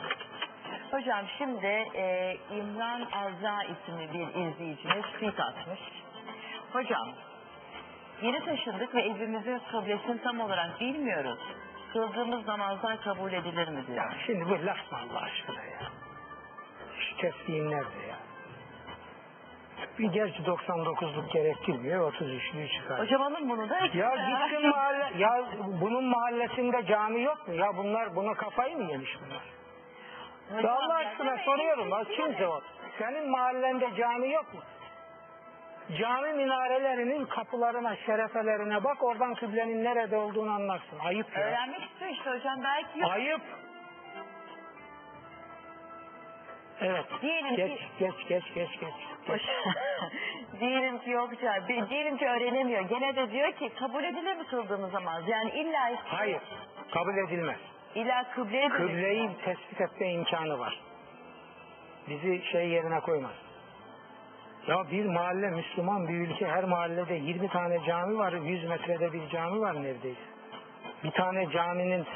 [0.91, 5.81] Hocam şimdi e, İmran Azra isimli bir izleyicimiz tweet atmış.
[6.73, 7.09] Hocam
[8.23, 11.39] yeni taşındık ve evimizin kıblesini tam olarak bilmiyoruz.
[11.93, 13.99] Kıldığımız namazlar kabul edilir mi diyor.
[13.99, 16.02] Ya şimdi bu laf mı Allah aşkına ya?
[17.13, 18.17] Şu tesbihim nerede ya?
[19.99, 23.01] Bir gerçi 99'luk gerektirmiyor, 33'lüğü çıkar.
[23.01, 23.77] Hocam alın bunu da.
[23.95, 25.45] Ya gitsin mahalle, ya
[25.81, 27.55] bunun mahallesinde cami yok mu?
[27.55, 29.43] Ya bunlar buna kafayı mı yemiş bunlar?
[30.63, 31.91] Ya Allah aşkına yani- soruyorum.
[31.91, 32.61] Ha, kimse o?
[32.99, 34.61] Senin mahallende cami yok mu?
[35.99, 40.99] Cami minarelerinin kapılarına, şerefelerine bak oradan kıblenin nerede olduğunu anlarsın.
[41.05, 41.43] Ayıp ya.
[41.45, 43.11] Öğrenmek istiyor işte hocam belki yok.
[43.11, 43.41] Ayıp.
[46.83, 47.05] Evet.
[47.23, 48.91] Diyelim Geç, ki- geç, geç, geç, geç.
[49.27, 49.43] geç.
[50.61, 51.69] diyelim ki yok hocam.
[51.69, 52.83] Di- Diyelim ki öğrenemiyor.
[52.83, 55.23] Gene de diyor ki kabul edilir mi kıldığımız namaz?
[55.29, 56.41] Yani illa Hayır.
[56.95, 57.57] Kabul edilmez.
[57.95, 58.69] illa kıbleye.
[58.69, 60.81] Kıbleyi tespit etme imkanı var.
[62.09, 63.33] Bizi şey yerine koymaz.
[64.67, 69.29] Ya bir mahalle Müslüman bir ülke her mahallede 20 tane cami var 100 metrede bir
[69.29, 70.21] cami var neredeyse.
[71.05, 72.07] Bir tane caminin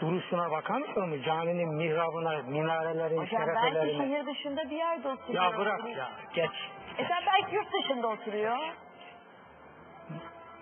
[0.00, 1.22] duruşuna bakamıyor mu?
[1.22, 4.04] Caminin mihrabına, minarelerin, Hocam belki şerefelerine.
[4.04, 5.42] şehir dışında bir yerde oturuyor.
[5.52, 6.50] Ya bırak ya geç.
[6.98, 8.58] E sen belki yurt dışında oturuyor.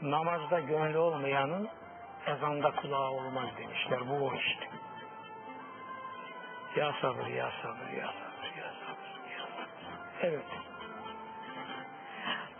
[0.02, 1.68] Namazda gönlü olmayanın
[2.26, 4.08] ezanda kulağı olmaz demişler.
[4.08, 4.66] Bu o işte.
[6.76, 9.68] Ya sabır, ya sabır, ya sabır, ya sabır, ya sabır.
[10.22, 10.44] Evet.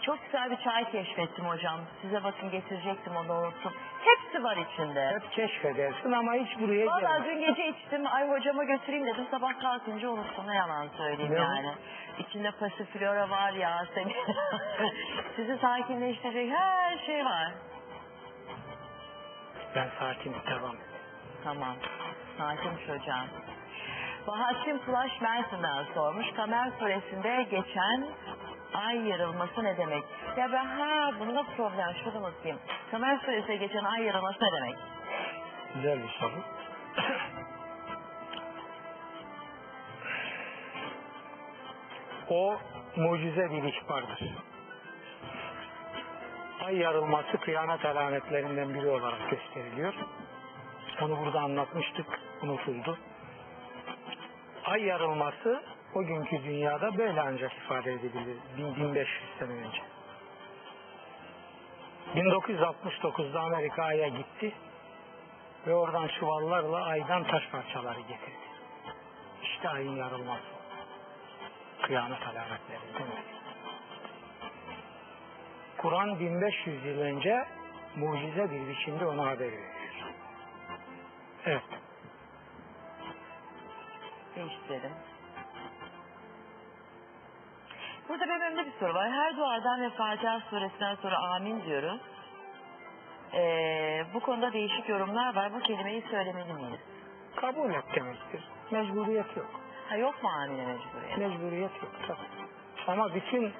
[0.03, 1.81] Çok güzel bir çay keşfettim hocam.
[2.03, 3.73] Size bakın getirecektim onu unuttum.
[4.07, 5.09] Hepsi var içinde.
[5.09, 7.25] Hep keşfedersin ama hiç buraya Valla gelmez.
[7.25, 8.07] dün gece içtim.
[8.07, 9.27] Ay hocama götüreyim dedim.
[9.31, 10.47] Sabah kalkınca unuttum.
[10.47, 11.73] Ne yalan söyleyeyim Ne yani.
[12.19, 13.87] İçinde pasiflora var ya.
[13.95, 14.13] Seni...
[15.37, 17.53] Sizi sakinleştirecek her şey var.
[19.75, 20.77] Ben sakinim, devam.
[21.45, 21.77] Tamam.
[22.39, 23.27] Sakinmiş hocam.
[24.27, 26.27] Bahattin Flash Mersin'den sormuş.
[26.37, 28.07] Kamer suresinde geçen
[28.75, 30.05] ay yarılması ne demek?
[30.37, 31.95] Ya ben ha bunda problem.
[32.05, 32.59] Şurada bakayım.
[32.91, 34.77] Kamer suresinde geçen ay yarılması ne demek?
[35.75, 36.43] Güzel bir soru.
[42.29, 42.59] O
[42.97, 44.21] mucize bir ihbardır.
[46.65, 49.95] Ay yarılması kıyamet alametlerinden biri olarak gösteriliyor.
[51.03, 52.07] Onu burada anlatmıştık,
[52.43, 52.99] unutuldu.
[54.65, 55.63] Ay yarılması
[55.97, 59.09] o günkü dünyada böyle ancak ifade edilir 1500
[59.39, 59.83] sene önce.
[62.15, 64.53] 1969'da Amerika Ay'a gitti
[65.67, 68.47] ve oradan çuvallarla aydan taş parçaları getirdi.
[69.43, 70.43] İşte ayın yarılması.
[71.83, 73.37] Kıyamet alametlerinden biri.
[75.79, 77.45] Kur'an 1500 yıl önce
[77.97, 79.75] mucize bir biçimde ona haber veriyor.
[81.45, 81.63] Evet.
[84.37, 84.93] Değiştirelim.
[88.09, 89.11] Burada benim önümde bir soru var.
[89.11, 92.01] Her duadan ve Fatiha suresinden sonra amin diyoruz.
[93.35, 95.53] Ee, bu konuda değişik yorumlar var.
[95.55, 96.81] Bu kelimeyi söylemeli miyiz?
[97.37, 98.45] Kabul et demektir.
[98.71, 99.61] Mecburiyet yok.
[99.89, 101.19] Ha yok mu amine mecburiyet?
[101.19, 102.47] Mecburiyet yok tabii.
[102.87, 103.53] Ama bütün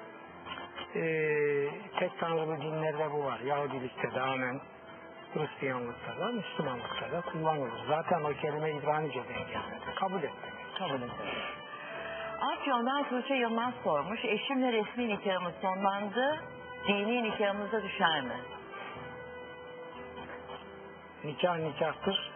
[0.95, 1.69] eee
[1.99, 3.39] tek tanrılı dinlerde bu var.
[3.39, 4.59] Yahudilikte de amen,
[5.33, 7.71] Hristiyanlıkta da, Müslümanlıkta da kullanılır.
[7.87, 9.95] Zaten o kelime İbranice'den gelmedi.
[9.95, 10.77] Kabul et demek.
[10.77, 11.33] Kabul ederim.
[12.41, 14.25] Afyon'dan Tuğçe Yılmaz sormuş.
[14.25, 16.43] Eşimle resmi nikahımız sonlandı.
[16.87, 18.35] Dini nikahımıza düşer mi?
[21.23, 22.31] Nikah nikahtır.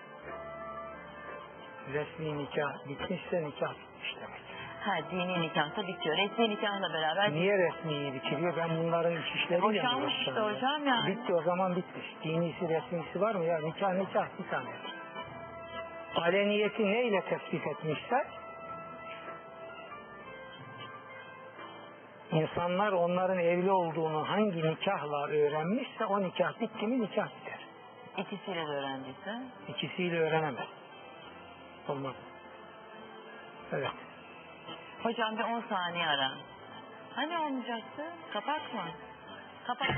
[1.93, 4.41] Resmi nikah bitmişse nikah bitmiş demek.
[4.81, 6.17] Ha dini nikah da bitiyor.
[6.17, 8.57] Resmi nikahla beraber Niye resmiyi bitiriyor?
[8.57, 11.07] Ben bunların iş işleriyle mi Boşanmış işte hocam yani.
[11.07, 12.05] Bitti o zaman bitmiş.
[12.23, 13.59] Dinisi resmisi var mı ya?
[13.59, 14.69] Nikah nikah bir tane.
[16.15, 18.25] Aleniyeti neyle tespit etmişler?
[22.31, 27.59] İnsanlar onların evli olduğunu hangi nikahla öğrenmişse o nikah bitti mi nikah biter.
[28.17, 29.41] ikisiyle de öğrendiyse.
[29.67, 30.67] İkisiyle öğrenemez.
[31.87, 32.15] Olmaz.
[33.71, 33.91] Evet.
[35.03, 36.31] Hocam bir 10 saniye ara.
[37.15, 38.03] Hani olmayacaktı?
[38.33, 38.87] Kapatma.
[39.67, 39.89] Kapat.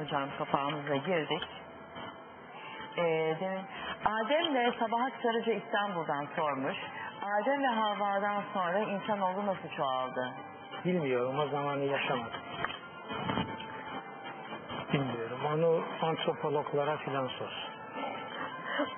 [0.00, 1.42] Hocam kapağımıza girdik.
[2.98, 3.64] Ee, demin
[4.04, 6.76] Adem'le Sabahat Sarıcı İstanbul'dan sormuş.
[7.22, 10.34] Adem ve Havva'dan sonra insanoğlu nasıl çoğaldı?
[10.84, 12.40] Bilmiyorum o zamanı yaşamadım.
[14.92, 15.38] Bilmiyorum.
[15.54, 17.50] Onu antropologlara filan sor.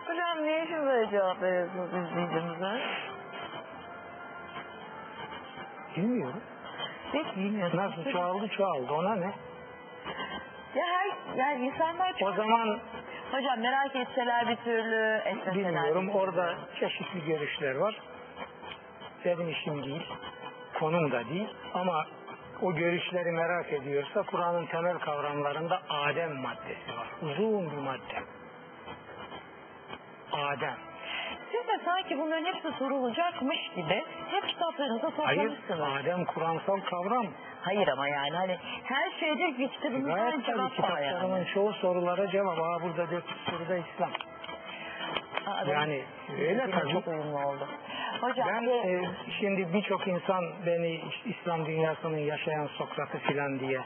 [0.07, 2.81] Hocam niye şimdi böyle cevap veriyorsunuz izleyicimize?
[5.97, 6.41] Bilmiyorum.
[7.15, 7.85] Hiç bilmiyorsunuz.
[7.85, 9.33] Nasıl çoğaldı çoğaldı ona ne?
[10.75, 12.29] Ya her, yani insanlar çok...
[12.29, 12.81] O zaman
[13.33, 16.23] Hocam merak etseler bir türlü, etmeseler bilmiyorum bir türlü.
[16.23, 18.01] orada çeşitli görüşler var.
[19.25, 20.07] Benim işim değil.
[20.79, 21.49] Konum da değil.
[21.75, 22.07] Ama
[22.63, 27.07] o görüşleri merak ediyorsa Kur'an'ın temel kavramlarında Adem maddesi var.
[27.23, 28.23] Uzun bir madde.
[30.33, 30.77] Adem.
[31.53, 35.81] Siz de sanki bunların hepsi sorulacakmış gibi hep kitaplarınıza Hayır, toplamışsınız.
[35.81, 37.27] Adem kuramsal kavram.
[37.61, 41.07] Hayır ama yani hani her şeyde bir kitabınızda Gayet tabii cevap var yani.
[41.07, 42.59] kitaplarımın çoğu sorulara cevap.
[42.59, 44.11] Aa burada dört soruda İslam.
[45.47, 46.03] Aa, Yani
[46.41, 46.93] öyle tabii.
[46.93, 47.69] Çok uyumlu oldu.
[48.21, 49.03] Hocam Ben e,
[49.41, 53.81] şimdi birçok insan beni İslam dünyasının yaşayan Sokrat'ı filan diye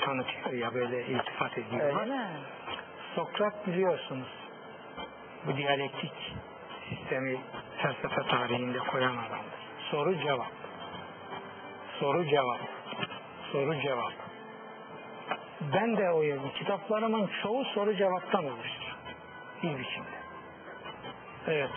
[0.00, 2.00] tanıtıyor ya böyle iltifat ediyorlar.
[2.02, 2.26] öyle mi?
[3.14, 4.28] Sokrat biliyorsunuz
[5.46, 6.12] bu diyalektik
[6.90, 7.40] sistemi
[7.82, 9.60] felsefe tarihinde koyan adamdır.
[9.90, 10.52] Soru cevap.
[12.00, 12.60] Soru cevap.
[13.52, 14.12] Soru cevap.
[15.74, 18.96] Ben de o yazı kitaplarımın çoğu soru cevaptan oluşur.
[19.62, 20.20] Bir biçimde.
[21.46, 21.70] Evet.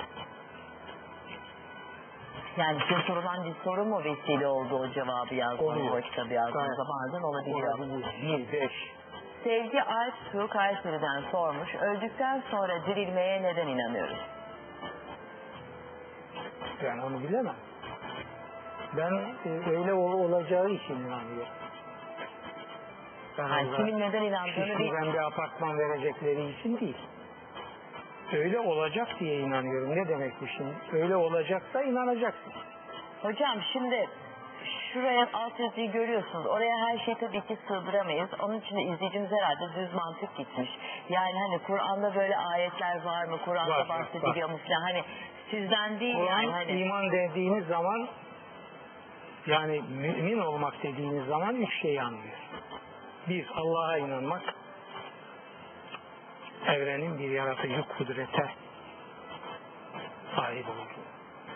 [2.57, 5.97] Yani size sorulan bir soru mu vesile oldu o cevabı Oluyor.
[5.97, 7.79] o kitabı yazdığınızda bazen olabiliyor.
[8.21, 8.71] Bir, beş.
[9.43, 11.75] Sevgi Alp Su Kayseri'den sormuş.
[11.75, 14.17] Öldükten sonra dirilmeye neden inanıyoruz?
[16.83, 17.55] Ben onu bilemem.
[18.97, 19.11] Ben
[19.45, 21.47] e, öyle ol- olacağı için inanıyorum.
[23.37, 24.71] Ben Yani kimin neden inandığını bir...
[24.71, 26.97] Şişli'den bir apartman verecekleri için değil.
[28.33, 29.95] Öyle olacak diye inanıyorum.
[29.95, 30.73] Ne demek bu şimdi?
[30.93, 32.53] Öyle olacaksa inanacaksın.
[33.21, 34.09] Hocam şimdi
[34.93, 36.45] şuraya altyazıyı görüyorsunuz.
[36.45, 38.29] Oraya her şeyi tabii ki sığdıramayız.
[38.39, 40.69] Onun için de izleyicimiz herhalde düz mantık gitmiş.
[41.09, 43.37] Yani hani Kur'an'da böyle ayetler var mı?
[43.45, 44.81] Kur'an'da var, bahsediliyor mu falan.
[44.81, 45.03] Hani
[45.51, 46.71] sizden değil yani Kur'an hani.
[46.71, 48.07] iman dediğiniz zaman
[49.47, 52.37] yani mümin olmak dediğiniz zaman üç şeyi anlıyor.
[53.29, 54.41] Bir, Allah'a inanmak.
[56.67, 58.49] Evrenin bir yaratıcı kudrete
[60.35, 61.03] sahip olduğu.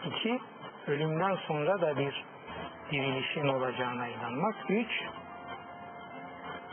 [0.06, 0.40] İki,
[0.88, 2.26] ölümden sonra da bir
[2.92, 4.56] dirilişin olacağına inanmak.
[4.70, 4.92] Üç,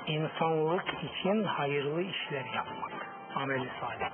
[0.06, 3.06] insanlık için hayırlı işler yapmak.
[3.34, 4.10] Ameli salih.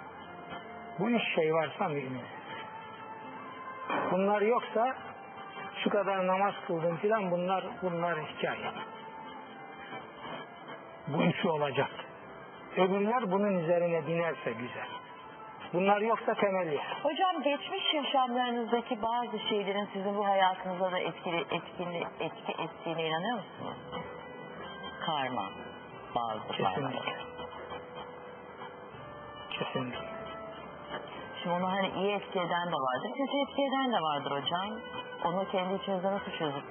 [0.98, 2.22] Bu üç şey varsa mümin.
[4.10, 4.97] Bunlar yoksa
[5.85, 8.72] şu kadar namaz kıldım filan bunlar bunlar hikaye.
[11.09, 11.90] Bu üçü olacak.
[12.77, 14.99] Öbürler bunun üzerine binerse güzel.
[15.73, 16.81] Bunlar yoksa temelli.
[17.03, 23.77] Hocam geçmiş yaşamlarınızdaki bazı şeylerin sizin bu hayatınıza da etkili, etkili, etki ettiğine inanıyor musunuz?
[25.07, 25.45] Karma.
[26.15, 26.91] Bazı karma.
[26.91, 27.13] Kesinlikle.
[29.51, 30.21] Kesinlikle.
[31.43, 34.81] Şimdi onu hani iyi etki eden de vardır, kötü etki eden de vardır hocam.
[35.25, 36.65] Onu kendi içinizde nasıl çözüp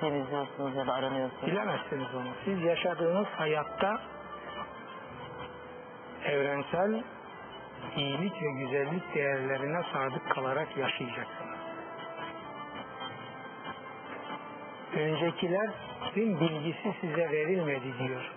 [0.00, 1.46] temizliyorsunuz ya da aranıyorsunuz?
[1.46, 2.28] Bilemezsiniz onu.
[2.44, 4.00] Siz yaşadığınız hayatta
[6.24, 7.02] evrensel
[7.97, 11.59] iyilik ve güzellik değerlerine sadık kalarak yaşayacaksınız.
[14.95, 18.31] Öncekilerin bilgisi size verilmedi diyor.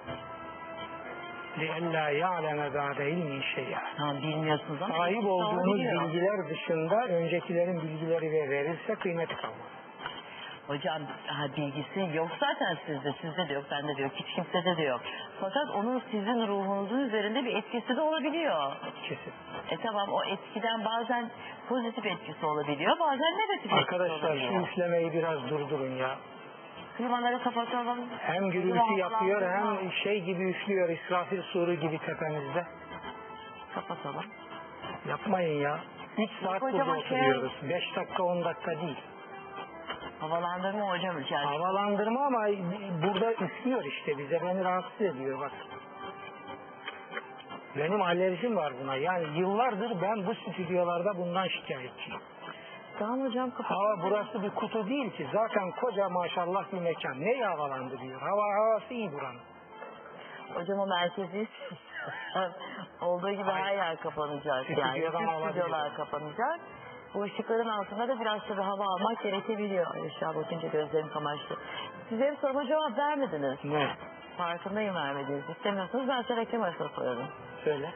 [1.59, 6.03] لِأَلَّا يَعْلَمَ بَعْدَ عِلْمٍ شَيْئًا Ha, bilmiyorsunuz ama Sahip etkisi olduğunuz olabiliyor.
[6.03, 9.76] bilgiler dışında öncekilerin bilgileri ve verilse kıymeti kalmaz.
[10.68, 14.82] Hocam ha, bilgisi yok zaten sizde, sizde de yok, bende de yok, hiç kimsede de
[14.82, 15.02] yok.
[15.42, 18.72] Fakat onun sizin ruhunuzun üzerinde bir etkisi de olabiliyor.
[19.04, 19.34] Kesin.
[19.72, 21.30] E tamam o etkiden bazen
[21.70, 24.68] pozitif etkisi olabiliyor, bazen negatif etkisi Arkadaşlar şu olabiliyor.
[24.68, 26.16] üflemeyi biraz durdurun ya.
[26.98, 28.00] Klimaları kapatalım.
[28.20, 32.66] Hem gürültü yapıyor hem şey gibi üflüyor İsrafil suru gibi tepemizde.
[33.76, 34.26] Kapatalım.
[35.10, 35.80] Yapmayın ya.
[36.18, 37.52] 3 saat burada Kocaman şey- oturuyoruz.
[37.70, 38.98] 5 dakika 10 dakika değil.
[40.20, 41.46] Havalandırma hocam yani.
[41.46, 42.48] Havalandırma ama
[43.04, 44.42] burada üflüyor işte bize.
[44.42, 45.52] Beni rahatsız ediyor bak.
[47.78, 48.96] Benim alerjim var buna.
[48.96, 52.22] Yani yıllardır ben bu stüdyolarda bundan şikayetçiyim.
[53.00, 53.82] Tamam hocam kapatalım.
[53.82, 55.28] Hava burası bir kutu değil ki.
[55.34, 57.22] Zaten koca maşallah bir mekan.
[57.22, 58.22] Neyi havalandırıyor?
[58.22, 59.40] Hava havası iyi buranın.
[60.54, 61.48] Hocam o merkezi
[63.02, 64.70] olduğu gibi her yer kapanacak.
[64.78, 65.08] Yani
[65.50, 66.60] stüdyolar kapanacak.
[67.18, 69.88] Bu ışıkların altında da biraz tabii hava almak gerekebiliyor.
[70.06, 71.58] Aşağı bakınca gözlerim kamaştı.
[72.10, 73.58] Siz hep soruma cevap vermediniz.
[73.64, 73.88] Ne?
[74.38, 75.44] Farkındayım vermediniz.
[75.50, 77.28] İstemiyorsunuz ben size reklam arasına sorarım.
[77.64, 77.90] Söyle.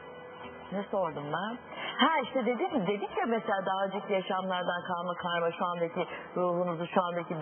[0.72, 1.58] Ne sordum ben?
[2.06, 7.02] Ha işte dedik, dedik ya mesela daha önceki yaşamlardan kalma karma şu andaki ruhunuzu, şu
[7.02, 7.36] andaki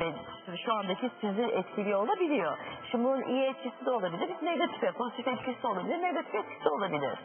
[0.64, 2.58] şu andaki sizi etkiliyor olabiliyor.
[2.90, 7.18] Şimdi bunun iyi etkisi de olabilir, negatif, pozitif etkisi de olabilir, negatif etkisi de olabilir.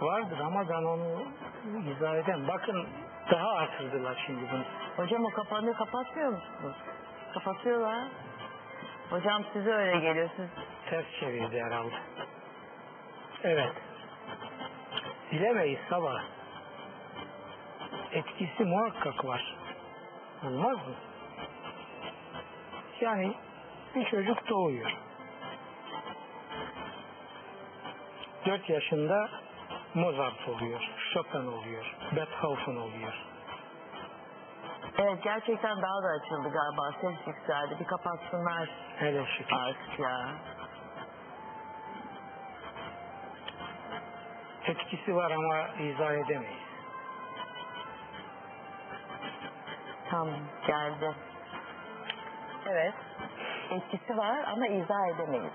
[0.00, 1.22] Vardır ama ben onu
[1.96, 2.48] izah edemem.
[2.48, 2.86] Bakın
[3.30, 4.64] daha artırdılar şimdi bunu.
[4.96, 6.76] Hocam o kapanıyor, kapatmıyor musunuz?
[7.34, 8.08] Kapatıyorlar.
[9.10, 10.46] Hocam size öyle geliyor, siz
[10.90, 11.94] Ters çevirdi herhalde.
[13.42, 13.72] Evet.
[15.32, 16.22] Bilemeyiz sabah.
[18.12, 19.56] Etkisi muhakkak var.
[20.46, 20.94] Olmaz mı?
[23.00, 23.34] Yani
[23.94, 24.92] bir çocuk doğuyor.
[28.46, 29.28] Dört yaşında
[29.98, 30.80] Mozart oluyor,
[31.14, 33.14] Chopin oluyor, Beethoven oluyor.
[34.98, 36.92] Evet gerçekten daha da açıldı galiba.
[37.00, 37.76] Ses yükseldi.
[37.80, 38.68] Bir kapatsınlar
[38.98, 39.56] Hele şükür.
[39.56, 40.28] artık ya.
[44.66, 46.68] Etkisi var ama izah edemeyiz.
[50.10, 50.28] Tam
[50.66, 51.14] geldi.
[52.66, 52.94] Evet.
[53.70, 55.52] Etkisi var ama izah edemeyiz.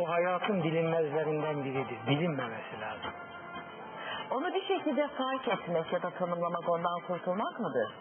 [0.00, 1.98] O hayatın bilinmezlerinden biridir.
[2.06, 3.12] Bilinmemesi lazım.
[4.30, 7.94] Onu bir şekilde fark etmek ya da tanımlamak ondan kurtulmak mıdır?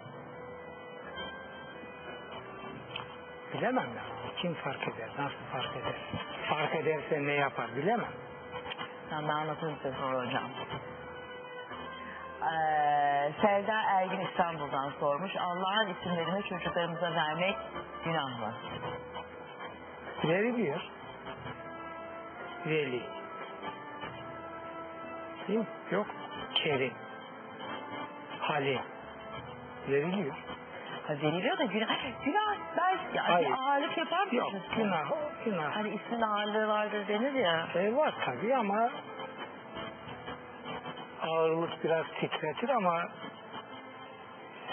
[3.53, 4.03] Bilemem ya.
[4.37, 5.09] Kim fark eder?
[5.17, 5.95] Nasıl fark eder?
[6.49, 7.75] Fark ederse ne yapar?
[7.75, 8.11] Bilemem.
[9.09, 10.43] Sen de anlatır mısın sonra hocam?
[12.41, 15.31] Ee, Selda Ergin İstanbul'dan sormuş.
[15.35, 17.55] Allah'ın isimlerini çocuklarımıza vermek
[18.05, 18.53] günah mı?
[20.23, 20.81] Veriliyor.
[22.65, 23.03] Veli.
[25.47, 25.65] Değil mi?
[25.91, 26.07] Yok.
[26.55, 26.93] Kerim.
[28.39, 28.79] Halim.
[29.89, 30.35] Veriliyor.
[31.07, 31.89] Ha, veriliyor da günah.
[32.25, 33.47] Günah ben yani Hayır.
[33.49, 34.53] bir ağırlık yapar Yok.
[34.53, 34.75] mısınız?
[34.77, 35.05] Günah.
[35.45, 35.75] Günah.
[35.75, 37.67] Hani ismin ağırlığı vardır denir ya.
[37.73, 38.89] Şey var tabii ama
[41.21, 43.01] ağırlık biraz titretir ama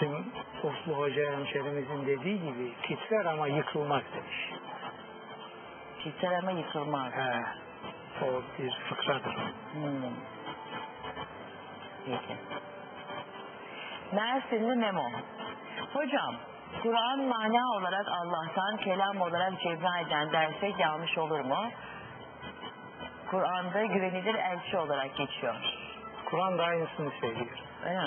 [0.01, 0.25] bizim
[0.63, 4.53] Uslu Hoca hemşerimizin dediği gibi titrer ama yıkılmaz demiş.
[6.03, 7.13] Titrer ama yıkılmaz.
[7.13, 7.43] He,
[8.21, 9.35] o bir fıkradır.
[9.73, 10.13] Hmm.
[12.05, 12.37] Peki.
[14.11, 15.05] Mersinli Memo.
[15.93, 16.35] Hocam,
[16.83, 21.69] Kur'an mana olarak Allah'tan, kelam olarak Cebrail'den dersek yanlış olur mu?
[23.31, 25.55] Kur'an'da güvenilir elçi olarak geçiyor.
[26.25, 27.59] Kur'an da aynısını söylüyor.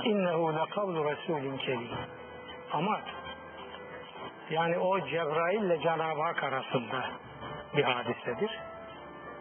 [0.05, 1.89] İnnehu lekavlu Resulün kerim.
[2.73, 3.01] Ama
[4.51, 7.05] yani o Cebrail ile Cenab-ı Hak arasında
[7.77, 8.51] bir hadisedir.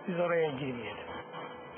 [0.08, 1.08] Biz oraya girmeyelim.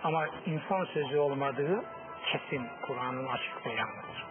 [0.03, 1.83] Ama insan sözü olmadığı
[2.31, 4.25] kesin Kur'an'ın açık beyanıdır.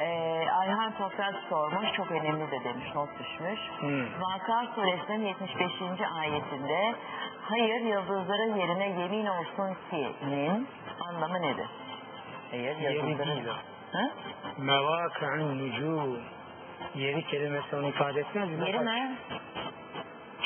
[0.00, 3.60] Ee, Ayhan Toprak sormuş, çok önemli de demiş, not düşmüş.
[3.80, 4.20] Hmm.
[4.20, 5.72] Vakıa suresinin 75.
[6.20, 6.94] ayetinde
[7.42, 10.68] hayır yıldızların yerine yemin olsun ki'nin
[11.08, 11.66] anlamı nedir?
[12.50, 13.36] Hayır Yeri yıldızların...
[13.36, 14.10] değil Hı?
[14.58, 16.20] Mevâkı'ın.
[16.94, 18.66] Yeri kelimesi onu ifade etmez mi?
[18.66, 19.16] Yeri mi?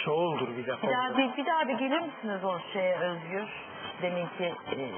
[0.04, 0.86] Çoğuldur bir defa.
[0.88, 3.48] Bir daha bir, bir daha bir gelir misiniz o şeye Özgür?
[4.02, 4.90] Deminki e,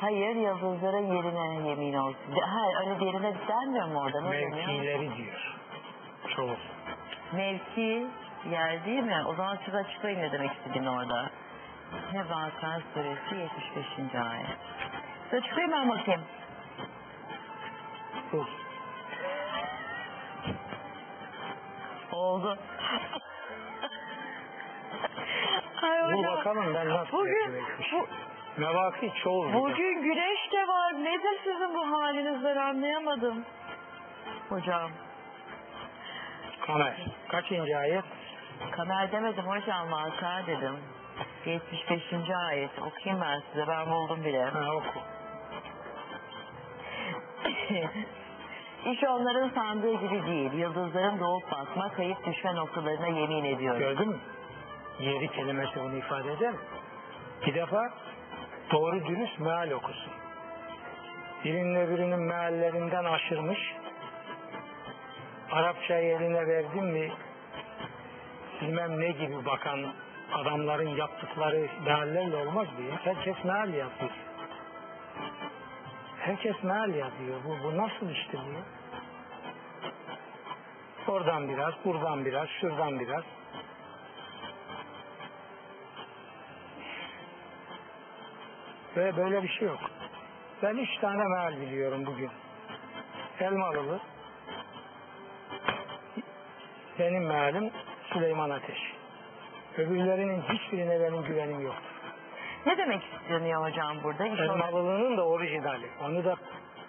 [0.00, 2.36] Hayır yıldızların yerine yemin olsun.
[2.36, 4.20] De- Ha öyle yerine denmiyor mu orada?
[4.20, 4.28] Ne?
[4.28, 5.56] Mevkileri diyor.
[6.36, 6.56] Çoğul.
[7.32, 8.06] Mevki
[8.50, 9.16] yer değil mi?
[9.28, 11.30] O zaman siz açıklayın ne demek istediğini orada.
[12.12, 14.14] Ne Vakıa suresi 75.
[14.14, 14.46] ayet.
[15.32, 16.20] Açıklayın ben bakayım.
[18.32, 18.46] Dur.
[22.12, 22.58] Oldu.
[25.82, 26.36] Ay Dur hocam.
[26.36, 28.08] bakalım ben nasıl Bugün, bu,
[28.60, 29.52] Mevaki çoğul.
[29.52, 30.92] bugün güneş de var.
[31.04, 33.44] Nedir sizin bu haliniz ben anlayamadım.
[34.48, 34.90] Hocam.
[36.66, 36.96] Kamer.
[37.28, 38.04] Kaçıncı ayet?
[38.70, 40.76] Kamer demedim hocam vaka dedim.
[41.46, 42.02] 75.
[42.48, 42.70] ayet.
[42.78, 43.68] Okuyayım ben size.
[43.68, 44.44] Ben buldum bile.
[44.44, 45.00] Ha oku.
[48.92, 50.52] İş onların sandığı gibi değil.
[50.52, 53.78] Yıldızların doğup batma, kayıp düşme noktalarına yemin ediyorum.
[53.78, 54.18] Gördün mü?
[55.00, 56.54] Yeri kelimesi bunu ifade eder?
[57.46, 57.90] Bir defa
[58.72, 60.12] doğru dürüst meal okusun.
[61.44, 63.58] Birinin öbürünün meallerinden aşırmış.
[65.52, 67.12] Arapçayı eline verdin mi
[68.60, 69.92] bilmem ne gibi bakan
[70.32, 72.92] adamların yaptıkları meallerle olmaz diyor.
[73.04, 74.10] Herkes meal yapıyor.
[76.20, 77.40] Herkes meal yazıyor.
[77.44, 78.52] Bu, bu nasıl bu?
[78.52, 78.62] ya?
[81.08, 83.24] Oradan biraz, buradan biraz, şuradan biraz.
[88.96, 89.80] Ve böyle bir şey yok.
[90.62, 92.30] Ben üç tane meal biliyorum bugün.
[93.40, 94.00] Elmalılı.
[96.98, 97.70] Benim mealim
[98.12, 98.78] Süleyman Ateş.
[99.76, 101.89] Öbürlerinin hiçbirine benim güvenim yoktur.
[102.66, 104.26] Ne demek isteniyor hocam burada?
[104.26, 105.86] İş Elmalılının da orijinali.
[106.04, 106.36] Onu da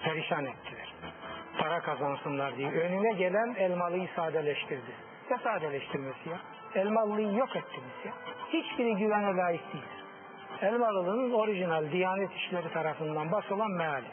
[0.04, 0.94] perişan ettiler.
[1.60, 2.72] Para kazansınlar diye.
[2.72, 4.92] Önüne gelen elmalıyı sadeleştirdi.
[5.32, 6.40] Ne sadeleştirmesi ya?
[6.76, 8.12] Elmalıyı yok ettiniz ya.
[8.54, 9.86] Hiçbiri güvene layık değil.
[10.62, 14.08] Elmalılının orijinal Diyanet İşleri tarafından basılan meali.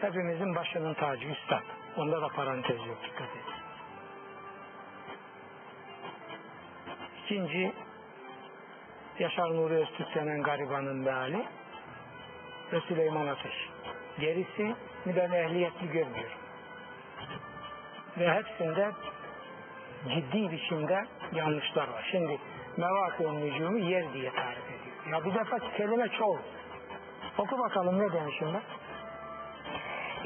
[0.00, 1.62] Hepimizin başının tacı üstad.
[1.96, 3.54] Onda da parantez yok dikkat edin.
[7.24, 7.72] İkinci
[9.18, 11.46] Yaşar Nuri Öztürk denen garibanın meali
[12.72, 13.68] ve Süleyman Ateş.
[14.20, 14.74] Gerisi
[15.06, 16.38] ben ehliyetli görmüyorum.
[18.18, 18.90] Ve hepsinde
[20.08, 22.08] ciddi biçimde yanlışlar var.
[22.10, 22.38] Şimdi
[22.76, 25.12] mevakı nücumu yer diye tarif ediyor.
[25.12, 26.38] Ya bir defa kelime çoğul.
[27.38, 28.62] Oku bakalım ne demişim ben?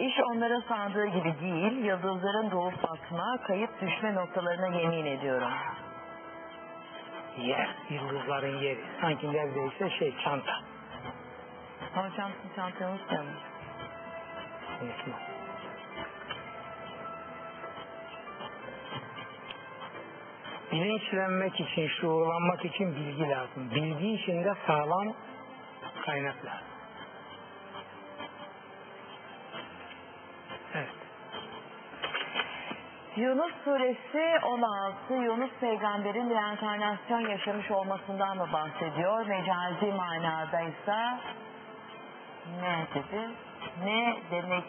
[0.05, 5.49] İş onların sandığı gibi değil, yıldızların doğup batma, kayıp düşme noktalarına yemin ediyorum.
[7.39, 8.85] Yer, yıldızların yeri.
[9.01, 10.53] Sanki neredeyse şey çanta.
[11.95, 13.35] Hocam siz çantayı unutmayalım.
[14.83, 15.15] Unutma.
[20.73, 23.71] Bilinçlenmek için, şuurlanmak için bilgi lazım.
[23.71, 25.15] Bilgi için de sağlam
[26.05, 26.72] kaynak lazım.
[33.17, 39.27] Yunus suresi 16 Yunus peygamberin reenkarnasyon yaşamış olmasından mı bahsediyor?
[39.27, 41.19] Mecazi manada ise
[42.61, 43.31] ne dedi?
[43.85, 44.65] Ne demek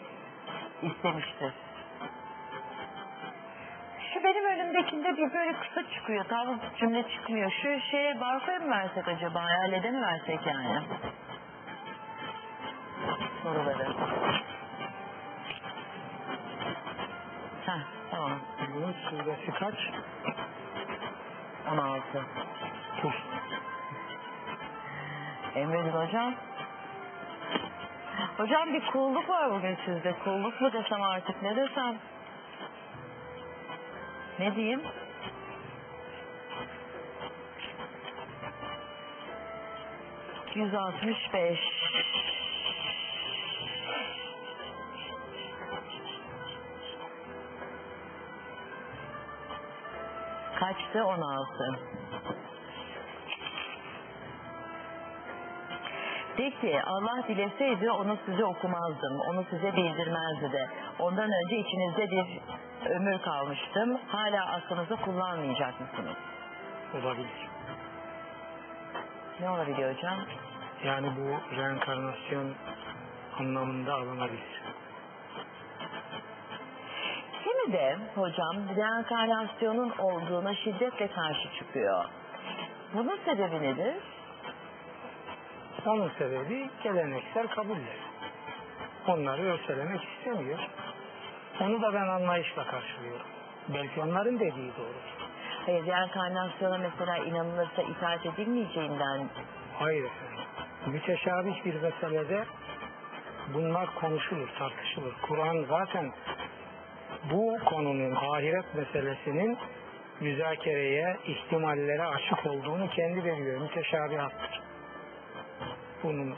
[0.82, 1.52] istemiştir?
[4.14, 6.24] Şu benim önümdekinde bir böyle kısa çıkıyor.
[6.24, 7.50] Tam cümle çıkmıyor.
[7.62, 9.44] Şu şeye barkoya mı versek acaba?
[9.44, 10.82] Hayalede mi versek yani?
[13.42, 13.86] Soruları.
[17.66, 18.40] Heh, tamam.
[18.74, 19.74] Yunus suresi kaç?
[21.72, 22.24] 16.
[23.02, 23.12] Dur.
[25.54, 26.34] Emredin hocam.
[28.36, 30.14] Hocam bir kulluk var bugün sizde.
[30.24, 31.98] Kulluk mu desem artık ne desem?
[34.38, 34.82] Ne diyeyim?
[40.54, 41.60] Yüz altmış beş.
[50.64, 51.04] Kaçtı?
[51.04, 51.78] On altı.
[56.38, 60.68] De ki Allah dileseydi onu size okumazdım, onu size bildirmezdi de.
[60.98, 62.40] Ondan önce içinizde bir
[62.90, 64.00] ömür kalmıştım.
[64.08, 66.16] Hala aklınızı kullanmayacak mısınız?
[66.94, 67.48] Olabilir.
[69.40, 70.18] Ne olabilir hocam?
[70.84, 72.54] Yani bu reenkarnasyon
[73.38, 74.62] anlamında alınabilir.
[77.44, 82.04] Kimi de hocam reenkarnasyonun olduğuna şiddetle karşı çıkıyor.
[82.94, 83.94] Bunun sebebi nedir?
[85.86, 87.98] Onun sebebi geleneksel kabuller.
[89.06, 90.58] Onları örselemek istemiyor.
[91.60, 93.26] Onu da ben anlayışla karşılıyorum.
[93.68, 95.14] Belki onların dediği doğrudur.
[95.66, 99.28] Hayır reenkarnasyona mesela inanılırsa itaat edilmeyeceğinden
[99.78, 100.44] Hayır efendim.
[100.86, 102.44] Müteşabih bir meselede
[103.54, 105.14] bunlar konuşulur, tartışılır.
[105.22, 106.12] Kur'an zaten
[107.30, 109.58] bu konunun ahiret meselesinin
[110.20, 113.60] müzakereye, ihtimallere açık olduğunu kendi veriyor.
[113.60, 114.62] Müteşabihattır.
[116.02, 116.34] Bunun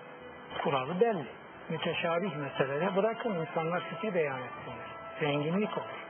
[0.62, 1.26] kuralı belli.
[1.68, 4.86] Müteşabih meselede bırakın insanlar fikir beyan etsinler.
[5.20, 6.06] Zenginlik olur.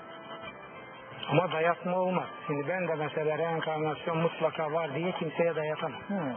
[1.31, 2.27] Ama dayatma olmaz.
[2.47, 6.01] Şimdi ben de mesela reenkarnasyon mutlaka var diye kimseye dayatamam.
[6.09, 6.33] Hmm.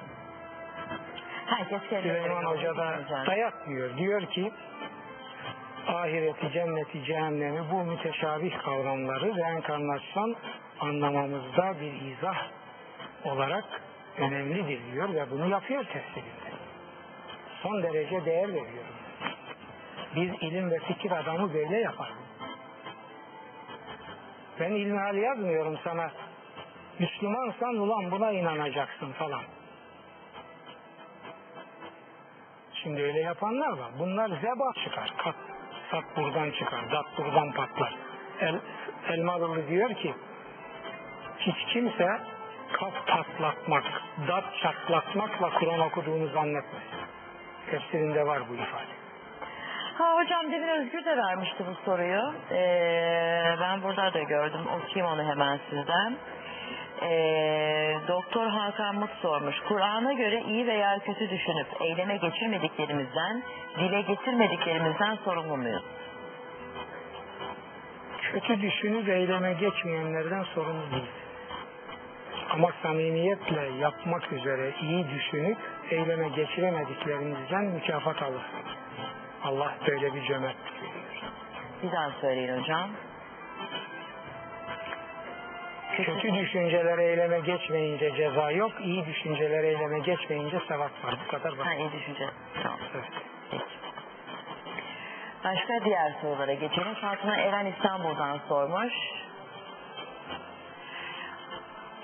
[1.46, 3.98] Herkes Süleyman Hoca da dayatmıyor.
[3.98, 4.52] Diyor ki
[5.90, 10.36] ahireti, cenneti, cehennemi bu müteşabih kavramları reenkarnasyon
[10.80, 12.38] anlamamızda bir izah
[13.24, 13.66] olarak
[14.18, 16.50] önemlidir diyor ve bunu yapıyor tefsirinde.
[17.64, 18.86] Son derece değer veriyor.
[20.16, 22.10] Biz ilim ve fikir adamı böyle yapar.
[24.60, 26.12] Ben ilmihal yazmıyorum sana.
[27.00, 29.42] Müslümansan ulan buna inanacaksın falan.
[32.84, 33.92] Şimdi öyle yapanlar var.
[34.00, 35.14] Bunlar zeba çıkar.
[35.18, 35.36] Kat,
[35.92, 36.92] sat buradan çıkar.
[36.92, 37.96] Dat buradan patlar.
[38.42, 38.60] El,
[39.10, 40.14] Elmalılı diyor ki
[41.40, 42.20] hiç kimse
[42.72, 43.84] kaf patlatmak,
[44.28, 47.00] dat çatlatmakla Kur'an okuduğunu zannetmesin.
[47.72, 49.00] Tefsirinde var bu ifade.
[49.98, 52.34] Ha hocam demin Özgür de vermişti bu soruyu.
[52.52, 54.68] Ee, ben burada da gördüm.
[54.68, 56.18] Okuyayım onu hemen sizden.
[57.02, 59.56] Ee, Doktor Hakan Mut sormuş.
[59.68, 63.44] Kur'an'a göre iyi veya kötü düşünüp eyleme geçirmediklerimizden,
[63.80, 65.84] dile getirmediklerimizden sorumlu muyuz?
[68.22, 71.10] Kötü düşünüp eyleme geçmeyenlerden sorumlu değil.
[72.50, 75.58] Ama samimiyetle yapmak üzere iyi düşünüp
[75.90, 78.42] eyleme geçiremediklerimizden mükafat alır.
[79.44, 80.54] Allah böyle bir veriyor.
[81.84, 82.90] Bir daha söyleyin hocam.
[85.98, 91.16] Kötü düşüncelere eyleme geçmeyince ceza yok, iyi düşüncelere eyleme geçmeyince sevap var.
[91.26, 91.80] Bu kadar Ha basit.
[91.80, 92.26] iyi düşünce.
[92.64, 92.80] Tamam.
[92.96, 93.06] Evet.
[93.52, 93.64] Peki.
[95.44, 96.94] Başka diğer sorulara geçelim.
[96.94, 98.94] Fatma Eren İstanbul'dan sormuş.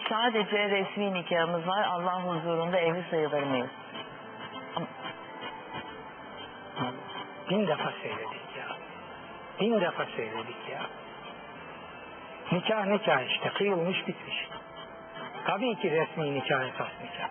[0.09, 1.83] Sadece resmi nikahımız var.
[1.83, 3.69] Allah huzurunda evli sayılır mıyız?
[7.49, 8.67] Bin defa söyledik ya.
[9.59, 10.81] Bin defa söyledik ya.
[12.51, 14.47] Nikah nikah işte kıyılmış bitmiş.
[15.45, 17.30] Tabii ki resmi nikah esas nikah.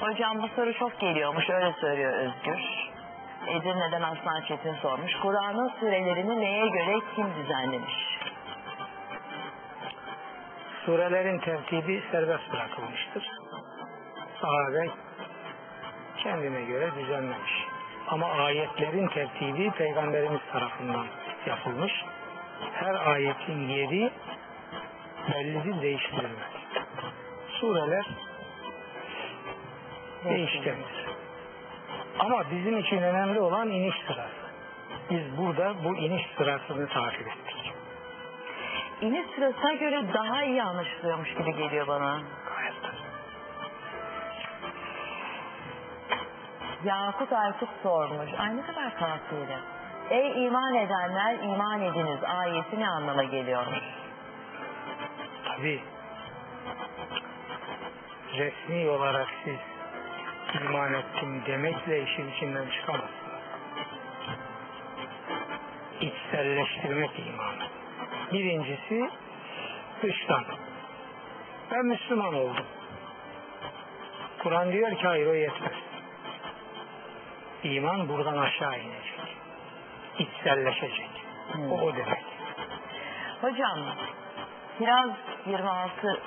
[0.00, 2.60] Hocam bu soru çok geliyormuş öyle söylüyor Özgür.
[3.46, 5.12] Edirne'den Aslan Çetin sormuş.
[5.22, 8.18] Kur'an'ın sürelerini neye göre kim düzenlemiş?
[10.86, 13.28] Surelerin tertibi serbest bırakılmıştır.
[14.40, 14.88] Sahabe
[16.22, 17.52] kendine göre düzenlemiş.
[18.08, 21.06] Ama ayetlerin tertibi peygamberimiz tarafından
[21.46, 21.92] yapılmış.
[22.72, 24.12] Her ayetin yeri
[25.32, 26.52] bellidir değiştirilmez.
[27.48, 28.06] Sureler
[30.24, 31.06] değişkendir.
[32.18, 34.46] Ama bizim için önemli olan iniş sırası.
[35.10, 37.72] Biz burada bu iniş sırasını takip ettik.
[39.00, 42.20] İniş sırasına göre daha iyi anlaşılıyormuş gibi geliyor bana.
[46.84, 48.30] Yakut Aykut sormuş.
[48.38, 49.75] Ay ne kadar farklıydı.
[50.10, 53.78] Ey iman edenler iman ediniz ayeti ne anlama geliyormuş?
[55.44, 55.82] Tabii
[58.38, 59.56] resmi olarak siz
[60.60, 63.10] iman ettim demekle işin içinden çıkamazsınız.
[66.00, 67.68] İçselleştirmek imanı.
[68.32, 69.10] Birincisi
[70.02, 70.44] dıştan.
[71.70, 72.66] Ben Müslüman oldum.
[74.42, 75.72] Kur'an diyor ki hayır o yetmez.
[77.62, 79.15] İman buradan aşağı inecek.
[80.18, 81.10] İçselleşecek.
[81.70, 82.24] O, o demek.
[83.40, 83.78] Hocam
[84.80, 85.10] biraz
[85.46, 86.20] 26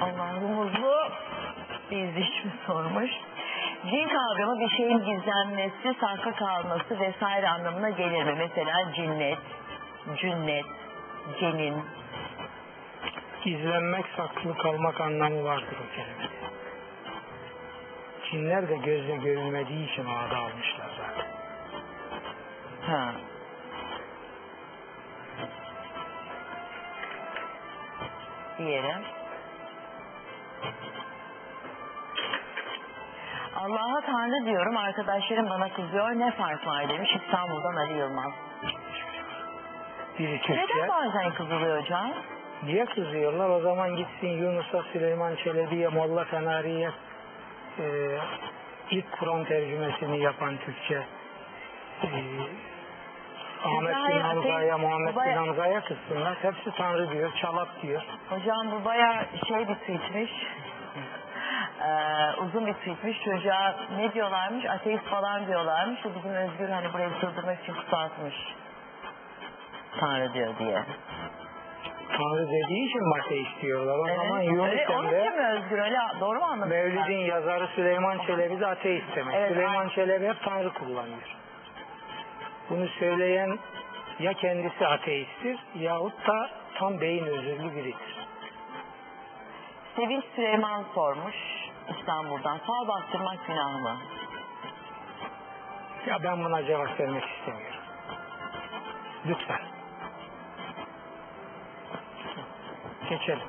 [0.00, 1.08] Allah'ımızı
[1.90, 3.10] izleyicimiz sormuş.
[3.90, 8.34] Cin kavramı bir şeyin gizlenmesi, saklı kalması vesaire anlamına gelir mi?
[8.38, 9.38] Mesela cinnet,
[10.16, 10.64] cünnet,
[11.40, 11.84] cenin.
[13.44, 16.50] gizlenmek, saklı kalmak anlamı vardır o kelimede.
[18.30, 21.29] Cinler de gözle görülmediği için adı almışlar zaten.
[22.90, 23.14] Ha.
[28.58, 28.94] Diğeri.
[33.56, 38.32] Allah'a Tanrı diyorum arkadaşlarım bana kızıyor ne fark var demiş İstanbul'dan Ali Yılmaz.
[40.18, 42.12] Biri Neden bazen kızılıyor hocam?
[42.62, 43.48] Niye kızıyorlar?
[43.48, 46.90] O zaman gitsin Yunus'a, Süleyman Çelebi'ye, Molla Fenari'ye
[47.78, 48.16] e,
[48.90, 51.02] ilk Kur'an tercümesini yapan Türkçe
[52.02, 52.08] e,
[53.64, 56.34] Ahmet bin Hamza'ya, ateist, Muhammed bin baya- Hamza'ya kızsınlar.
[56.42, 58.02] Hepsi Tanrı diyor, çalap diyor.
[58.30, 60.30] Hocam bu baya şey bir tweetmiş.
[61.80, 63.22] Ee, uzun bir tweetmiş.
[63.24, 64.64] Çocuğa ne diyorlarmış?
[64.64, 66.04] Ateist falan diyorlarmış.
[66.06, 68.34] Ve bizim Özgür hani burayı sığdırmak için kısaltmış.
[70.00, 70.82] Tanrı diyor diye.
[72.18, 73.98] Tanrı dediği için Mate istiyorlar.
[73.98, 74.50] O zaman Evet.
[74.50, 75.78] Yunus Öyle, onun Emre için mi Özgür?
[75.78, 76.68] Öyle doğru mu anladın?
[76.68, 79.34] Mevlid'in yazarı Süleyman Çelebi de ateist demek.
[79.34, 79.88] Evet, Süleyman.
[79.88, 81.36] Çelebi hep Tanrı kullanıyor.
[82.70, 83.58] Bunu söyleyen
[84.18, 88.26] ya kendisi ateisttir yahut da tam beyin özürlü biridir.
[89.96, 91.36] Sevinç Süleyman sormuş
[91.98, 92.58] İstanbul'dan.
[92.58, 93.96] Fal bastırmak günah mı?
[96.06, 97.80] Ya ben buna cevap vermek istemiyorum.
[99.26, 99.60] Lütfen.
[103.10, 103.48] Geçelim.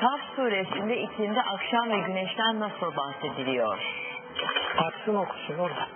[0.00, 4.05] Kaf suresinde ikindi akşam ve güneşten nasıl bahsediliyor?
[4.78, 5.88] Atsın okusun orada.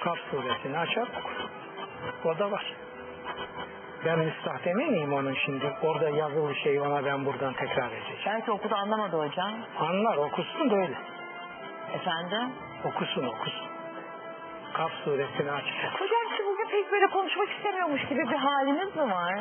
[0.00, 1.48] Kaf suresini açar okur.
[2.24, 2.74] O da var.
[4.04, 5.72] Ben müstahdemi miyim onun şimdi?
[5.82, 8.18] Orada yazılı şey ona ben buradan tekrar edeceğim.
[8.26, 9.54] Belki okudu anlamadı hocam.
[9.80, 10.98] Anlar okusun da öyle.
[11.94, 12.52] Efendim?
[12.84, 13.68] Okusun okusun.
[14.72, 15.64] Kaf suresini aç.
[15.98, 19.38] Hocam siz bugün pek böyle konuşmak istemiyormuş gibi bir haliniz mi var?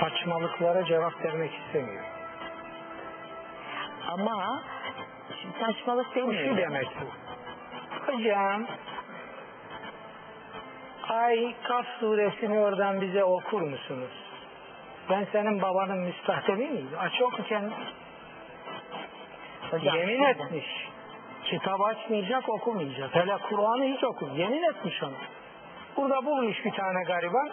[0.00, 2.10] Saçmalıklara cevap vermek istemiyorum.
[4.08, 4.62] Ama
[5.60, 7.06] saçmalık Bu şu demek bu.
[8.12, 8.66] Hocam
[11.08, 14.10] Ay Kaf suresini oradan bize okur musunuz?
[15.10, 16.90] Ben senin babanın müstahdemi miyim?
[16.98, 17.72] Aç oku kendin.
[19.70, 20.66] Hocam, Yemin şimdi- etmiş.
[21.44, 23.14] Kitap açmayacak, okumayacak.
[23.14, 24.30] Hele Kur'an'ı hiç okur.
[24.32, 25.12] Yemin etmiş onu.
[25.96, 27.50] Burada bulmuş bir tane gariban.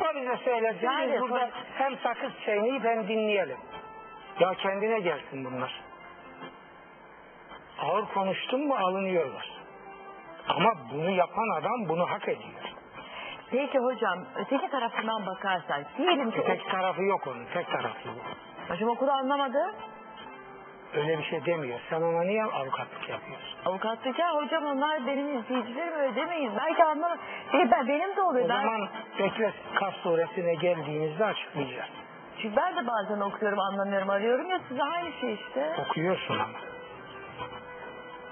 [0.00, 0.86] O bize söylesin.
[0.86, 3.56] Yani biz burada bu- hem sakız çiğneyip hem dinleyelim.
[4.40, 5.80] Ya kendine gelsin bunlar.
[7.78, 9.50] Ağır konuştun mu alınıyorlar.
[10.48, 12.60] Ama bunu yapan adam bunu hak ediyor.
[13.50, 17.44] Peki hocam öteki tarafından bakarsak diyelim ki Tek tarafı yok onun.
[17.54, 18.16] Tek tarafı yok.
[18.68, 19.74] hocam okudu anlamadı.
[20.94, 21.80] Öyle bir şey demiyor.
[21.90, 23.58] Sen ona niye avukatlık yapıyorsun?
[23.66, 26.52] Avukatlık ya hocam onlar benim izleyicilerim öyle demeyin.
[26.56, 27.20] Belki anlamadı.
[27.52, 28.46] Değil, ben, benim de oluyor.
[28.46, 28.88] O ben, zaman
[29.18, 31.90] bekle Kaf suresine geldiğimizde açıklayacağız.
[32.42, 35.76] Çünkü ben de bazen okuyorum anlamıyorum arıyorum ya size aynı şey işte.
[35.88, 36.58] Okuyorsun ama.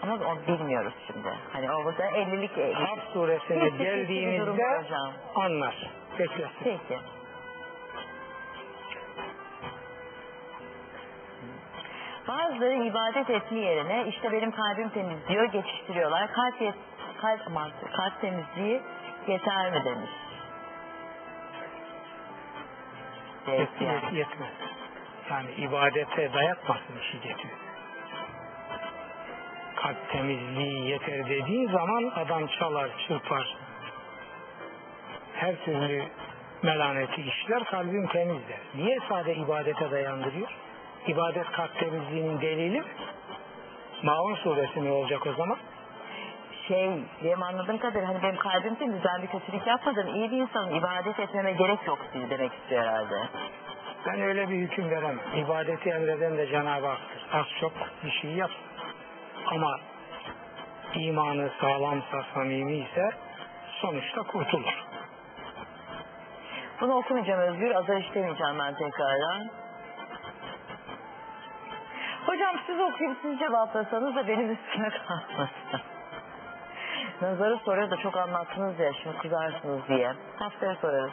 [0.04, 1.28] Ama onu bilmiyoruz şimdi.
[1.52, 2.74] Hani o burada 50'lik 50.
[2.74, 5.12] Hap suresine durum geldiğimizde var hocam.
[5.34, 5.90] anlar.
[6.18, 6.50] Beklesin.
[6.64, 7.00] Peki.
[12.28, 16.32] Bazıları ibadet etme yerine işte benim kalbim temiz diyor geçiştiriyorlar.
[16.32, 16.74] Kalp, yet,
[17.20, 18.80] kalp, aman, kalp temizliği
[19.26, 20.10] yeter mi demiş.
[23.48, 23.96] Evet, Yet- yani.
[23.96, 24.50] yet- yetmez.
[25.30, 27.63] Yani ibadete dayatmasın getiriyor.
[29.84, 33.56] Kalp temizliği yeter dediğin zaman adam çalar, çırpar.
[35.34, 36.02] Her türlü
[36.62, 38.58] melaneti işler kalbim temiz der.
[38.74, 40.48] Niye sade ibadete dayandırıyor?
[41.06, 42.86] İbadet kalp temizliğinin delili mi?
[44.02, 45.58] Maun suresi ne olacak o zaman?
[46.68, 46.90] Şey,
[47.24, 51.20] benim anladığım kadarıyla hani benim kalbim temiz, ben bir kötülük yapmadım, iyi bir insanım, ibadet
[51.20, 53.14] etmeme gerek yok diye demek istiyor herhalde.
[54.06, 55.18] Ben öyle bir hüküm veremem.
[55.36, 57.26] İbadeti emreden de Cenab-ı Hak'tır.
[57.32, 57.72] Az çok
[58.04, 58.50] bir şey yap.
[59.46, 59.80] Ama
[60.94, 63.10] imanı sağlamsa, samimi ise
[63.80, 64.84] sonuçta kurtulur.
[66.80, 69.50] Bunu okumayacağım Özgür, azar işlemeyeceğim ben tekrardan.
[72.26, 75.80] Hocam siz okuyup siz cevaplasanız da benim üstüme kalmasın.
[77.22, 80.12] Nazarı soruyor da çok anlattınız ya şimdi kızarsınız diye.
[80.38, 81.12] Haftaya sorarız.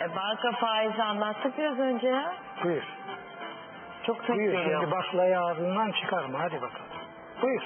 [0.00, 2.24] E, banka faizi anlattık biraz önce.
[2.64, 2.82] Buyur.
[4.06, 4.52] Çok tek Buyur.
[4.52, 4.80] geliyor.
[4.80, 6.40] Şimdi baklayı ağzından çıkarma.
[6.40, 6.86] Hadi bakalım.
[7.42, 7.62] Buyur.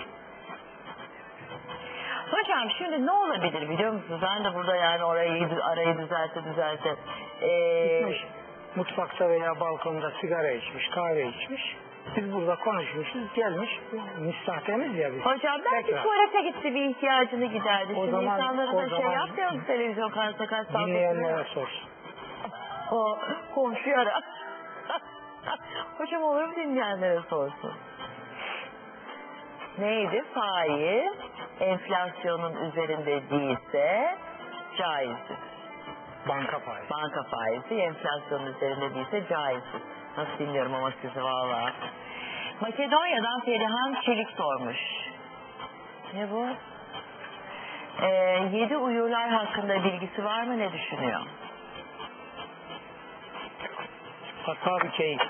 [2.30, 4.20] Hocam şimdi ne olabilir biliyor musunuz?
[4.22, 6.94] Ben de burada yani orayı arayı düzelte düzelte.
[7.42, 8.24] Ee, Gitmiş
[8.76, 11.76] mutfakta veya balkonda sigara içmiş, kahve içmiş.
[12.16, 13.34] Biz burada konuşmuşuz.
[13.34, 13.80] Gelmiş.
[14.18, 15.20] Müstahtemiz ya biz.
[15.20, 16.02] hocam belki Tekrar.
[16.02, 17.92] tuvalete gitti bir ihtiyacını giderdi.
[17.92, 21.24] O Şimdi zaman- insanlara o da şey zaman- yapmıyor mu televizyon karşısında kaç saat Dinleyenlere
[21.24, 21.46] oturuyor?
[21.46, 21.88] sorsun.
[22.90, 23.18] O
[23.54, 24.20] komşuyu ara.
[25.98, 27.72] Hocam olur mu dinleyenlere sorsun?
[29.78, 30.24] Neydi?
[30.34, 31.12] Faiz
[31.60, 34.16] enflasyonun üzerinde değilse
[34.78, 35.36] caizdir.
[36.28, 36.90] Banka faizi.
[36.90, 39.82] Banka faizi enflasyonun üzerinde değilse caizdir.
[40.16, 41.72] Nasıl bilmiyorum ama sizi valla.
[42.60, 44.78] Makedonya'dan Perihan Çelik sormuş.
[46.14, 46.46] Ne bu?
[48.02, 48.06] Ee,
[48.52, 51.20] yedi uyurlar hakkında bilgisi var mı ne düşünüyor?
[54.46, 55.20] Ashab-ı keyif.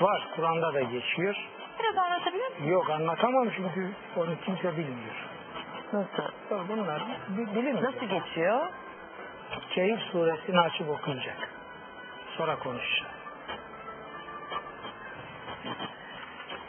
[0.00, 0.28] Var.
[0.36, 1.36] Kur'an'da da geçiyor.
[1.78, 2.64] Biraz anlatabilir misin?
[2.68, 5.14] Yok anlatamam çünkü onu kimse bilmiyor.
[5.92, 6.68] Nasıl?
[6.68, 7.82] Bunlar bi- bilinmiyor.
[7.82, 8.66] Nasıl geçiyor?
[9.70, 11.48] Keyif suresini açıp okuyacak.
[12.36, 13.14] Sonra konuşacağız.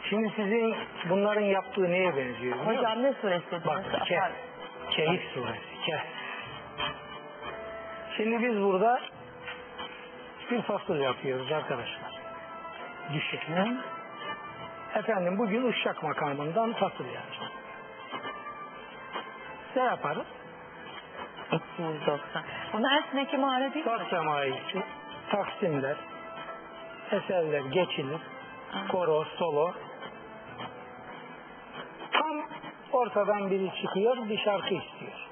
[0.10, 0.76] Şimdi sizin
[1.10, 2.36] bunların yaptığı neye benziyor?
[2.38, 2.76] biliyor musun?
[2.77, 3.65] Hocam ne suresi?
[3.65, 4.32] Bak Kehf.
[4.91, 5.82] Keyif suresi.
[5.86, 6.02] Kehf.
[8.18, 9.02] Şimdi biz burada
[10.52, 12.22] bir fasıl yapıyoruz arkadaşlar.
[13.14, 13.80] Düşün.
[14.96, 17.52] Efendim bugün Uşak makamından fasıl yapacağız.
[19.76, 20.26] Ne yaparız?
[21.52, 22.44] 290.
[22.74, 23.92] Bu Mersin'deki mağara değil mi?
[24.10, 24.84] Semaisi,
[25.32, 25.98] taksimler,
[27.12, 28.22] eserler geçilir,
[28.92, 29.74] koro, solo.
[32.12, 32.42] Tam
[32.92, 35.25] ortadan biri çıkıyor, bir şarkı istiyor.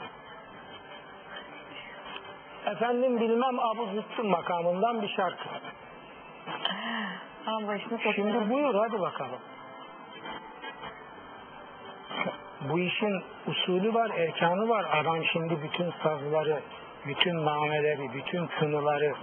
[2.65, 5.49] Efendim bilmem Abu Zıttın makamından bir şarkı.
[8.15, 9.39] Şimdi buyur hadi bakalım.
[12.69, 14.85] Bu işin usulü var, erkanı var.
[14.93, 16.59] Adam şimdi bütün sazları,
[17.07, 19.13] bütün nameleri, bütün tınıları,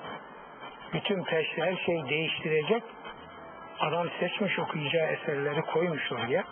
[0.93, 2.83] bütün peşri her şeyi değiştirecek.
[3.81, 6.45] Adam seçmiş okuyacağı eserleri koymuş oraya.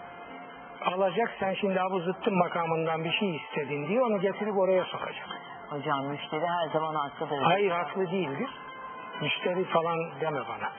[0.84, 5.47] Alacak sen şimdi Abu Zıttın makamından bir şey istedin diye onu getirip oraya sokacak.
[5.70, 7.42] Hocam müşteri her zaman haklıdır.
[7.42, 8.48] Hayır haklı değildir.
[9.20, 10.72] Müşteri falan deme bana.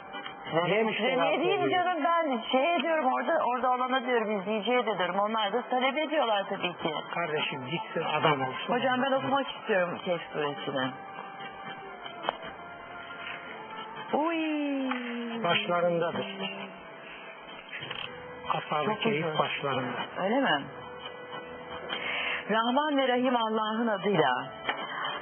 [0.65, 1.69] Niye müşteri Ne haklı oluyor?
[1.69, 6.43] canım ben şey diyorum orada orada olana diyorum izleyiciye de diyorum onlar da talep ediyorlar
[6.49, 6.93] tabii ki.
[7.13, 8.73] Kardeşim gitsin adam olsun.
[8.73, 10.91] Hocam ben okumak istiyorum Kehf suresini.
[14.13, 15.43] Uy.
[15.43, 16.25] başlarındadır.
[18.49, 19.39] Ashab-ı Çok keyif uzun.
[19.39, 19.97] başlarında.
[20.23, 20.63] Öyle mi?
[22.51, 24.31] Rahman ve Rahim Allah'ın adıyla.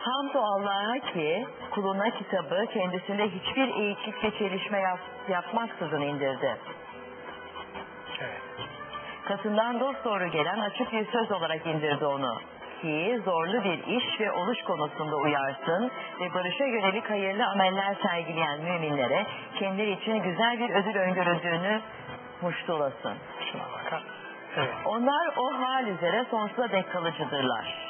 [0.07, 6.57] Hamdü Allah'a ki kuluna kitabı kendisinde hiçbir eğiklik ve çelişme yap, yapmaksızın indirdi.
[8.19, 8.41] Evet.
[9.25, 12.37] Katından dosdoğru gelen açık bir söz olarak indirdi onu.
[12.81, 19.25] Ki zorlu bir iş ve oluş konusunda uyarsın ve barışa yönelik hayırlı ameller sergileyen müminlere
[19.59, 21.81] kendileri için güzel bir ödül öngörüldüğünü
[22.41, 23.13] muştulasın.
[23.51, 24.03] Şuna bakar.
[24.57, 24.73] Evet.
[24.85, 27.86] Onlar o hal üzere sonsuza dek kalıcıdırlar.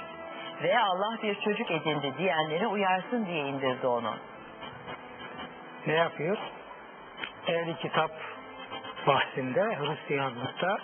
[0.64, 4.14] Ve Allah bir çocuk edindi diyenleri uyarsın diye indirdi onu.
[5.88, 6.38] Ne yapıyor?
[7.48, 8.12] Ehli kitap
[9.08, 10.78] bahsinde Hristiyanlıkta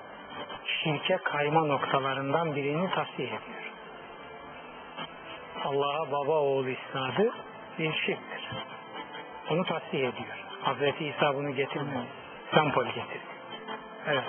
[0.66, 3.74] şirke kayma noktalarından birini tasdik ediyor.
[5.66, 7.34] Allah'a baba oğul isnadı
[7.80, 8.50] bir şirktir.
[9.50, 10.46] Onu tasdik ediyor.
[10.62, 12.04] Hazreti İsa bunu getirmiyor.
[12.54, 13.20] Sempol getirdi.
[14.08, 14.24] Evet.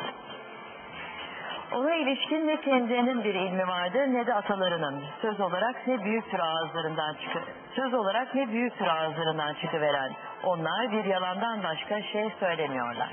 [1.74, 5.04] Ona ilişkin ne kendilerinin bir ilmi vardır ne de atalarının.
[5.22, 7.38] Söz olarak ne büyüktür ağızlarından çıkı.
[7.76, 10.12] Söz olarak ne büyüktür ağızlarından çıkıveren.
[10.44, 13.12] Onlar bir yalandan başka şey söylemiyorlar.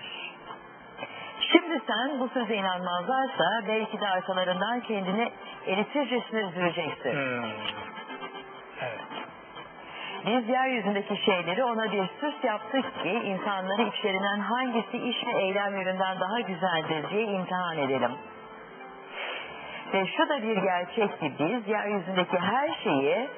[1.52, 5.32] Şimdi sen bu söze inanmazlarsa belki de arkalarından kendini
[5.68, 7.14] eritircesine üzüleceksin.
[7.14, 7.44] Hmm.
[8.82, 9.02] Evet.
[10.26, 16.20] Biz yeryüzündeki şeyleri ona bir süs yaptık ki insanları içlerinden hangisi iş ve eylem yönünden
[16.20, 18.12] daha güzeldir diye imtihan edelim.
[19.94, 23.30] Ve şu da bir gerçek ki biz yeryüzündeki her şeyi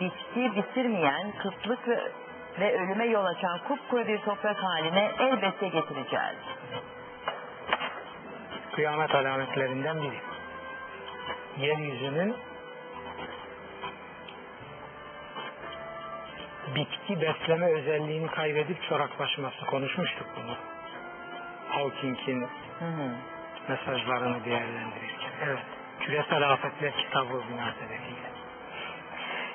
[0.00, 2.12] bitti bitirmeyen kıtlık ve,
[2.60, 6.36] ve ölüme yol açan kupkuru bir toprak haline elbette getireceğiz.
[8.72, 10.18] Kıyamet alametlerinden biri.
[11.58, 12.36] Yeryüzünün
[16.74, 19.66] bitki besleme özelliğini kaybedip çoraklaşması.
[19.66, 20.56] Konuşmuştuk bunu.
[21.68, 22.46] Hawking'in
[23.68, 25.30] mesajlarını değerlendirirken.
[25.46, 25.77] Evet.
[26.00, 28.28] Küresel Afetler kitabı münasebetiyle.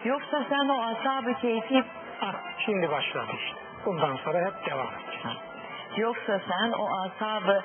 [0.05, 1.83] Yoksa sen o ashab-ı keyfi
[2.21, 2.33] Ah,
[2.65, 3.57] şimdi başladı işte.
[3.85, 5.37] Bundan sonra hep devam edeceğiz.
[5.97, 7.63] Yoksa sen o asabı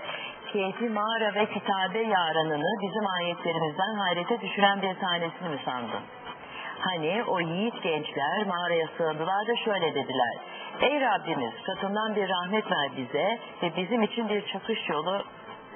[0.53, 6.03] keyfi mağara ve kitabe yaranını bizim ayetlerimizden hayrete düşüren bir tanesini mi sandın?
[6.81, 10.37] Hani o yiğit gençler mağaraya sığındılar da şöyle dediler.
[10.81, 15.23] Ey Rabbimiz katından bir rahmet ver bize ve bizim için bir çıkış yolu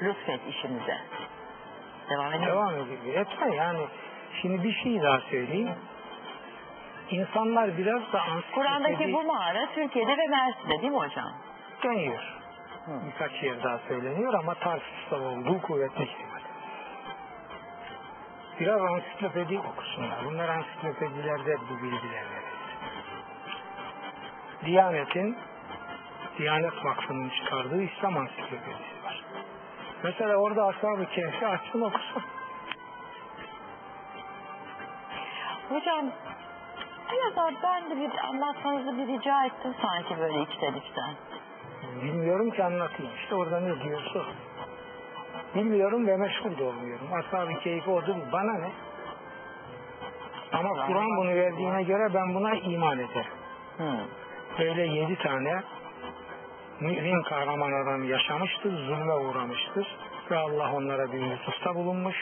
[0.03, 0.99] lütfet işimize.
[2.11, 2.47] Devam edelim.
[2.47, 3.15] Devam ediyor.
[3.21, 3.87] Etme yani.
[4.43, 5.71] Şimdi bir şey daha söyleyeyim.
[7.11, 8.23] İnsanlar biraz da
[8.55, 11.33] Kur'an'daki bu mağara Türkiye'de ve Mersin'de değil mi hocam?
[11.83, 12.23] deniyor.
[13.07, 16.41] Birkaç yer daha söyleniyor ama Tarsus'ta olduğu kuvvetli ihtimal.
[18.61, 20.25] Biraz ansiklopedi okusunlar.
[20.25, 22.53] Bunlar ansiklopedilerde bu bilgiler verir.
[24.65, 25.39] Diyanet'in
[26.39, 28.92] Diyanet Vakfı'nın çıkardığı İslam ansiklopedisi.
[30.05, 32.23] Mesela orada Ashab-ı Kehf'i açsın okusun.
[35.69, 36.11] Hocam
[37.13, 40.75] biraz ben de bir anlatmanızı bir rica ettim sanki böyle içten.
[42.03, 43.13] Bilmiyorum ki anlatayım.
[43.23, 44.21] İşte orada ne diyorsa.
[45.55, 47.09] Bilmiyorum ve meşgul da olmuyorum.
[47.13, 48.17] Ashab-ı keyfi odur.
[48.33, 48.71] Bana ne?
[50.53, 53.33] Ama Kur'an bunu verdiğine göre ben buna iman ederim.
[53.79, 53.93] Hı.
[54.59, 55.63] Böyle yedi tane
[56.83, 59.87] mümin kahraman adam yaşamıştır, zulme uğramıştır.
[60.31, 62.17] Ve Allah onlara bir lütufta bulunmuş.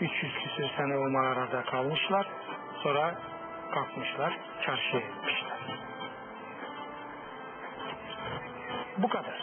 [0.00, 2.26] 300 küsür sene o mağarada kalmışlar.
[2.82, 3.14] Sonra
[3.74, 5.58] kalkmışlar, çarşıya gitmişler.
[8.98, 9.42] Bu kadar.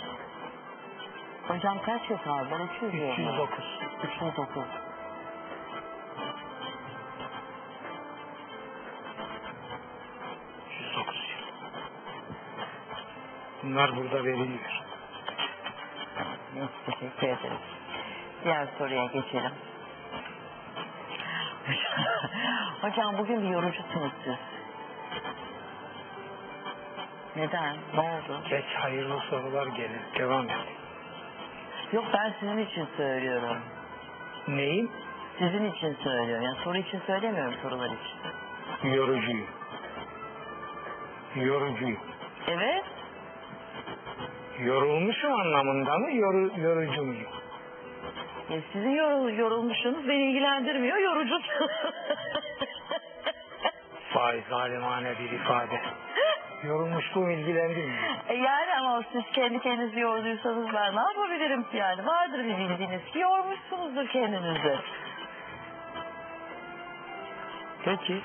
[1.47, 2.69] Hocam kaç yıl kaldı?
[2.77, 3.13] 300 yıl mı?
[3.13, 3.65] 309.
[4.03, 4.89] 309.
[13.64, 14.81] Bunlar burada veriliyor.
[16.86, 17.60] Teşekkür ederiz.
[18.44, 19.52] Diğer soruya geçelim.
[22.81, 24.36] Hocam bugün bir yorucusunuz siz.
[27.36, 27.76] Neden?
[27.95, 28.41] Ne oldu?
[28.49, 29.99] Geç hayırlı sorular gelir.
[30.19, 30.56] Devam et.
[31.91, 33.57] Yok ben sizin için söylüyorum.
[34.48, 34.91] Neyim?
[35.40, 36.45] Sizin için söylüyorum.
[36.45, 38.19] Yani soru için söylemiyorum sorular için.
[38.90, 39.48] Yorucuyum.
[41.36, 41.99] Yorucuyum.
[42.48, 42.84] Evet.
[44.64, 46.11] Yorulmuşum anlamında mı?
[46.11, 47.27] Yoru, yorucu muyum?
[48.49, 50.98] E, sizin yorul, yorulmuşsunuz beni ilgilendirmiyor.
[50.98, 51.40] Yorucu.
[54.15, 55.81] Vay zalimane bir ifade.
[56.64, 58.03] Yorulmuşluğum ilgilendirmiyor.
[58.30, 62.06] E yani ama siz kendi kendinizi yorduysanız ben ne yapabilirim ki yani?
[62.06, 64.76] Vardır bir bildiğiniz ki yormuşsunuzdur kendinizi.
[67.86, 68.22] Peki.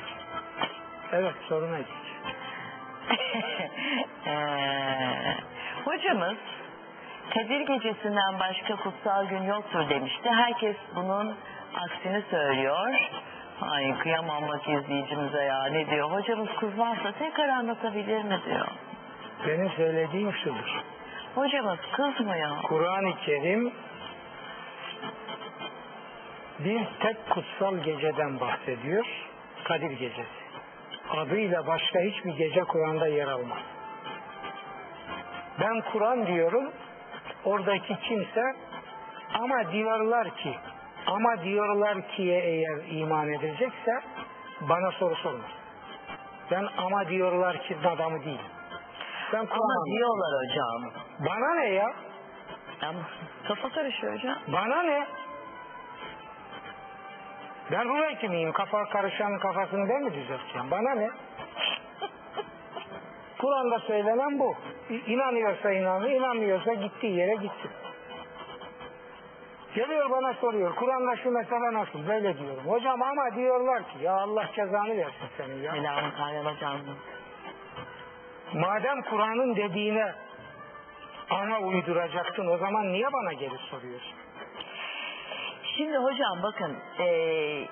[1.12, 1.86] Evet soruna geç.
[4.27, 5.36] Eee,
[5.85, 6.36] hocamız
[7.35, 10.31] Kadir gecesinden başka kutsal gün yoktur demişti.
[10.31, 11.35] Herkes bunun
[11.74, 13.11] aksini söylüyor.
[13.61, 16.11] Ay kıyamam bak izleyicimize ya ne diyor.
[16.11, 18.66] Hocamız kızmazsa tekrar anlatabilir mi diyor.
[19.47, 20.82] Benim söylediğim şudur.
[21.35, 22.62] Hocamız kızmıyor.
[22.62, 23.73] Kur'an-ı Kerim
[26.59, 29.06] bir tek kutsal geceden bahsediyor.
[29.65, 30.44] Kadir Gecesi.
[31.11, 33.59] Adıyla başka hiçbir gece Kur'an'da yer almaz.
[35.60, 36.72] Ben Kur'an diyorum.
[37.44, 38.55] Oradaki kimse
[39.35, 40.56] ama diyorlar ki
[41.06, 44.01] ama diyorlar ki'ye eğer iman edilecekse
[44.60, 45.51] bana soru sormaz.
[46.51, 48.51] Ben ama diyorlar ki adamı değilim.
[49.32, 50.93] Ben Ama Kur'an diyorlar hocam.
[51.18, 51.93] Bana ne ya?
[52.82, 52.98] Ama
[53.48, 54.39] kafa karışıyor hocam.
[54.48, 55.06] Bana ne?
[57.72, 58.52] Ben ruh hekimiyim.
[58.52, 60.70] Kafa karışanın kafasını ben mi düzelteceğim?
[60.70, 61.10] Bana ne?
[63.44, 64.54] Kur'an'da söylenen bu.
[65.06, 67.70] İnanıyorsa inanır, inanmıyorsa gittiği yere gitsin.
[69.74, 70.74] Geliyor bana soruyor.
[70.74, 72.08] Kur'an'da şu mesele nasıl?
[72.08, 72.64] Böyle diyorum.
[72.66, 75.72] Hocam ama diyorlar ki ya Allah cezanı versin senin ya.
[75.72, 76.76] Aleyküm hocam.
[78.54, 80.14] Madem Kur'an'ın dediğine
[81.30, 84.14] ana uyduracaktın o zaman niye bana gelip soruyorsun?
[85.76, 87.68] Şimdi hocam bakın eee,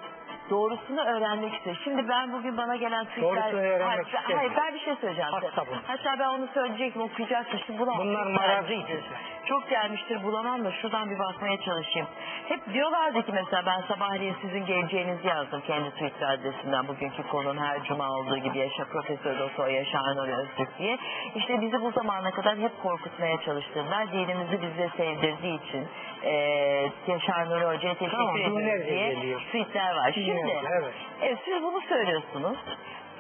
[0.51, 1.81] doğrusunu öğrenmek istiyorum.
[1.85, 3.23] Şimdi ben bugün bana gelen tweetler...
[3.23, 4.37] Doğrusunu öğrenmek hayır, ben- istemiyorum.
[4.37, 5.31] hayır ben bir şey söyleyeceğim.
[5.35, 5.47] size.
[5.47, 5.77] Hasta bu.
[5.87, 7.61] Hatta ben onu söyleyecektim okuyacaktım.
[7.67, 7.99] Şimdi bulamam.
[7.99, 9.03] Bunlar ikisi.
[9.49, 12.09] Çok gelmiştir bulamam da şuradan bir bakmaya çalışayım.
[12.49, 16.89] Hep diyorlardı ki mesela ben sabahleyin sizin geleceğinizi yazdım kendi Twitter adresimden.
[16.89, 20.99] Bugünkü konunun her cuma olduğu gibi yaşa Profesör Doktor Yaşar Nuri Öztürk diye.
[21.35, 24.13] İşte bizi bu zamana kadar hep korkutmaya çalıştırdılar.
[24.13, 25.89] Dinimizi bize sevdirdiği için
[26.25, 29.41] eee Yaşar Nuri Hoca'ya teşekkür Tamam, ediyoruz diye geliyor.
[29.41, 30.13] tweetler var.
[30.15, 30.95] Şimdi evet.
[31.23, 32.59] Evet siz bunu söylüyorsunuz.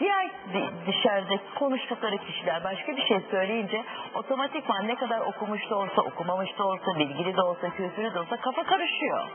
[0.00, 3.82] Diğer di- dışarıda konuştukları kişiler başka bir şey söyleyince
[4.14, 8.36] otomatikman ne kadar okumuş da olsa, okumamış da olsa, bilgili de olsa, kültürlü de olsa
[8.36, 9.26] kafa karışıyor.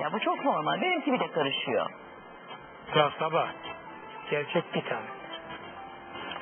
[0.00, 0.80] Ya bu çok normal.
[0.80, 1.90] Benimki bile karışıyor.
[2.96, 3.48] Ya sabah
[4.30, 5.06] gerçek bir tane.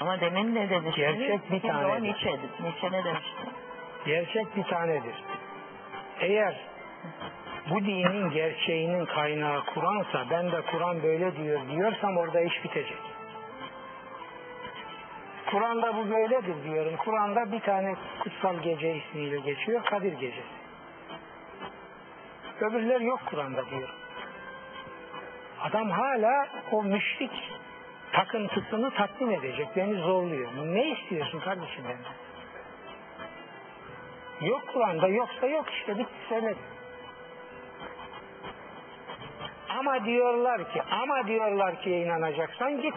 [0.01, 1.19] Ama demin ne demiştiniz?
[1.19, 1.87] Gerçek bir tane.
[1.87, 2.63] O Nietzsche'di.
[2.63, 3.43] Nietzsche ne demişti?
[4.07, 5.15] Gerçek bir tanedir.
[6.21, 6.57] Eğer
[7.71, 12.99] bu dinin gerçeğinin kaynağı Kur'ansa ben de Kur'an böyle diyor diyorsam orada iş bitecek.
[15.51, 16.97] Kur'an'da bu böyledir diyorum.
[16.97, 19.85] Kur'an'da bir tane kutsal gece ismiyle geçiyor.
[19.85, 20.57] Kadir Gecesi.
[22.61, 23.89] Öbürler yok Kur'an'da diyor.
[25.63, 27.53] Adam hala o müşrik
[28.13, 29.69] takıntısını tatmin edecek.
[29.77, 30.51] Beni zorluyor.
[30.65, 32.17] Ne istiyorsun kardeşim benden?
[34.49, 36.59] Yok Kur'an'da yoksa yok işte bitti söyledim.
[39.79, 42.95] Ama diyorlar ki ama diyorlar ki inanacaksan git.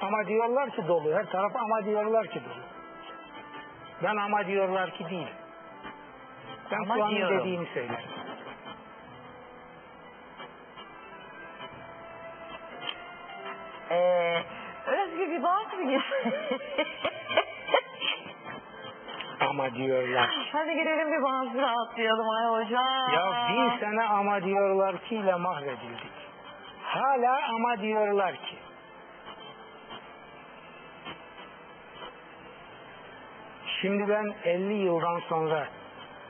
[0.00, 2.62] Ama diyorlar ki dolu her taraf ama diyorlar ki dolu.
[4.02, 5.28] Ben ama diyorlar ki değil.
[6.70, 7.38] Ben Ama Kur'an'ın diyorum.
[7.38, 8.04] dediğini söylerim.
[13.90, 14.42] Ee,
[14.86, 15.92] Özgür bir bak mı?
[19.40, 20.30] Ama diyorlar.
[20.52, 23.12] Hadi girelim bir bazı rahatlayalım ay hocam.
[23.14, 26.12] Ya bin sene ama diyorlar ki ile mahvedildik.
[26.82, 28.58] Hala ama diyorlar ki.
[33.80, 35.66] Şimdi ben 50 yıldan sonra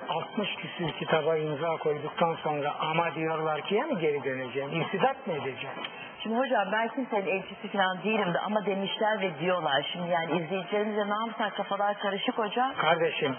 [0.08, 4.70] 60 küsür kitaba imza koyduktan sonra ama diyorlar ki mi geri döneceğim?
[4.70, 5.76] İrtidat mı edeceğim?
[6.22, 9.86] Şimdi hocam ben kimsenin elçisi falan değilim de ama demişler ve diyorlar.
[9.92, 12.74] Şimdi yani izleyicilerimize ne yapsak kafalar karışık hocam.
[12.76, 13.36] Kardeşim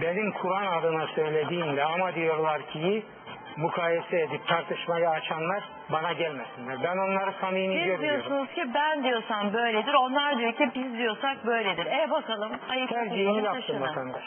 [0.00, 3.04] benim Kur'an adına söylediğimde ama diyorlar ki
[3.56, 6.76] mukayese edip tartışmayı açanlar bana gelmesinler.
[6.84, 8.02] Ben onları samimi Siz görmüyorum.
[8.02, 9.94] diyorsunuz ki ben diyorsam böyledir.
[9.94, 11.86] Onlar diyor ki biz diyorsak böyledir.
[11.86, 12.52] E bakalım.
[12.70, 13.80] Ayıp Tercihini taşına.
[13.80, 14.24] vatandaş.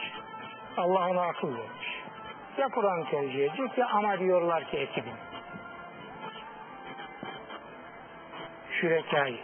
[0.78, 2.04] Allah ona akıl vermiş.
[2.58, 5.14] Ya Kur'an tercih edecek ya ama diyorlar ki ekibin.
[8.72, 9.38] Şürekayı.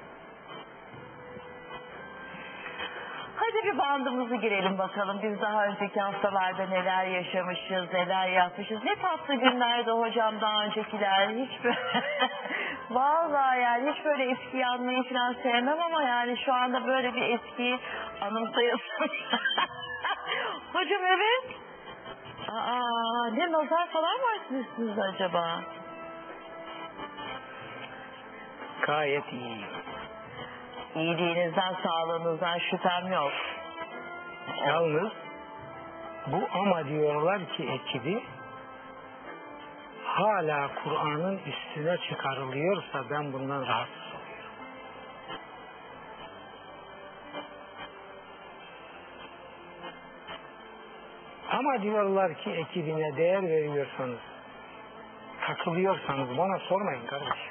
[3.39, 5.19] Hadi bir bandımızı girelim bakalım.
[5.23, 8.83] Biz daha önceki haftalarda neler yaşamışız, neler yapmışız.
[8.83, 11.29] Ne tatlı günlerdi hocam daha öncekiler.
[11.29, 11.77] Hiç böyle...
[12.89, 17.79] Vallahi yani hiç böyle eskiyi anmayı falan sevmem ama yani şu anda böyle bir eskiyi
[18.21, 19.09] anımsayasın.
[20.73, 21.55] hocam evet.
[22.51, 25.59] Aa, ne nazar falan mı açmışsınız acaba?
[28.81, 29.65] Gayet iyi.
[30.95, 33.31] İyiliğinizden, sağlığınızdan şüphem yok.
[34.67, 35.11] Yalnız
[36.27, 38.23] bu ama diyorlar ki ekibi
[40.05, 44.53] hala Kur'an'ın üstüne çıkarılıyorsa ben bundan rahatsız oluyorum.
[51.51, 54.19] Ama diyorlar ki ekibine değer veriyorsanız,
[55.47, 57.48] takılıyorsanız bana sormayın kardeşim.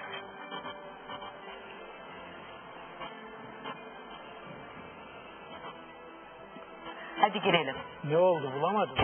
[7.28, 7.74] Hadi girelim.
[8.04, 8.94] Ne oldu bulamadım.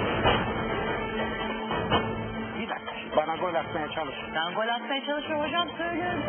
[2.59, 4.15] Bir dakika bana gol atmaya çalış.
[4.35, 6.23] Ben gol atmaya çalışıyorum hocam söylüyorum.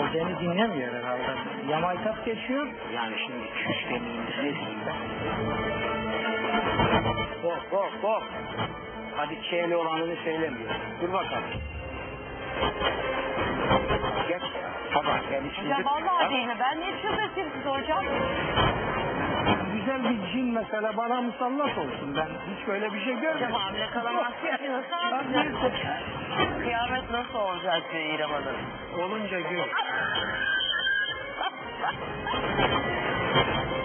[0.00, 1.22] O beni dinlemiyor herhalde.
[1.70, 2.66] Yamaytap geçiyor.
[2.94, 4.96] Yani şimdi çüş demeyeyim de ne diyeyim ben.
[7.42, 8.22] Hop hop hop.
[9.16, 10.70] Hadi çeyli olanını söylemiyor.
[11.00, 11.50] Dur bakalım.
[14.28, 14.42] Geç.
[14.94, 15.74] Sabah ben şimdi...
[15.74, 16.56] Hocam vallahi değil mi?
[16.60, 18.04] Ben niye çıldırtayım sizi hocam?
[19.74, 22.16] Güzel bir cin mesela bana musallat olsun.
[22.16, 23.46] Ben hiç böyle bir şey görmedim.
[23.46, 28.56] Hocam hamile kalamazsın ki nasıl bir- Kıyamet nasıl olacak diyor İrem Hanım.
[29.02, 29.68] Olunca gör.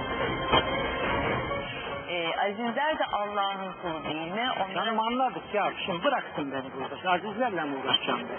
[2.10, 4.48] Ee, azizler de Allah'ın kulu değil mi?
[4.58, 5.72] Onların Canım anladık ya.
[5.86, 7.12] Şimdi bıraktın beni burada.
[7.12, 8.38] Azizlerle mi uğraşacağım ben?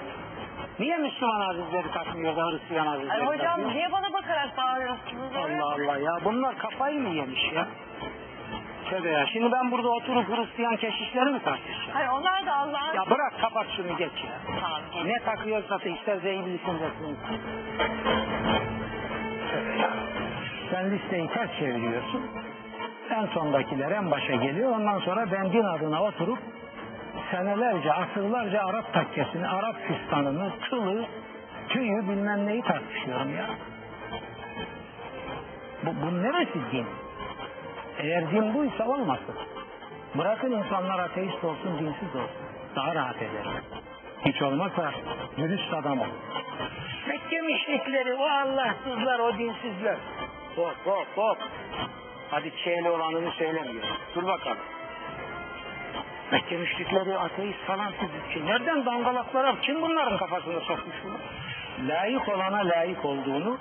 [0.79, 5.37] Niye Müslüman azizleri takmıyor da Hristiyan azizleri Ay hocam niye bana bakarak bağırıyorsunuz?
[5.37, 6.13] Allah Allah ya.
[6.25, 7.67] Bunlar kafayı mı yemiş ya?
[8.91, 9.27] Tövbe ya.
[9.27, 11.91] Şimdi ben burada oturup Hristiyan keşişleri mi tartışacağım?
[11.93, 14.31] Hayır onlar da Allah'ın Ya bırak kapat şunu geç ya.
[14.61, 15.05] Tamam, geç.
[15.05, 17.19] Ne takıyorsa da isterse iblisin desin.
[20.71, 22.50] Sen listeyi ters çeviriyorsun.
[23.11, 24.73] En sondakiler en başa geliyor.
[24.73, 26.39] Ondan sonra ben din adına oturup
[27.31, 31.07] senelerce, asırlarca Arap takkesini, Arap fistanını, kılı,
[31.69, 33.47] tüyü bilmem neyi tartışıyorum ya.
[35.83, 36.87] Bu, bu neresi din?
[37.99, 39.35] Eğer din buysa olmasın.
[40.19, 42.47] Bırakın insanlar ateist olsun, dinsiz olsun.
[42.77, 43.47] Daha rahat eder.
[44.25, 44.93] Hiç olmazsa
[45.37, 46.07] dürüst adam ol.
[47.09, 49.97] Mekke müşrikleri, o Allahsızlar, o dinsizler.
[50.57, 51.39] Hop hop hop.
[52.31, 53.85] Hadi şeyli olanını söylemiyor.
[54.15, 54.59] Dur bakalım.
[56.33, 58.45] Mekke müşrikleri ateist falan siz?
[58.45, 61.19] Nereden dangalaklara kim bunların kafasına sokmuş bunu?
[61.89, 63.59] Layık olana layık olduğunu,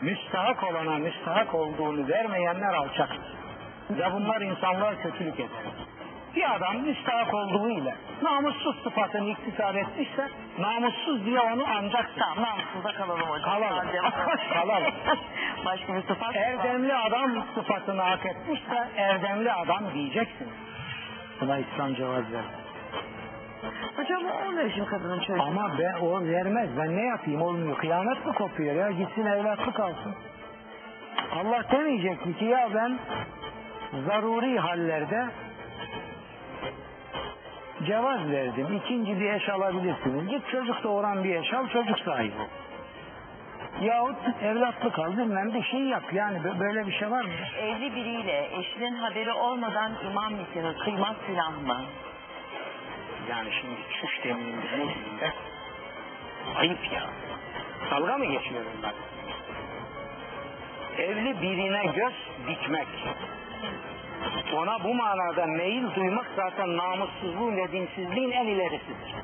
[0.00, 3.34] müstahak olana müstahak olduğunu vermeyenler alçaktır.
[3.90, 5.48] Ve bunlar insanlar kötülük eder.
[6.36, 10.28] Bir adam müstahak olduğu ile namussuz sıfatını iktisar etmişse
[10.58, 13.44] namussuz diye onu ancak Tamam namussuza kalalım hocam.
[13.44, 13.88] Kalalım.
[14.52, 14.94] Kalalım.
[15.64, 20.48] Başka bir sıfat erdemli adam sıfatını hak etmişse erdemli adam diyeceksin.
[21.40, 22.44] Buna İslam cevaz ver.
[23.96, 25.42] Hocam olmuyor şimdi kadının çocuğu.
[25.42, 26.68] Ama ben o vermez.
[26.78, 27.78] Ben ne yapayım olmuyor.
[27.78, 28.90] Kıyamet mi kopuyor ya?
[28.90, 30.14] Gitsin evlatlık alsın.
[31.32, 32.98] Allah demeyecek mi ki ya ben
[34.06, 35.28] zaruri hallerde
[37.86, 38.66] cevaz verdim.
[38.84, 40.28] İkinci bir eş alabilirsiniz.
[40.28, 42.46] Git çocuk doğuran bir eş al çocuk sahibi ol.
[43.82, 46.02] Yahut evlatlık al bilmem bir şey yap.
[46.12, 47.30] Yani bö- böyle bir şey var mı?
[47.60, 51.76] Evli biriyle eşinin haberi olmadan imam nikahı kıymak günah mı?
[53.30, 55.32] Yani şimdi çüş demeyeyim de ne diyeyim de.
[56.56, 57.02] Ayıp ya.
[57.90, 58.92] Dalga mı geçiyorum ben?
[61.02, 62.14] Evli birine göz
[62.48, 62.86] dikmek.
[64.56, 69.14] Ona bu manada meyil duymak zaten namussuzluğun ve dinsizliğin en ilerisidir.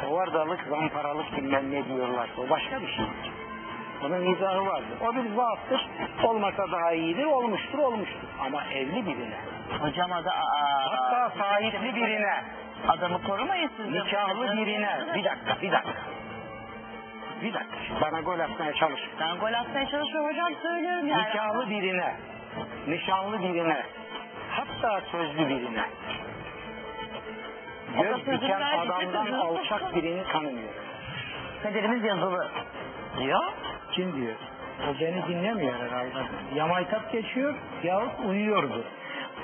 [0.00, 2.30] Kovardalık, zamparalık bilmem ne diyorlar.
[2.38, 3.04] O başka bir şey.
[4.06, 4.98] Onun izahı vardır.
[5.00, 5.88] O bir zaattır.
[6.24, 8.28] Olmasa daha iyidir, olmuştur, olmuştur.
[8.46, 9.38] Ama evli birine,
[9.80, 10.28] Hocam adı
[10.90, 12.44] hatta sahipli birine,
[12.88, 15.92] adamı korumayın siz nikahlı birine, bir dakika, bir dakika.
[17.42, 19.00] Bir dakika, bana gol atmaya çalış.
[19.20, 21.22] Ben gol atmaya çalışıyorum hocam söylüyorum yani.
[21.22, 22.14] Nikahlı birine,
[22.88, 23.82] nişanlı birine,
[24.50, 25.84] hatta sözlü birine.
[28.02, 30.72] Göz diken adamdan alçak birini tanımıyor.
[31.62, 32.48] Kaderimiz yazılı
[33.18, 33.40] diyor.
[33.92, 34.34] Kim diyor?
[34.90, 36.18] O beni dinlemiyor herhalde.
[36.54, 38.84] Ya maytap geçiyor yahut uyuyordu.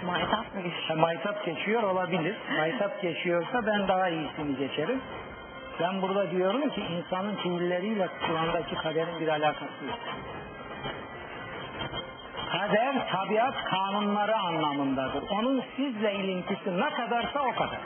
[0.06, 0.88] Maytap mı geçiyor?
[0.88, 2.36] Ha, maytap geçiyor olabilir.
[2.58, 5.00] Maytap geçiyorsa ben daha iyisini geçerim.
[5.80, 9.98] Ben burada diyorum ki insanın fiilleriyle Kur'an'daki kaderin bir alakası yok.
[12.52, 15.22] Kader tabiat kanunları anlamındadır.
[15.30, 17.78] Onun sizle ilintisi ne kadarsa o kadar.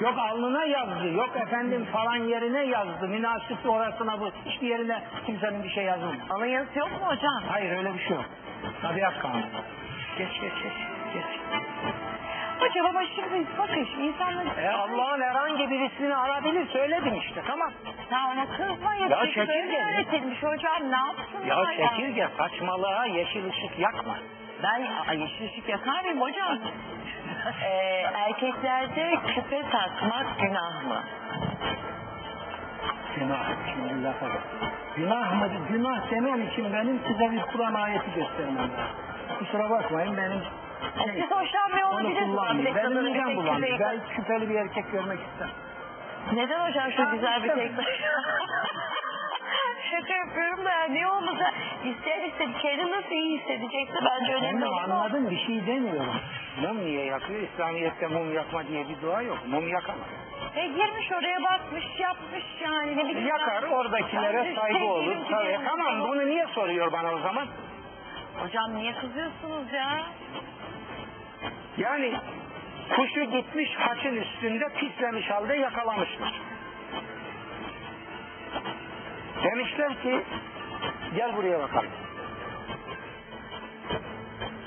[0.00, 4.30] Yok alnına yazdı, yok efendim falan yerine yazdı, münasip orasına bu.
[4.46, 6.14] Hiçbir yerine kimsenin bir şey yazmıyor.
[6.30, 7.42] Alın yazısı yok mu hocam?
[7.48, 8.24] Hayır öyle bir şey yok.
[8.82, 9.44] Tabiat kanunu.
[10.18, 10.72] Geç geç geç.
[11.14, 11.24] geç.
[12.60, 14.58] Hocam ama şimdi bakın şimdi insanlar...
[14.58, 17.70] E Allah'ın herhangi bir ismini alabilir söyledim işte tamam.
[18.10, 19.08] Ya ona kızmayın.
[19.08, 19.84] Ya Çünkü çekirge.
[19.84, 21.46] öğretilmiş hocam ne yapsın?
[21.46, 24.16] Ya çekirge saçmalığa yeşil ışık yakma.
[24.62, 26.58] Ben Aa, yeşil ışık yakar mıyım hocam?
[27.64, 27.68] ee,
[28.14, 31.02] erkeklerde küpe takmak günah mı?
[33.16, 33.46] Günah.
[33.72, 34.42] Şimdi lafa bak.
[34.96, 35.48] Günah mı?
[35.68, 38.74] Günah demem için benim size bir Kur'an ayeti göstermem lazım.
[39.38, 40.40] Kusura bakmayın benim
[41.04, 42.58] şey, Siz hoşlanmıyor onu olabilirsiniz.
[42.58, 43.66] Bir Benim kadını bir bulandı.
[43.66, 45.54] küpeyi- Ben küpeli bir erkek görmek istemem.
[46.32, 47.76] Neden hocam şu güzel bir istemem.
[47.76, 47.86] tek
[49.90, 51.50] Şaka yapıyorum da ya niye olmasa
[51.84, 55.30] ister ister kendi nasıl iyi hissedecekse bence önemli Benim olan o.
[55.30, 56.14] bir şey demiyorum.
[56.62, 57.40] Mum niye yakıyor?
[57.42, 59.38] İslamiyet'te mum yakma diye bir dua yok.
[59.46, 60.08] Mum yakamaz.
[60.56, 63.28] E girmiş oraya bakmış yapmış yani ne bileyim.
[63.28, 65.16] Yakar Ben oradakilere saygı olur.
[65.30, 65.58] Tabii.
[65.68, 67.46] Tamam bunu niye soruyor bana o zaman?
[68.42, 70.00] Hocam niye kızıyorsunuz ya?
[71.78, 72.14] Yani
[72.96, 76.40] kuşu gitmiş haçın üstünde pislemiş halde yakalamışlar.
[79.44, 80.22] Demişler ki
[81.16, 81.90] gel buraya bakalım.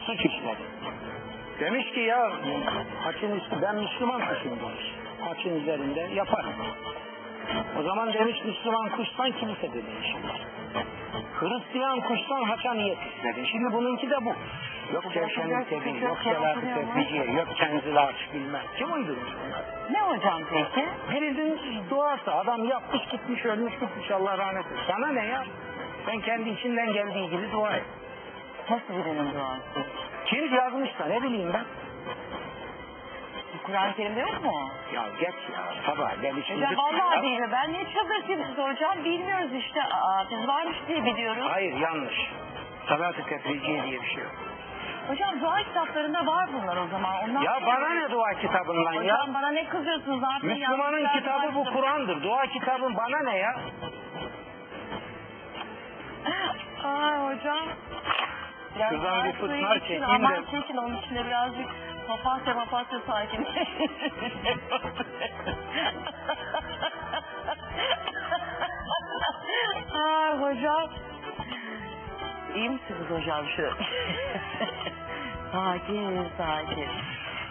[0.05, 0.63] suç işledi.
[1.59, 2.31] Demiş ki ya
[3.03, 4.93] haçın üstü ben Müslüman kuşum demiş.
[5.21, 6.53] Haçın üzerinde yaparım.
[7.79, 10.41] O zaman demiş Müslüman kuştan kilisede değişirler.
[11.39, 13.47] Hristiyan kuştan haça niyet istedi.
[13.51, 14.33] Şimdi bununki de bu.
[14.91, 18.61] Yok Cevşen'in sebi, yok Selahattin Tefriciye, yok Kenzil Ağaç bilmem.
[18.77, 19.93] Kim uydurmuş bunları?
[19.93, 20.87] Ne hocam peki?
[21.11, 24.87] Birinin duası adam yapmış gitmiş ölmüş gitmiş Allah rahmet eylesin.
[24.87, 25.43] Sana ne ya?
[26.07, 27.83] Ben kendi içinden geldiği gibi dua et.
[28.69, 29.89] Nasıl birinin duası?
[30.25, 31.65] Kim yazmışsa ne bileyim ben.
[33.63, 34.69] Kur'an-ı Kerim'de yok mu?
[34.93, 37.49] Ya geç ya sabah gel işini Hocam vallahi değil mi?
[37.51, 39.03] Ben niye çıldırtayım hocam?
[39.05, 39.83] Bilmiyoruz işte.
[39.83, 41.43] Aa, biz varmış diye biliyoruz.
[41.49, 42.15] Hayır yanlış.
[42.89, 44.31] Salat-ı Tefriciye diye bir şey yok.
[45.07, 47.15] Hocam dua kitaplarında var bunlar o zaman.
[47.23, 49.15] Onlar Ya bana ne dua kitabından ya?
[49.15, 50.43] Hocam bana ne kızıyorsunuz artık?
[50.43, 51.63] Müslümanın kitabı bu.
[51.65, 52.23] Kur'an'dır.
[52.23, 53.55] Dua kitabın bana ne ya?
[56.83, 57.67] Ay hocam.
[58.75, 61.67] Biraz daha bir fıtnar için, çekeyim Aman de- çekin onun içinde birazcık
[62.07, 63.47] papatya papatya sakin.
[69.93, 70.89] Ay hocam.
[72.55, 73.63] İyi misiniz hocam şu?
[75.51, 76.89] sakin sakin.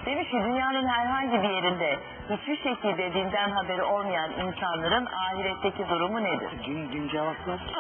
[0.07, 1.99] Demiş ki dünyanın herhangi bir yerinde
[2.31, 6.51] hiçbir şekilde dinden haberi olmayan insanların ahiretteki durumu nedir?
[6.67, 7.61] Din, din cevaplar.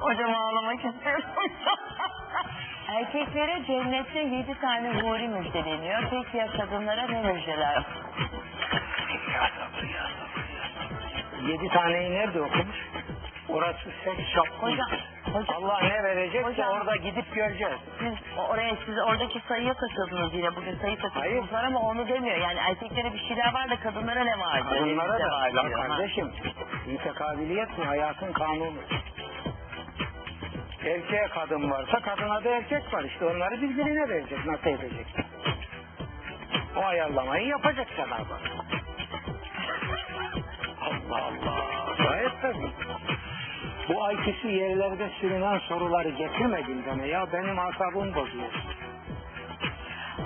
[0.00, 1.24] Hocam ağlamak istiyorum.
[2.88, 6.02] Erkeklere cennette yedi tane huri müjdeleniyor.
[6.10, 7.82] Peki ya kadınlara ne müjdeler?
[11.46, 12.88] Yedi taneyi nerede okumuş?
[13.48, 14.48] Orası seks shop.
[14.60, 14.86] Hocam,
[15.32, 16.68] hocam Allah ne verecekse Hocam.
[16.72, 17.78] orada gidip göreceğiz.
[17.98, 18.14] siz
[18.48, 20.56] oraya siz oradaki sayıya takıldınız yine.
[20.56, 21.52] Bugün sayı takıldınız Hayır.
[21.52, 22.36] var ama onu demiyor.
[22.36, 24.54] Yani erkeklere bir şeyler var da kadınlara ne var?
[24.54, 24.68] diyor.
[24.68, 25.78] Kadınlara Bizde da var ya diyor.
[25.80, 25.86] Ha.
[25.88, 26.30] kardeşim
[26.86, 28.78] mütekabiliyet mi hayatın kanunu.
[30.86, 35.06] Erkeğe kadın varsa kadına da erkek var işte onları birbirine verecek nasıl edecek.
[36.76, 38.40] O ayarlamayı yapacak Cenab-ı Hak.
[40.80, 41.56] Allah Allah.
[41.98, 42.70] Gayet tabii.
[43.88, 48.52] Bu IQ'su yerlerde sürünen soruları getirmedin deme ya benim asabım bozuyor.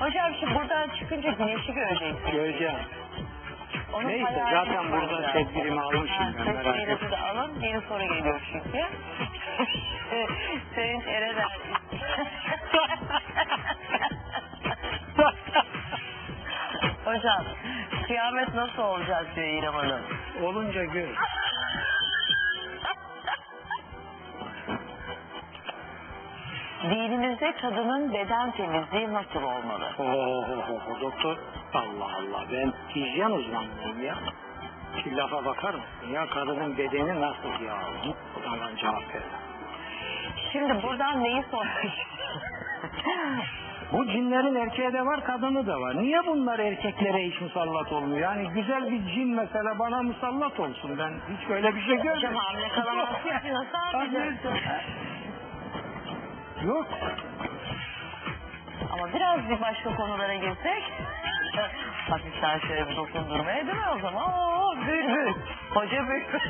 [0.01, 2.33] Hocam şimdi buradan çıkınca güneşi göreceksiniz.
[2.33, 2.75] Göreceğim.
[3.93, 7.61] Onun Neyse, zaten burada tedbirimi almışım ben, merak tedbirinizi de alın.
[7.61, 8.79] Yeni soru geliyor çünkü.
[10.75, 11.59] Sevinç Erener.
[17.05, 17.45] Hocam
[18.07, 20.01] kıyamet nasıl olacak diyor İrem Hanım.
[20.43, 21.09] Olunca gör.
[26.91, 29.85] Dinimizde kadının beden temizliği nasıl olmalı?
[29.99, 31.37] Oo, doktor.
[31.75, 34.15] Allah Allah ben hijyen uzmanıyım ya.
[35.05, 37.75] Şu lafa bakar mısın ya kadının bedeni nasıl ya?
[38.05, 39.23] Git buradan cevap ver.
[40.53, 41.95] Şimdi buradan neyi sormuş?
[43.93, 45.99] Bu cinlerin erkeği de var kadını da var.
[45.99, 48.19] Niye bunlar erkeklere hiç musallat olmuyor?
[48.21, 50.99] Yani güzel bir cin mesela bana musallat olsun.
[50.99, 52.35] Ben hiç öyle bir şey Hocam görmedim.
[52.35, 54.49] hamile kalamazsın nasıl?
[56.67, 56.87] Yok.
[58.93, 60.83] Ama biraz bir başka konulara girsek
[62.11, 64.33] hafiften şöyle bir dokundurmaya değil mi o zaman?
[64.33, 65.35] Oo, bülbül.
[65.75, 66.41] Hoca bülbül.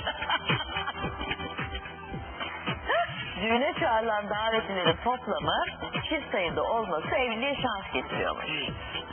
[3.42, 5.64] Düğüne çağrılan davetlilerin toplamı
[6.08, 8.46] çift sayıda olması evliliğe şans getiriyormuş.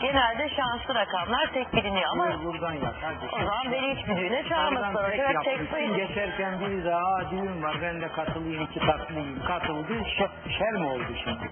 [0.02, 2.96] Genelde şanslı rakamlar tek biliniyor ama Buyur buradan yap.
[3.02, 3.36] Hadi.
[3.36, 4.96] o zaman beni hiçbir düğüne çağırmasın.
[4.96, 5.72] Oradan tek tek yapmışsın.
[5.72, 5.98] sayıda.
[5.98, 9.44] Geçerken biri de aa düğün var ben de katılayım iki tatlıyım.
[9.48, 11.50] Katıldı şer, şer mi oldu şimdi?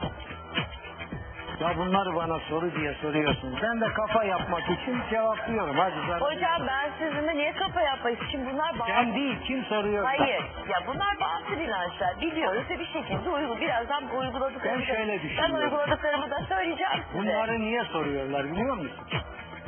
[1.62, 3.60] Ya bunları bana soru diye soruyorsunuz.
[3.64, 5.76] Ben de kafa yapmak için cevaplıyorum.
[5.78, 6.26] Hadi zaten.
[6.26, 8.20] Hocam ben sizinle niye kafa yapmayız?
[8.32, 8.92] Şimdi bunlar bazı...
[8.92, 10.04] Sen değil kim soruyor?
[10.06, 10.42] Hayır.
[10.70, 12.22] Ya bunlar bazı inançlar.
[12.22, 13.62] Biliyoruz ve bir şekilde uygul.
[13.62, 15.56] Birazdan uyguladıklarımı Ben şöyle da, ben düşünüyorum.
[15.64, 17.20] uyguladıklarımı da söyleyeceğim size.
[17.24, 18.92] Bunları niye soruyorlar biliyor musun?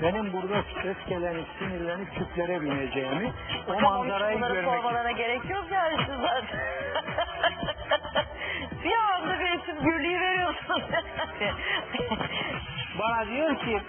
[0.02, 3.34] Benim burada öfkelenip sinirlenip küplere bineceğimi,
[3.68, 6.60] o Hocam onun için manzarayı bunları görmek sormalara gerek yok yani siz zaten.
[8.84, 10.84] bir anda bir için gürlüğü veriyorsun.
[13.00, 13.82] Bana diyor ki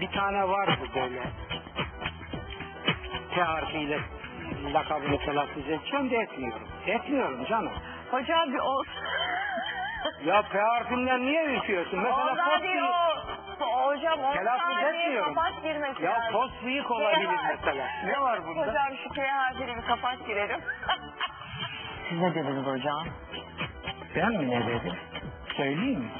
[0.00, 1.22] bir tane var bu böyle.
[3.34, 4.00] T harfiyle
[4.74, 6.68] lakabını telaffuz edeceğim de etmiyorum.
[6.86, 7.72] Etmiyorum canım.
[8.10, 8.82] Hocam bir o...
[10.24, 11.98] Ya P harfinden niye ürküyorsun?
[11.98, 13.18] Mesela Ondan değil o.
[13.66, 15.34] Hocam on Telaffuz saniye etmiyorum.
[15.34, 16.32] kapat girmek Ya lazım.
[16.32, 17.86] post bıyık olabilir mesela.
[18.04, 18.60] Ne var bunda?
[18.66, 20.60] Hocam şu K harfiyle bir kapat girelim.
[22.08, 23.06] Siz ne dediniz hocam?
[24.16, 24.92] Ben mi ne dedim?
[25.56, 26.10] Söyleyeyim mi?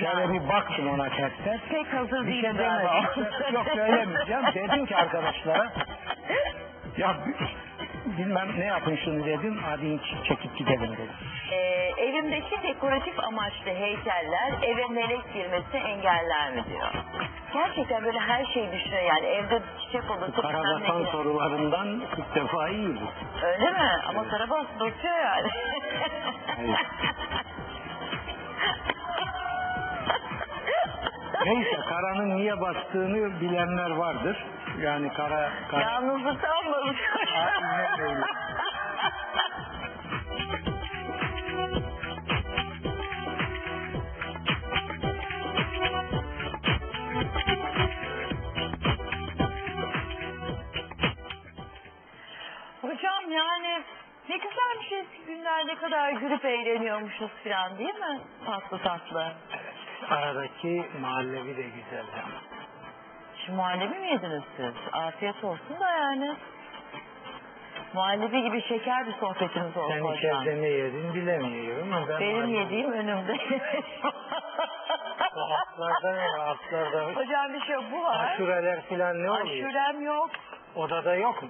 [0.00, 0.32] Şöyle Ya.
[0.32, 1.32] bir baktım ona ters.
[1.70, 3.26] Pek hazır Bir değil şey demedim.
[3.54, 4.42] Yok söylemeyeceğim.
[4.54, 5.72] Dedim ki arkadaşlara
[6.98, 7.16] ya
[8.06, 9.58] bilmem ne yapın şunu dedim.
[9.64, 11.14] Hadi çekip gidelim dedim.
[11.52, 11.56] Ee,
[12.02, 16.92] evimdeki dekoratif amaçlı heykeller eve melek girmesini engeller mi diyor.
[17.52, 21.10] Gerçekten böyle her şeyi düşünüyor yani evde çiçek odası Karabasan gibi.
[21.10, 23.00] sorularından ilk defa iyi bu.
[23.46, 23.90] Öyle mi?
[24.08, 25.48] Ama Karabas bakıyor yani.
[31.46, 34.44] Neyse karanın niye bastığını bilenler vardır.
[34.80, 35.84] Yani kara, kara?
[37.74, 38.20] Aynen öyle.
[52.82, 53.82] Hocam yani
[54.28, 58.20] ne güzelmiş eski günler ne kadar gülüp eğleniyormuşuz falan değil mi?
[58.46, 59.32] Tatlı tatlı.
[60.10, 62.40] Aradaki mahallevi de güzeldi ama.
[63.44, 64.74] Şimdi muhallebi mi yediniz siz?
[64.92, 66.36] Afiyet olsun da yani.
[67.94, 70.16] Muhallebi gibi şeker bir sohbetimiz olsun Sen hocam.
[70.42, 73.36] içeride ne yedin bilemiyorum ama ben Benim yediğim önümde.
[75.36, 76.48] O Atlarda ne var?
[76.48, 78.24] Atlarda hocam bir şey bu var.
[78.34, 79.68] aşureler falan ne oluyor?
[79.68, 80.30] Aşurem yok.
[80.74, 81.48] Odada yok mu?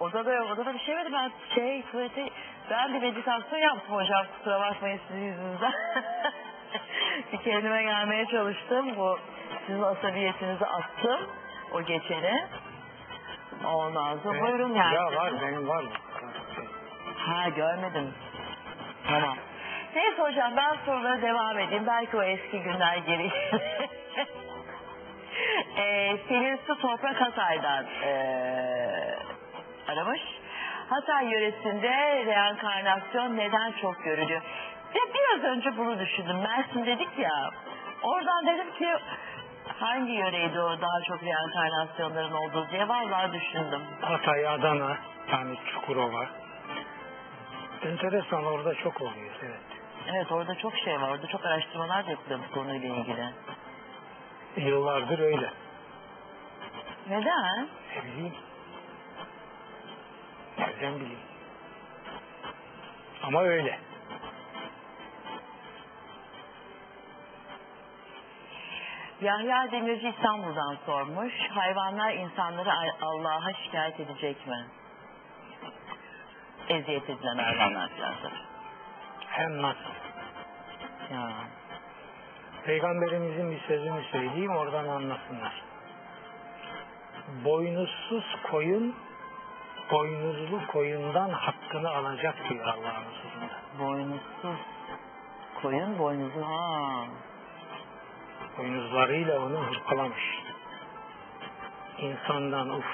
[0.00, 0.50] Odada yok.
[0.50, 1.06] Odada bir şey var.
[1.12, 2.28] Ben şey tuvalete
[2.70, 4.26] ben bir meditasyon yaptım hocam.
[4.38, 5.72] Kusura bakmayın sizin yüzünüzden.
[7.32, 8.96] bir kendime gelmeye çalıştım.
[8.96, 9.18] Bu
[9.66, 11.20] sizin asabiyetinizi attım.
[11.72, 12.44] O geçeni.
[13.64, 14.94] Ondan sonra buyurun yani.
[14.94, 15.84] Ya var benim var.
[17.16, 18.14] Ha görmedim.
[19.08, 19.36] Tamam.
[19.94, 21.86] Neyse hocam ben sorulara devam edeyim.
[21.86, 23.26] Belki o eski günler geri.
[25.76, 29.16] ee, Selin Su Toprak Hatay'dan ee,
[29.88, 30.20] aramış.
[30.90, 34.42] Hatay yöresinde reenkarnasyon neden çok görülüyor?
[34.94, 36.36] Ya biraz önce bunu düşündüm.
[36.36, 37.50] Mersin dedik ya.
[38.02, 38.88] Oradan dedim ki
[39.78, 43.80] hangi yöreydi o daha çok reenkarnasyonların olduğu diye vallahi düşündüm.
[44.00, 44.96] Hatay, Adana,
[45.32, 46.26] yani Çukurova.
[47.82, 49.60] Enteresan orada çok oluyor evet.
[50.08, 51.08] Evet orada çok şey var.
[51.10, 53.24] Orada çok araştırmalar da yapılıyor bu konuyla ilgili.
[54.56, 55.50] Yıllardır öyle.
[57.08, 57.68] Neden?
[57.96, 58.34] Ne bileyim.
[60.58, 61.18] Nereden bileyim.
[63.22, 63.78] Ama öyle.
[69.20, 71.32] Yahya Demirci İstanbul'dan sormuş.
[71.50, 72.72] Hayvanlar insanları
[73.02, 74.66] Allah'a şikayet edecek mi?
[76.68, 78.30] Eziyet edilen hayvanlar da.
[79.26, 79.90] Hem nasıl?
[81.12, 81.32] Ya.
[82.64, 85.62] Peygamberimizin bir sözünü söyleyeyim oradan anlasınlar.
[87.44, 88.94] Boynuzsuz koyun
[89.90, 93.54] boynuzlu koyundan hakkını alacak diyor Allah'ın huzurunda.
[93.78, 94.66] Boynuzsuz.
[95.62, 96.42] Koyun boynuzu.
[96.42, 97.04] Ha.
[98.58, 100.38] Boynuzlarıyla onu hırpalamış.
[101.98, 102.84] İnsandan uf.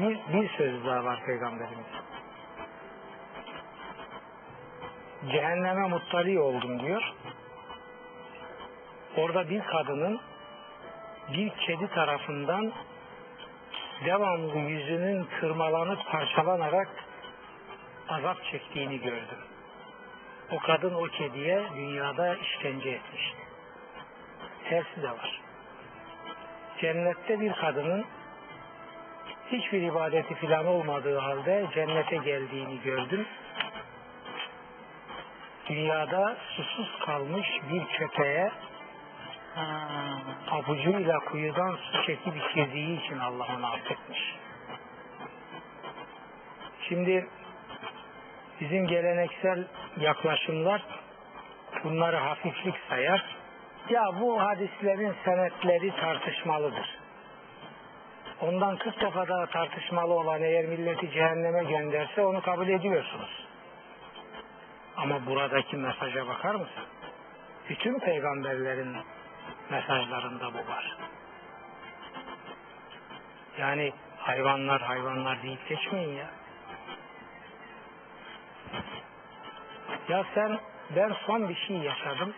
[0.00, 1.86] Bir, bir söz daha var Peygamberimiz.
[5.32, 7.12] Cehenneme muttali oldum diyor.
[9.16, 10.20] Orada bir kadının
[11.32, 12.72] bir kedi tarafından
[14.04, 16.88] devamlı yüzünün tırmalanıp parçalanarak
[18.08, 19.38] azap çektiğini gördüm.
[20.50, 23.43] O kadın o kediye dünyada işkence etmişti.
[24.68, 25.40] Tersi de var.
[26.80, 28.04] Cennette bir kadının
[29.52, 33.26] hiçbir ibadeti filan olmadığı halde cennete geldiğini gördüm.
[35.68, 38.52] Dünyada susuz kalmış bir köpeğe
[39.54, 39.64] Ha.
[40.50, 44.34] avucuyla kuyudan su çekip içirdiği için Allah onu affetmiş.
[46.88, 47.28] Şimdi
[48.60, 49.64] bizim geleneksel
[50.00, 50.82] yaklaşımlar
[51.84, 53.43] bunları hafiflik sayar.
[53.88, 56.98] Ya bu hadislerin senetleri tartışmalıdır.
[58.40, 63.46] Ondan 40 defa daha tartışmalı olan eğer milleti cehenneme gönderse onu kabul ediyorsunuz.
[64.96, 66.84] Ama buradaki mesaja bakar mısın?
[67.68, 68.96] Bütün peygamberlerin
[69.70, 70.96] mesajlarında bu var.
[73.58, 76.26] Yani hayvanlar hayvanlar deyip geçmeyin ya.
[80.08, 80.58] Ya sen
[80.96, 82.34] ben son bir şey yaşadım.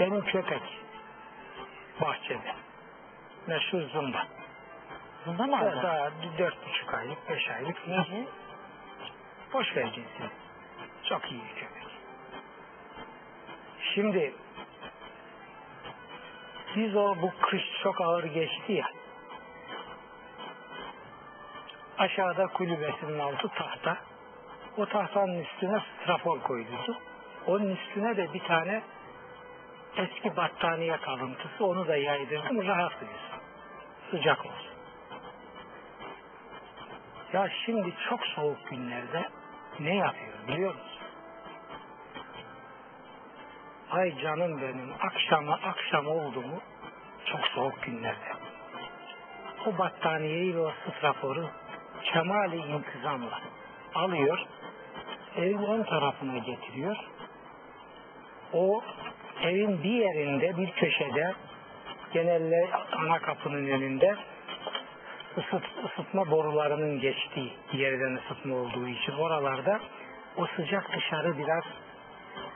[0.00, 0.62] Benim köpek
[2.00, 2.54] bahçede.
[3.46, 4.26] Meşhur zımba.
[5.26, 5.82] Bunda mı aldın?
[5.82, 7.88] Daha dört buçuk aylık, beş aylık.
[7.88, 8.26] Neci?
[9.52, 10.30] Boş ver cinsini.
[11.04, 11.86] Çok iyi bir köpek.
[13.94, 14.34] Şimdi
[16.76, 18.86] biz o bu kış çok ağır geçti ya.
[21.98, 23.96] Aşağıda kulübesinin altı tahta.
[24.76, 26.96] O tahtanın üstüne strafor koyduk.
[27.46, 28.82] Onun üstüne de bir tane
[29.96, 33.40] eski battaniye kalıntısı onu da yaydırdım rahat uyusun.
[34.10, 34.76] Sıcak olsun.
[37.32, 39.28] Ya şimdi çok soğuk günlerde
[39.80, 41.06] ne yapıyorum biliyor musun?
[43.90, 46.60] Ay canım benim akşama akşam oldu mu
[47.26, 48.32] çok soğuk günlerde.
[49.66, 51.48] O battaniyeyi ve o straforu
[52.04, 53.40] kemali intizamla
[53.94, 54.46] alıyor,
[55.36, 56.96] evin ön tarafına getiriyor.
[58.52, 58.82] O
[59.42, 61.32] evin bir yerinde, bir köşede,
[62.12, 62.68] genelde
[62.98, 64.16] ana kapının önünde
[65.38, 69.80] ısıt, ısıtma borularının geçtiği yerden ısıtma olduğu için oralarda
[70.36, 71.64] o sıcak dışarı biraz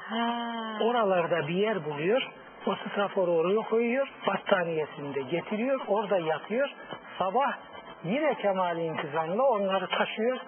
[0.08, 0.78] Ha.
[0.84, 2.30] oralarda bir yer buluyor.
[2.66, 4.08] O straforu oraya koyuyor.
[4.26, 5.80] Battaniyesini de getiriyor.
[5.88, 6.70] Orada yatıyor.
[7.18, 7.52] Sabah
[8.04, 10.38] yine kemali intizamla onları taşıyor.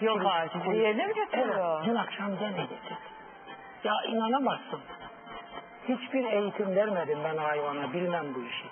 [0.00, 0.64] Yok artık.
[0.64, 1.30] Diğerine mi Evet.
[1.32, 1.84] getiriyor?
[1.84, 2.96] Dün akşam gene getirdi.
[3.84, 4.80] Ya inanamazsın.
[5.88, 7.92] Hiçbir eğitim vermedim ben hayvana.
[7.92, 8.66] Bilmem bu işi.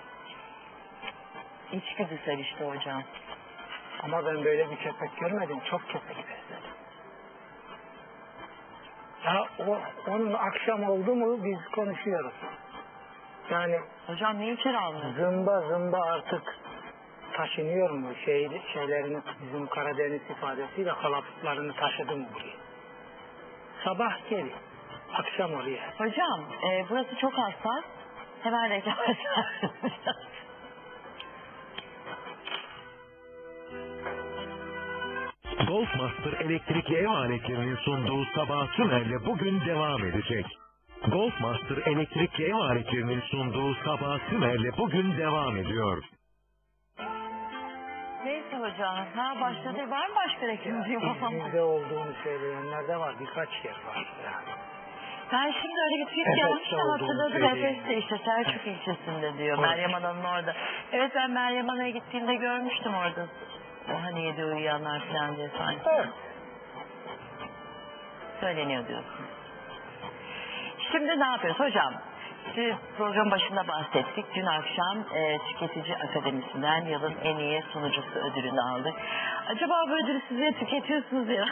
[1.72, 3.02] İçgüdüsel işte hocam.
[4.02, 5.58] Ama ben böyle bir köpek görmedim.
[5.70, 6.70] Çok köpek besledim.
[9.24, 9.78] Ya o,
[10.10, 12.32] onun akşam oldu mu biz konuşuyoruz.
[13.50, 15.14] Yani Hocam niye içeri almıyor?
[15.14, 16.58] zımba zımba artık
[17.32, 18.08] taşınıyor mu?
[18.24, 22.56] Şey, şeylerini bizim Karadeniz ifadesiyle kalaplarını taşıdı mı buraya?
[23.84, 24.46] Sabah gel,
[25.14, 25.94] akşam oraya.
[25.98, 27.84] Hocam e, burası çok hassas.
[28.42, 28.96] Hemen reklam.
[35.68, 40.46] Golfmaster elektrikli ev aletlerinin sunduğu Sabah Tümer'le bugün devam edecek.
[41.08, 46.02] Golfmaster elektrikli ev aletlerinin sunduğu Sabah Tümer'le bugün devam ediyor.
[48.24, 49.06] Neyse hocam.
[49.14, 49.90] Ha başladı.
[49.90, 50.80] Var mı başka reklam?
[50.80, 53.14] İzmir'de olduğunu söyleyenler de var.
[53.20, 54.12] Birkaç yer var.
[54.24, 54.73] Yani.
[55.32, 57.58] Ben şimdi öyle Evet, gelmiştim olduğunu hatırladım.
[57.58, 59.58] Efes'te işte Selçuk ilçesinde diyor.
[59.58, 60.54] Meryem Ana'nın orada.
[60.92, 63.26] Evet ben Meryem Ana'ya gittiğimde görmüştüm orada.
[63.92, 65.80] O hani yedi uyuyanlar falan diye sanki.
[65.86, 66.06] Evet.
[68.40, 69.26] Söyleniyor diyorsun.
[70.92, 71.94] Şimdi ne yapıyoruz hocam?
[72.54, 74.24] Siz program başında bahsettik.
[74.34, 78.94] Dün akşam e, Tüketici Akademisi'nden yılın en iyi sunucusu ödülünü aldık.
[79.48, 81.44] Acaba bu ödülü siz de tüketiyorsunuz ya.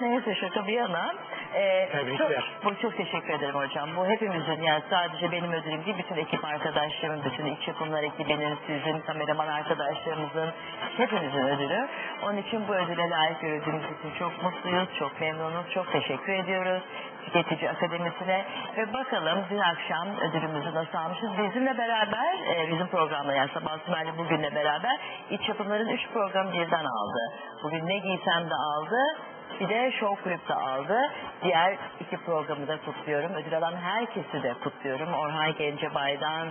[0.00, 1.14] Neyse şaka bir yana.
[1.54, 2.44] E, Tebrikler.
[2.62, 3.88] Çok, bu çok teşekkür ederim hocam.
[3.96, 9.00] Bu hepimizin yani sadece benim ödülüm değil bütün ekip arkadaşlarımın, bütün iç yapımlar ekibinin, sizin
[9.00, 10.50] kameraman arkadaşlarımızın
[10.96, 11.88] hepimizin ödülü.
[12.22, 16.82] Onun için bu ödüle layık gördüğümüz için çok mutluyuz, çok memnunuz, çok teşekkür ediyoruz
[17.24, 18.44] Tüketici Akademisi'ne
[18.76, 21.30] ve bakalım dün akşam ödülümüzü nasıl almışız.
[21.38, 24.98] Bizimle beraber, e, bizim programla yani Sabah Sümer'le bugünle beraber
[25.30, 27.34] iç yapımların 3 program birden aldı.
[27.62, 28.96] Bugün ne giysem de aldı,
[29.60, 30.98] bir de Show Kulüp'te aldı.
[31.42, 33.34] Diğer iki programı da kutluyorum.
[33.34, 35.14] Ödül alan herkesi de kutluyorum.
[35.14, 36.48] Orhan Gencebay'dan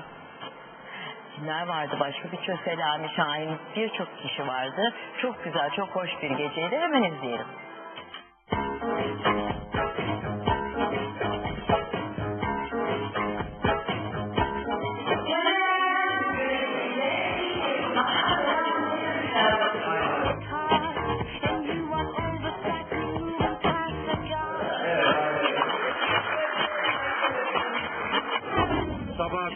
[1.35, 2.32] kimler vardı başka?
[2.32, 4.93] Birçok Selami Şahin, birçok kişi vardı.
[5.22, 6.77] Çok güzel, çok hoş bir geceydi.
[6.77, 7.48] Hemen izleyelim.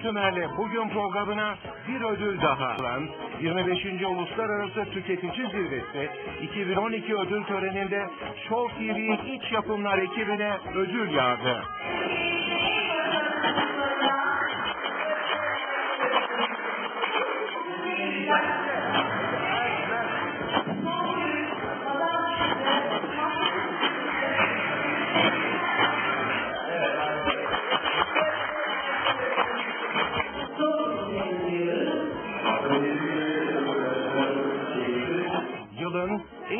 [0.03, 1.55] Sabah Tümer'le bugün programına
[1.87, 3.09] bir ödül daha alan
[3.41, 3.85] 25.
[3.85, 6.09] Uluslararası Tüketici Zirvesi
[6.41, 8.09] 2012 ödül töreninde
[8.49, 8.99] Show TV
[9.33, 11.63] iç yapımlar ekibine ödül yağdı.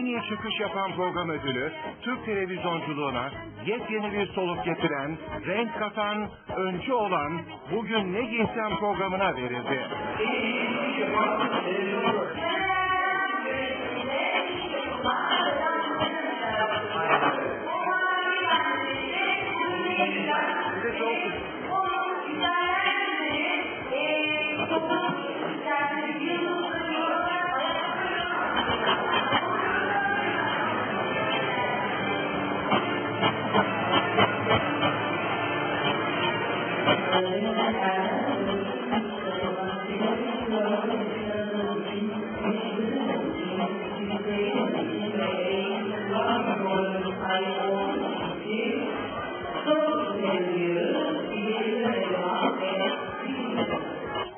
[0.03, 3.31] En çıkış yapan program ödülü Türk televizyonculuğuna
[3.65, 5.17] yepyeni bir soluk getiren,
[5.47, 7.41] renk katan, öncü olan
[7.71, 9.79] Bugün Ne Giysem programına verildi.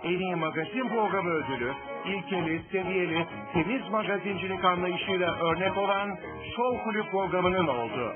[0.03, 1.71] En iyi magazin programı ödülü,
[2.05, 6.17] ilkeli, seviyeli, temiz magazincilik anlayışıyla örnek olan
[6.55, 8.15] Show Kulüp programının oldu.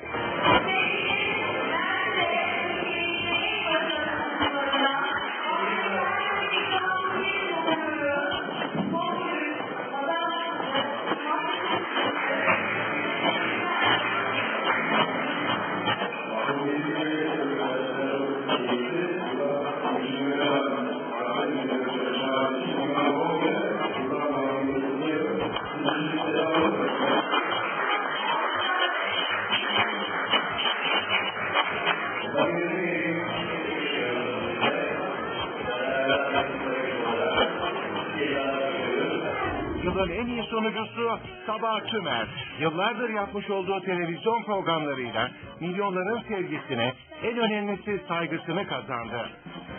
[40.99, 42.27] Sunucusu Sabah Tümer.
[42.59, 45.29] Yıllardır yapmış olduğu televizyon programlarıyla
[45.59, 49.29] milyonların sevgisini, en önemlisi saygısını kazandı.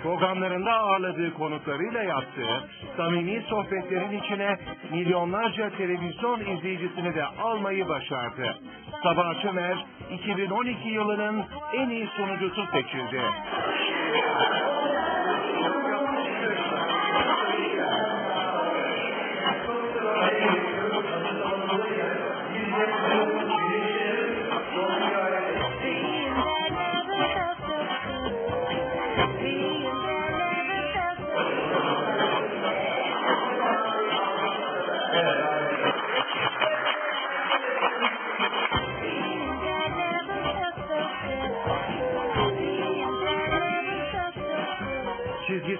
[0.02, 4.58] Programlarında ağırladığı konuklarıyla yaptığı samimi sohbetlerin içine
[4.90, 8.58] milyonlarca televizyon izleyicisini de almayı başardı.
[9.02, 13.23] Sabah Tümer 2012 yılının en iyi sunucusu seçildi.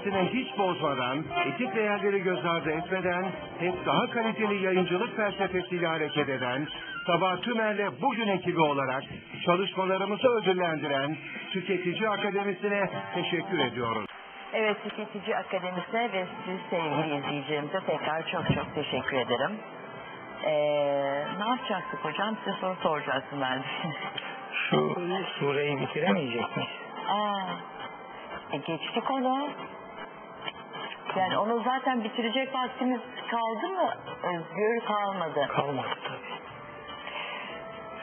[0.01, 3.25] Çizgisini hiç bozmadan, etik değerleri göz ardı etmeden,
[3.59, 6.67] hep daha kaliteli yayıncılık felsefesiyle hareket eden,
[7.07, 9.03] Sabah Tümer'le bugün ekibi olarak
[9.45, 11.17] çalışmalarımızı ödüllendiren
[11.53, 14.07] Tüketici Akademisi'ne teşekkür ediyoruz.
[14.53, 19.59] Evet Tüketici Akademisi'ne ve siz sevgili izleyicilerimize tekrar çok çok teşekkür ederim.
[20.45, 20.51] Ee,
[21.39, 22.37] ne yapacaktık hocam?
[22.45, 23.62] Size soru soracaktım ben.
[24.70, 24.95] Şu
[25.39, 26.70] sureyi bitiremeyecek miyiz?
[27.09, 27.41] Aa,
[28.53, 29.49] e geçtik onu.
[31.17, 33.91] Yani onu zaten bitirecek vaktimiz kaldı mı?
[34.23, 35.49] Özgür kalmadı.
[35.49, 36.41] Kalmadı tabii.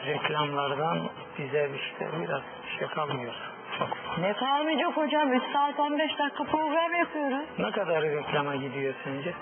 [0.06, 0.98] Reklamlardan
[1.38, 3.34] bize işte biraz bir şey kalmıyor.
[3.78, 4.18] Çok.
[4.18, 5.32] Ne kalmayacak hocam?
[5.32, 7.48] 3 saat 15 dakika program yapıyoruz.
[7.58, 9.34] Ne kadar reklama gidiyor sence?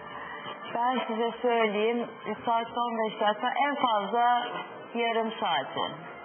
[0.75, 4.49] Ben size söyleyeyim 3 saat 15 dakika en fazla
[4.95, 5.81] yarım saati.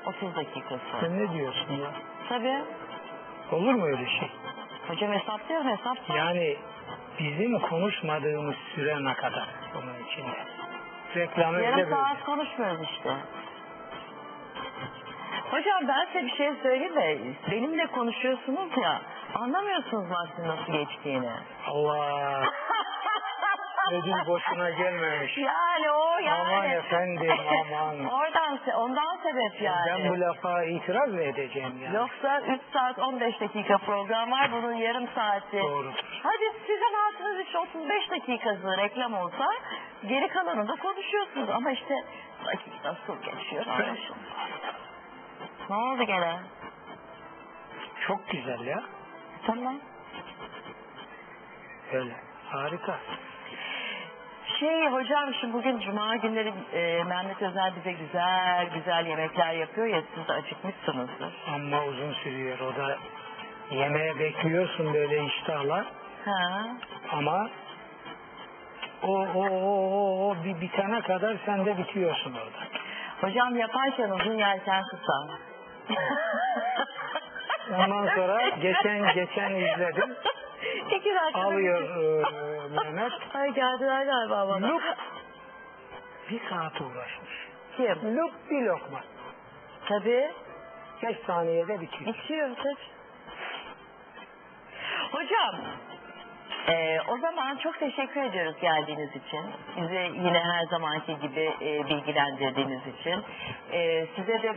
[0.06, 0.82] 30 dakikası.
[1.02, 1.92] Sen ne diyorsun ya?
[2.30, 2.62] Tabii.
[3.52, 4.32] Olur mu öyle şey?
[4.88, 5.98] Hocam hesaplıyorum hesap.
[6.16, 6.58] Yani
[7.20, 10.46] bizim konuşmadığımız süre ne kadar bunun içinde?
[11.16, 13.10] Reklam öyle Yarım saat konuşmuyoruz işte.
[15.52, 17.20] Hocam ben size bir şey söyleyeyim de
[17.52, 19.02] benimle konuşuyorsunuz ya
[19.36, 21.32] anlamıyorsunuz vaktin nasıl geçtiğini.
[21.68, 22.44] Allah
[23.92, 25.38] ödül boşuna gelmemiş.
[25.38, 26.56] Yani o yani.
[26.56, 27.32] Aman efendim
[27.72, 28.06] aman.
[28.06, 29.86] Oradan ondan sebep yani.
[29.88, 31.96] Ben bu lafa itiraz mı edeceğim yani?
[31.96, 35.58] Yoksa 3 saat 15 dakika program var bunun yarım saati.
[35.60, 35.94] Doğrudur.
[36.24, 39.48] Hadi sizin altınız için 35 dakikası reklam olsa
[40.08, 41.96] geri kalanında konuşuyorsunuz ama işte
[42.46, 44.32] vakit nasıl geçiyor anlaşılmıyor.
[45.70, 46.40] Ne oldu gene?
[48.08, 48.84] Çok güzel ya.
[49.46, 49.76] Tamam.
[51.94, 52.14] Öyle.
[52.50, 53.00] Harika.
[54.62, 60.02] Şey hocam şimdi bugün cuma günleri e, Mehmet Özel bize güzel güzel yemekler yapıyor ya
[60.16, 61.34] siz de acıkmışsınızdır.
[61.56, 62.60] Ama uzun sürüyor.
[62.60, 62.98] O da
[63.72, 65.86] yemeğe bekliyorsun böyle iştahla.
[66.26, 66.68] Ha.
[67.12, 67.50] Ama
[69.04, 72.60] o o o o, o bir bitene kadar sen de bitiyorsun orada.
[73.22, 75.28] Hocam yaparken uzun yerken kısa.
[77.72, 80.16] Ondan sonra geçen geçen izledim.
[80.92, 81.40] Dakika.
[81.40, 83.12] Alıyor e, Mehmet.
[83.34, 84.68] Ay geldiler galiba bana.
[84.68, 84.84] Lup.
[86.30, 87.48] Bir saat uğraşmış.
[87.78, 88.18] Kim?
[88.18, 89.02] Lup bir lokma.
[89.88, 90.32] Tabii.
[91.04, 92.14] Beş saniyede bitiyor.
[92.14, 92.76] Bitiyor tabii.
[95.12, 95.56] Hocam.
[96.68, 99.42] e, o zaman çok teşekkür ediyoruz geldiğiniz için.
[99.78, 103.24] Bizi yine her zamanki gibi e, bilgilendirdiğiniz için.
[103.72, 104.56] E, size de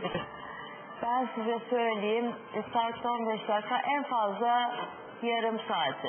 [1.03, 4.71] ben size söyleyeyim 3 saat 15 dakika en fazla
[5.23, 6.07] yarım saati.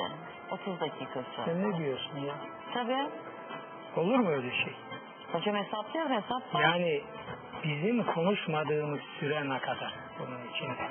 [0.51, 1.25] 30 dakikası.
[1.45, 2.33] Sen ne diyorsun ya?
[2.73, 3.07] Tabii.
[3.95, 4.75] Olur mu öyle şey?
[5.31, 6.41] Hocam hesaplıyorum hesap.
[6.61, 7.01] Yani
[7.63, 10.87] bizim konuşmadığımız süre ne kadar bunun içinde?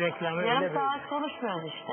[0.00, 0.74] Reklam öyle Yarım böyle.
[0.74, 1.92] saat konuşmuyoruz işte.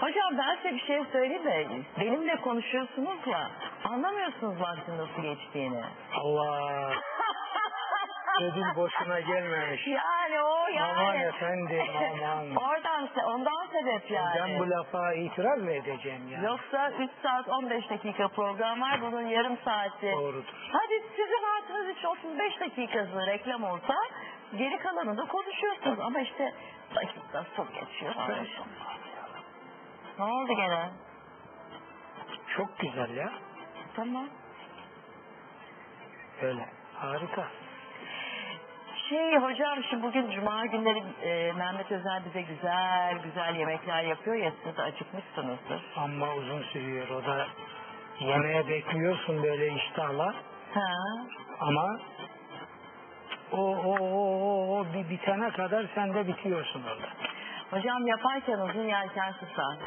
[0.00, 1.68] Hocam ben size bir şey söyleyeyim de
[2.00, 3.50] benimle konuşuyorsunuz ya
[3.84, 5.82] anlamıyorsunuz vaktin nasıl geçtiğini.
[6.14, 6.90] Allah
[8.40, 9.86] ödül boşuna gelmemiş.
[10.22, 10.92] Yani o yani.
[11.00, 11.86] Aman efendim,
[12.32, 12.56] aman.
[12.68, 14.34] Oradan se- ondan sebep yani.
[14.40, 16.44] Ben bu lafa itiraz mı edeceğim yani?
[16.44, 19.00] Yoksa 3 saat 15 dakika program var.
[19.02, 20.12] Bunun yarım saati.
[20.12, 20.44] Doğrudur.
[20.72, 23.94] Hadi sizin rahatınız için 35 dakikası reklam olsa
[24.56, 26.00] geri kalanını da konuşuyorsunuz.
[26.00, 26.52] Ama işte
[26.94, 28.14] dakika çok geçiyor.
[30.18, 30.88] Ne oldu gene?
[32.56, 33.32] Çok güzel ya.
[33.96, 34.26] Tamam.
[36.42, 36.68] Öyle.
[36.94, 37.46] Harika.
[39.12, 44.52] Şey hocam şimdi bugün cuma günleri e, Mehmet Özel bize güzel güzel yemekler yapıyor ya
[44.64, 45.82] siz de acıkmışsınızdır.
[45.96, 47.08] Ama uzun sürüyor.
[47.08, 47.46] O da
[48.20, 50.34] yemeğe bekliyorsun böyle iştahla.
[50.74, 50.92] Ha.
[51.60, 52.00] Ama
[53.52, 57.08] o, o, o, o, o bir bitene kadar sen de bitiyorsun orada.
[57.70, 59.78] Hocam yaparken uzun yerken susar.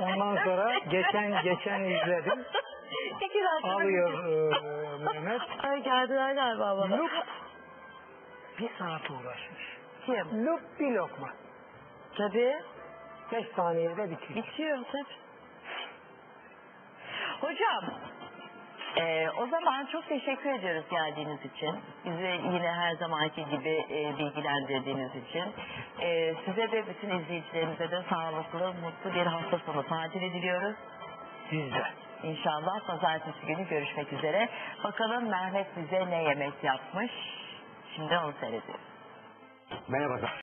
[0.00, 2.44] Ondan sonra geçen geçen izledim.
[3.20, 3.72] İki dakika.
[3.72, 5.42] Alıyor e, Mehmet.
[5.64, 6.98] Ay geldiler galiba bana.
[6.98, 7.10] Lup.
[8.58, 9.78] Bir saat uğraşmış.
[10.06, 10.46] Kim?
[10.46, 11.28] Lup bir lokma.
[12.16, 12.54] Tabii.
[13.32, 14.44] Beş saniyede bitiyor.
[14.44, 15.22] Bitiyor tabii.
[17.40, 17.84] Hocam,
[18.96, 21.74] e, o zaman çok teşekkür ediyoruz geldiğiniz için.
[22.04, 25.44] Bizi yine her zamanki gibi e, bilgilendirdiğiniz için.
[26.00, 30.76] E, size de bütün izleyicilerimize de sağlıklı, mutlu bir hafta sonu tatil diliyoruz.
[31.52, 31.84] De.
[32.22, 34.48] İnşallah pazartesi günü görüşmek üzere.
[34.84, 37.10] Bakalım Mehmet bize ne yemek yapmış.
[37.96, 38.84] Şimdi onu seyrediyoruz.
[39.88, 40.32] Merhaba.